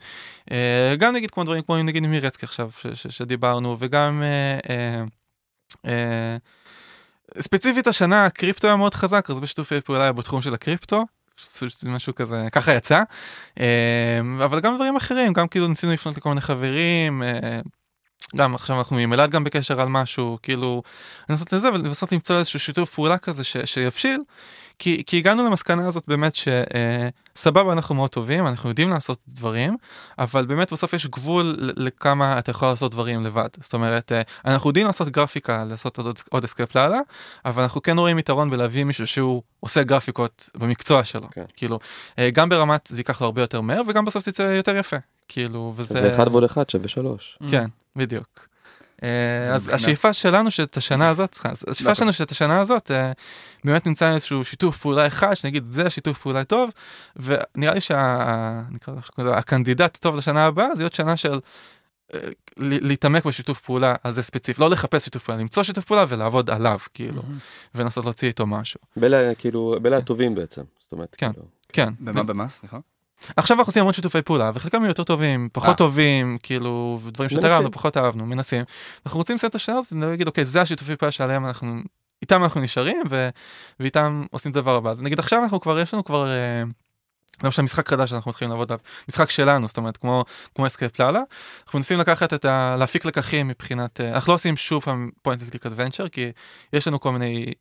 [0.50, 4.22] אה, גם נגיד כמו דברים כמו נגיד עם מירצקי עכשיו, שדיברנו, וגם...
[5.86, 6.36] אה,
[7.40, 11.04] ספציפית השנה הקריפטו היה מאוד חזק, אז בשיתופי פעולה בתחום של הקריפטו.
[11.86, 13.02] משהו כזה, ככה יצא.
[14.44, 17.22] אבל גם דברים אחרים, גם כאילו ניסינו לפנות לכל מיני חברים,
[18.36, 20.82] גם עכשיו אנחנו עם אלעד גם בקשר על משהו, כאילו,
[21.28, 24.20] לנסות לזה ולנסות למצוא איזשהו שיתוף פעולה כזה ש, שיבשיל,
[24.78, 29.76] כי, כי הגענו למסקנה הזאת באמת שסבבה, אה, אנחנו מאוד טובים, אנחנו יודעים לעשות דברים,
[30.18, 33.48] אבל באמת בסוף יש גבול לכמה אתה יכול לעשות דברים לבד.
[33.60, 37.00] זאת אומרת, אה, אנחנו יודעים לעשות גרפיקה, לעשות עוד, עוד Escape Lala,
[37.44, 41.28] אבל אנחנו כן רואים יתרון בלהביא מישהו שהוא עושה גרפיקות במקצוע שלו.
[41.30, 41.44] כן.
[41.56, 41.78] כאילו,
[42.18, 44.96] אה, גם ברמת זה ייקח לו הרבה יותר מהר, וגם בסוף זה יצא יותר יפה.
[45.28, 46.00] כאילו, וזה...
[46.02, 47.38] ואחד ועוד אחד שווה שלוש.
[47.50, 47.66] כן,
[47.96, 48.48] בדיוק.
[49.02, 51.36] אה, אז השאיפה שלנו שאת השנה הזאת,
[51.68, 53.12] השאיפה שלנו שאת השנה הזאת, אה,
[53.64, 56.70] באמת נמצא איזשהו שיתוף פעולה אחד, שנגיד זה השיתוף פעולה טוב,
[57.16, 61.40] ונראה לי שהקנדידט טוב לשנה הבאה זה להיות שנה של
[62.14, 62.20] אה,
[62.58, 67.22] להתעמק בשיתוף פעולה הזה ספציפי, לא לחפש שיתוף פעולה, למצוא שיתוף פעולה ולעבוד עליו, כאילו,
[67.74, 68.80] ולנסות להוציא איתו משהו.
[68.96, 71.46] בלה, כאילו, בלה הטובים בעצם, זאת אומרת, כן, כאילו.
[71.68, 71.92] כן.
[72.00, 72.78] במה, במה, סליחה?
[73.36, 75.72] עכשיו אנחנו עושים המון שיתופי פעולה וחלקם יותר טובים פחות 아.
[75.72, 75.76] אה.
[75.76, 78.64] טובים כאילו דברים שיותר אהבנו פחות אהבנו מנסים
[79.06, 81.80] אנחנו רוצים לסיים את השנה הזאת ולהגיד אוקיי זה השיתופי פעולה שעליהם אנחנו
[82.22, 83.28] איתם אנחנו נשארים ו...
[83.80, 86.30] ואיתם עושים את הדבר הבא אז נגיד עכשיו אנחנו כבר יש לנו כבר.
[86.30, 86.62] אה,
[87.44, 91.20] למשל משחק חדש שאנחנו מתחילים לעבוד עליו, משחק שלנו, זאת אומרת כמו כמו Escape Lala,
[91.64, 92.76] אנחנו מנסים לקחת את ה...
[92.78, 96.32] להפיק לקחים מבחינת, אה, אנחנו לא עושים שוב פעם point click adventure כי
[96.72, 97.52] יש לנו כל מיני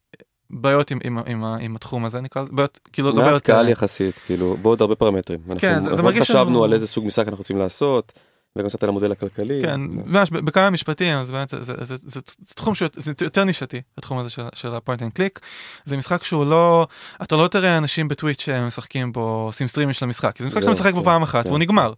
[0.49, 4.21] בעיות עם, עם, עם, עם התחום הזה נקרא לזה, בעיות כאילו לא בעיות קהל יחסית
[4.25, 5.39] כאילו ועוד הרבה פרמטרים.
[5.57, 6.63] כן, אנחנו, זה, זה מרגיש חשבנו לנו...
[6.63, 8.13] על איזה סוג משחק אנחנו רוצים לעשות.
[8.55, 9.61] וגם קצת על המודל הכלכלי.
[9.61, 13.43] כן, ממש בכמה משפטים, אז באמת זה, זה, זה, זה, זה זה תחום שזה יותר
[13.43, 15.39] נישתי, התחום הזה של, של ה point and click.
[15.85, 16.87] זה משחק שהוא לא,
[17.23, 20.71] אתה לא תראה אנשים ב Twitch שמשחקים בו, עושים סטרימים של המשחק, זה משחק שאתה
[20.71, 21.49] משחק בו כן, פעם אחת כן.
[21.49, 21.93] והוא נגמר.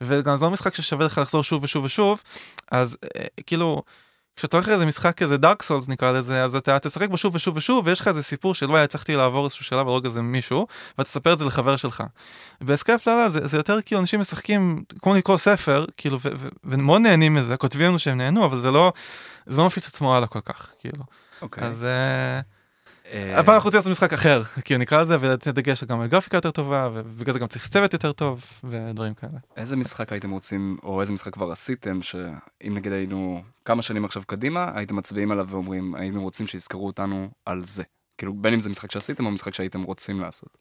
[0.00, 2.22] וגם זה לא משחק ששווה לך לחזור שוב ושוב ושוב,
[2.70, 3.82] אז אה, כאילו...
[4.36, 7.56] כשאתה הולך לאיזה משחק כזה Dark Souls נקרא לזה אז אתה תשחק בו שוב ושוב
[7.56, 10.66] ושוב ויש לך איזה סיפור שלא היה הצלחתי לעבור איזשהו שלב ולהרוג איזה מישהו
[10.98, 12.02] ואתה תספר את זה לחבר שלך.
[12.60, 16.18] ב Escape Lala זה, זה יותר כאילו אנשים משחקים כמו לקרוא ספר כאילו
[16.64, 18.92] ומאוד נהנים מזה כותבים לנו שהם נהנו אבל זה לא
[19.46, 21.02] זה לא מפיץ עצמו הלאה כל כך כאילו.
[21.02, 21.42] Okay.
[21.42, 21.64] אוקיי.
[21.64, 21.86] אז.
[22.42, 22.59] Uh...
[23.10, 26.36] אה, אבל אנחנו רוצים לעשות משחק אחר, כאילו נקרא לזה, ולתת דגש גם על גרפיקה
[26.36, 29.38] יותר טובה, ובגלל זה גם צריך צוות יותר טוב, ודברים כאלה.
[29.56, 34.22] איזה משחק הייתם רוצים, או איזה משחק כבר עשיתם, שאם נגיד היינו כמה שנים עכשיו
[34.26, 37.82] קדימה, הייתם מצביעים עליו ואומרים, היינו רוצים שיזכרו אותנו על זה.
[38.18, 40.58] כאילו, בין אם זה משחק שעשיתם או משחק שהייתם רוצים לעשות.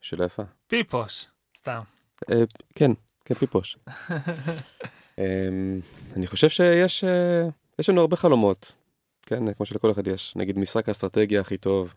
[0.00, 0.42] שאלה יפה.
[0.66, 1.78] פיפוש, סתם.
[2.30, 2.36] אה,
[2.74, 2.90] כן,
[3.24, 3.76] כן, פיפוש.
[5.18, 5.80] אמ,
[6.16, 7.04] אני חושב שיש
[7.88, 8.79] לנו הרבה חלומות.
[9.26, 10.36] כן, כמו שלכל אחד יש.
[10.36, 11.94] נגיד משחק האסטרטגיה הכי טוב,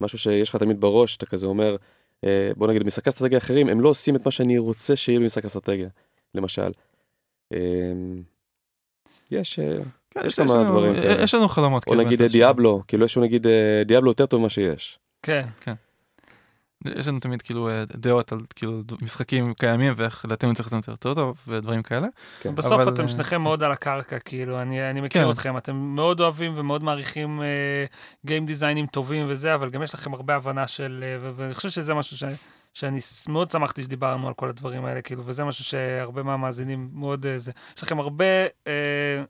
[0.00, 1.76] משהו שיש לך תמיד בראש, אתה כזה אומר,
[2.24, 5.44] אה, בוא נגיד, משחקי אסטרטגיה אחרים, הם לא עושים את מה שאני רוצה שיהיה במשחק
[5.44, 5.88] אסטרטגיה,
[6.34, 6.70] למשל.
[7.52, 8.22] אמ,
[9.30, 9.76] יש, אה,
[10.10, 11.22] כן, יש כמה דברים כאלה.
[11.22, 11.86] יש לנו חלומות.
[11.86, 14.98] או נגיד דיאבלו, כאילו יש לנו נגיד אה, דיאבלו יותר טוב ממה שיש.
[15.22, 15.40] כן.
[15.60, 15.74] כן.
[16.84, 21.14] יש לנו תמיד כאילו אה, דעות על כאילו משחקים קיימים ואיך לדעתנו צריך לעשות יותר
[21.14, 22.06] טוב ודברים כאלה.
[22.40, 22.54] כן.
[22.54, 22.94] בסוף אבל...
[22.94, 25.30] אתם אה, שניכם מאוד על הקרקע כאילו אני אני מכיר כן.
[25.30, 27.42] אתכם אתם מאוד אוהבים ומאוד מעריכים
[28.26, 31.70] גיים uh, דיזיינים טובים וזה אבל גם יש לכם הרבה הבנה של uh, ואני חושב
[31.70, 32.24] שזה משהו ש...
[32.76, 32.98] שאני
[33.28, 37.52] מאוד שמחתי שדיברנו על כל הדברים האלה, כאילו, וזה משהו שהרבה מהמאזינים מאוד אה, זה.
[37.76, 38.24] יש לכם הרבה
[38.66, 38.72] אה,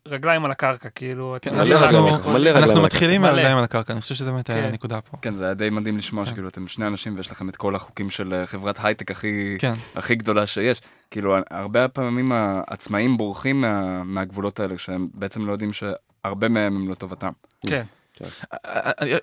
[0.09, 2.57] רגליים על הקרקע, כאילו, כן, מלא רגליים, מלא רגליים.
[2.57, 4.55] אנחנו מתחילים מהרגליים על הקרקע, אני חושב שזה באמת כן.
[4.55, 5.17] הנקודה פה.
[5.23, 6.31] כן, זה היה די מדהים לשמוע כן.
[6.31, 9.73] שכאילו אתם שני אנשים ויש לכם את כל החוקים של אה, חברת הייטק הכי, כן.
[9.95, 10.81] הכי גדולה שיש.
[11.11, 16.91] כאילו, הרבה פעמים העצמאים בורחים מה, מהגבולות האלה, שהם בעצם לא יודעים שהרבה מהם הם
[16.91, 17.31] לטובתם.
[17.67, 17.85] כן.
[18.17, 18.25] כן.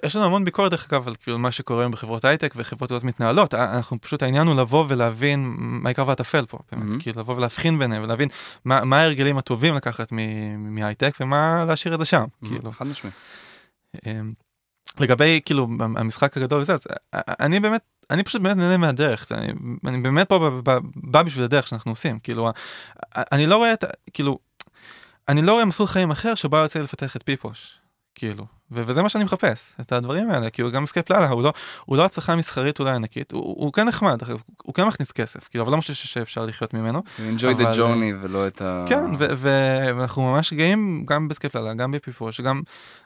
[0.04, 3.54] יש לנו המון ביקורת דרך אגב על כאילו מה שקורה בחברות הייטק וחברות גדולות מתנהלות
[3.54, 8.04] אנחנו פשוט העניין הוא לבוא ולהבין מה העיקר והטפל פה באמת כאילו לבוא ולהבחין ביניהם
[8.04, 8.30] ולהבין
[8.66, 10.12] מה ההרגלים הטובים לקחת
[10.58, 12.72] מהייטק ומה להשאיר את זה שם כאילו.
[12.72, 13.12] חד משמעי.
[14.06, 14.32] אמ,
[15.00, 19.54] לגבי כאילו המשחק הגדול וזה אז אני באמת אני פשוט באמת נהנה מהדרך אני,
[19.86, 20.62] אני באמת פה
[20.96, 22.50] בא בשביל הדרך שאנחנו עושים כאילו
[23.16, 23.84] אני לא רואה את
[24.14, 24.39] כאילו
[25.28, 27.80] אני לא רואה מסלול חיים אחר שבו יוצא לפתח את פיפוש
[28.16, 31.53] כאילו וזה מה שאני מחפש, את הדברים האלה, כאילו גם Escape Lala, הוא לא,
[31.86, 34.22] הוא לא הצלחה מסחרית אולי ענקית, הוא, הוא כן נחמד,
[34.64, 37.01] הוא כן מכניס כסף, כאילו, אבל לא משהו שאפשר לחיות ממנו.
[37.18, 37.72] enjoy אבל...
[37.72, 38.86] the journey ולא את ה...
[38.88, 42.61] כן, ואנחנו ממש גאים גם ב Escape Lala, גם בפיפוש, גם,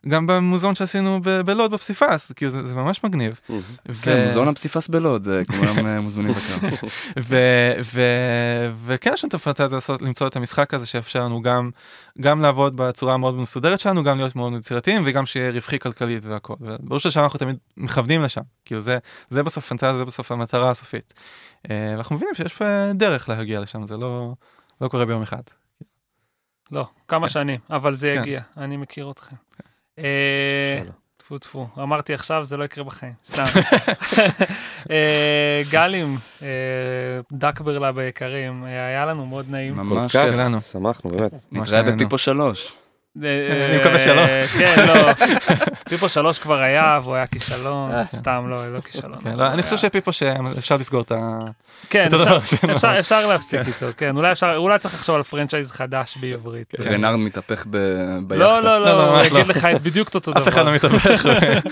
[0.07, 3.39] גם במוזיאון שעשינו בלוד בפסיפס, כאילו זה, זה ממש מגניב.
[4.01, 6.33] כן, מוזיאון הפסיפס בלוד, אה, כולם אה, מוזמנים
[6.63, 6.89] לקרוא.
[8.85, 11.69] וכן יש לנו את הפנטזיה למצוא את המשחק הזה שיאפשר לנו גם,
[12.21, 16.53] גם לעבוד בצורה המאוד מסודרת שלנו, גם להיות מאוד יצירתיים וגם שיהיה רווחי כלכלית והכל.
[16.79, 18.97] ברור ששם אנחנו תמיד מכוונים לשם, כאילו זה,
[19.29, 21.13] זה בסוף פנטזיה, זה בסוף המטרה הסופית.
[21.71, 24.33] אה, ואנחנו מבינים שיש פה דרך להגיע לשם, זה לא,
[24.81, 25.41] לא קורה ביום אחד.
[26.71, 27.33] לא, כמה כן.
[27.33, 28.21] שנים, אבל זה כן.
[28.21, 29.35] יגיע, אני מכיר אתכם.
[29.57, 29.63] כן.
[30.03, 30.81] אה,
[31.17, 33.43] טפו טפו, אמרתי עכשיו, זה לא יקרה בחיים, סתם.
[34.91, 36.17] אה, גלים,
[37.31, 39.75] דק ברלב היקרים, היה לנו מאוד נעים.
[39.75, 41.31] ממש כיף, שמחנו, באמת.
[41.51, 42.73] נתראה בפיפו שלוש.
[43.21, 44.21] אני מקווה שלא.
[44.57, 45.13] כן, לא.
[45.89, 49.21] פיפו שלוש כבר היה, והוא היה כישלון, סתם לא, לא כישלון.
[49.23, 51.39] כן, לא, אני חושב שפיפו שאפשר לסגור את ה...
[51.89, 52.07] כן,
[52.99, 54.15] אפשר להפסיק איתו, כן,
[54.55, 56.73] אולי צריך לחשוב על franchise חדש בעברית.
[56.85, 58.35] רנארד מתהפך ביחדה.
[58.35, 60.41] לא, לא, לא, אני אגיד לך בדיוק אותו דבר.
[60.41, 61.25] אף אחד לא מתהפך.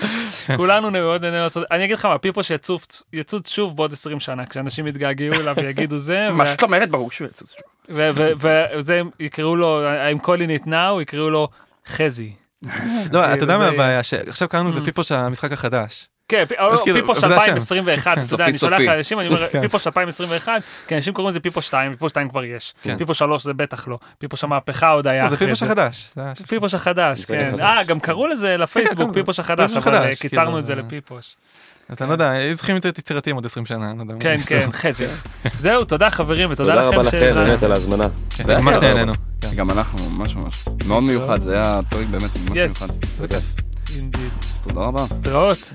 [0.58, 4.88] כולנו מאוד נהנה לעשות, אני אגיד לך מה, פיפו שיצוץ שוב בעוד 20 שנה, כשאנשים
[4.88, 6.30] יתגעגעו אליו ויגידו זה.
[6.32, 7.75] מה זאת אומרת, ברור שהוא יצוץ שוב.
[7.90, 9.82] וזה יקראו לו,
[10.12, 11.48] I'm calling it now, יקראו לו
[11.88, 12.34] חזי.
[13.12, 14.86] לא, אתה יודע מה הבעיה, שעכשיו קראנו לזה mm.
[14.86, 16.08] פיפו של המשחק החדש.
[16.28, 16.44] כן,
[16.84, 19.62] כאילו, פיפו של 2021, אתה יודע, אני שולח לאנשים, אני אומר, כן.
[19.62, 22.98] פיפו של 2021, כן, אנשים קוראים לזה פיפו 2, פיפו 2 כבר יש, כן.
[22.98, 26.14] פיפו 3 זה בטח לא, פיפו של מהפכה עוד היה זה פיפו של חדש.
[26.48, 27.54] פיפו של חדש, כן.
[27.62, 31.36] אה, גם קראו לזה לפייסבוק, פיפו של חדש, אבל קיצרנו כאילו, את זה לפיפוש.
[31.90, 34.16] אז אני לא יודע, היו צריכים להיות יצירתיים עוד 20 שנה, אני לא יודע.
[34.20, 35.06] כן, כן, חזי.
[35.60, 36.86] זהו, תודה חברים, ותודה לכם.
[36.86, 38.08] תודה רבה לכם באמת על ההזמנה.
[38.30, 39.14] כן, ממש נהנינו.
[39.56, 40.66] גם אנחנו, ממש ממש.
[40.86, 42.88] מאוד מיוחד, זה היה פרק באמת ממש מיוחד.
[43.20, 43.54] זה כיף.
[44.68, 45.06] תודה רבה.
[45.22, 45.74] תראות.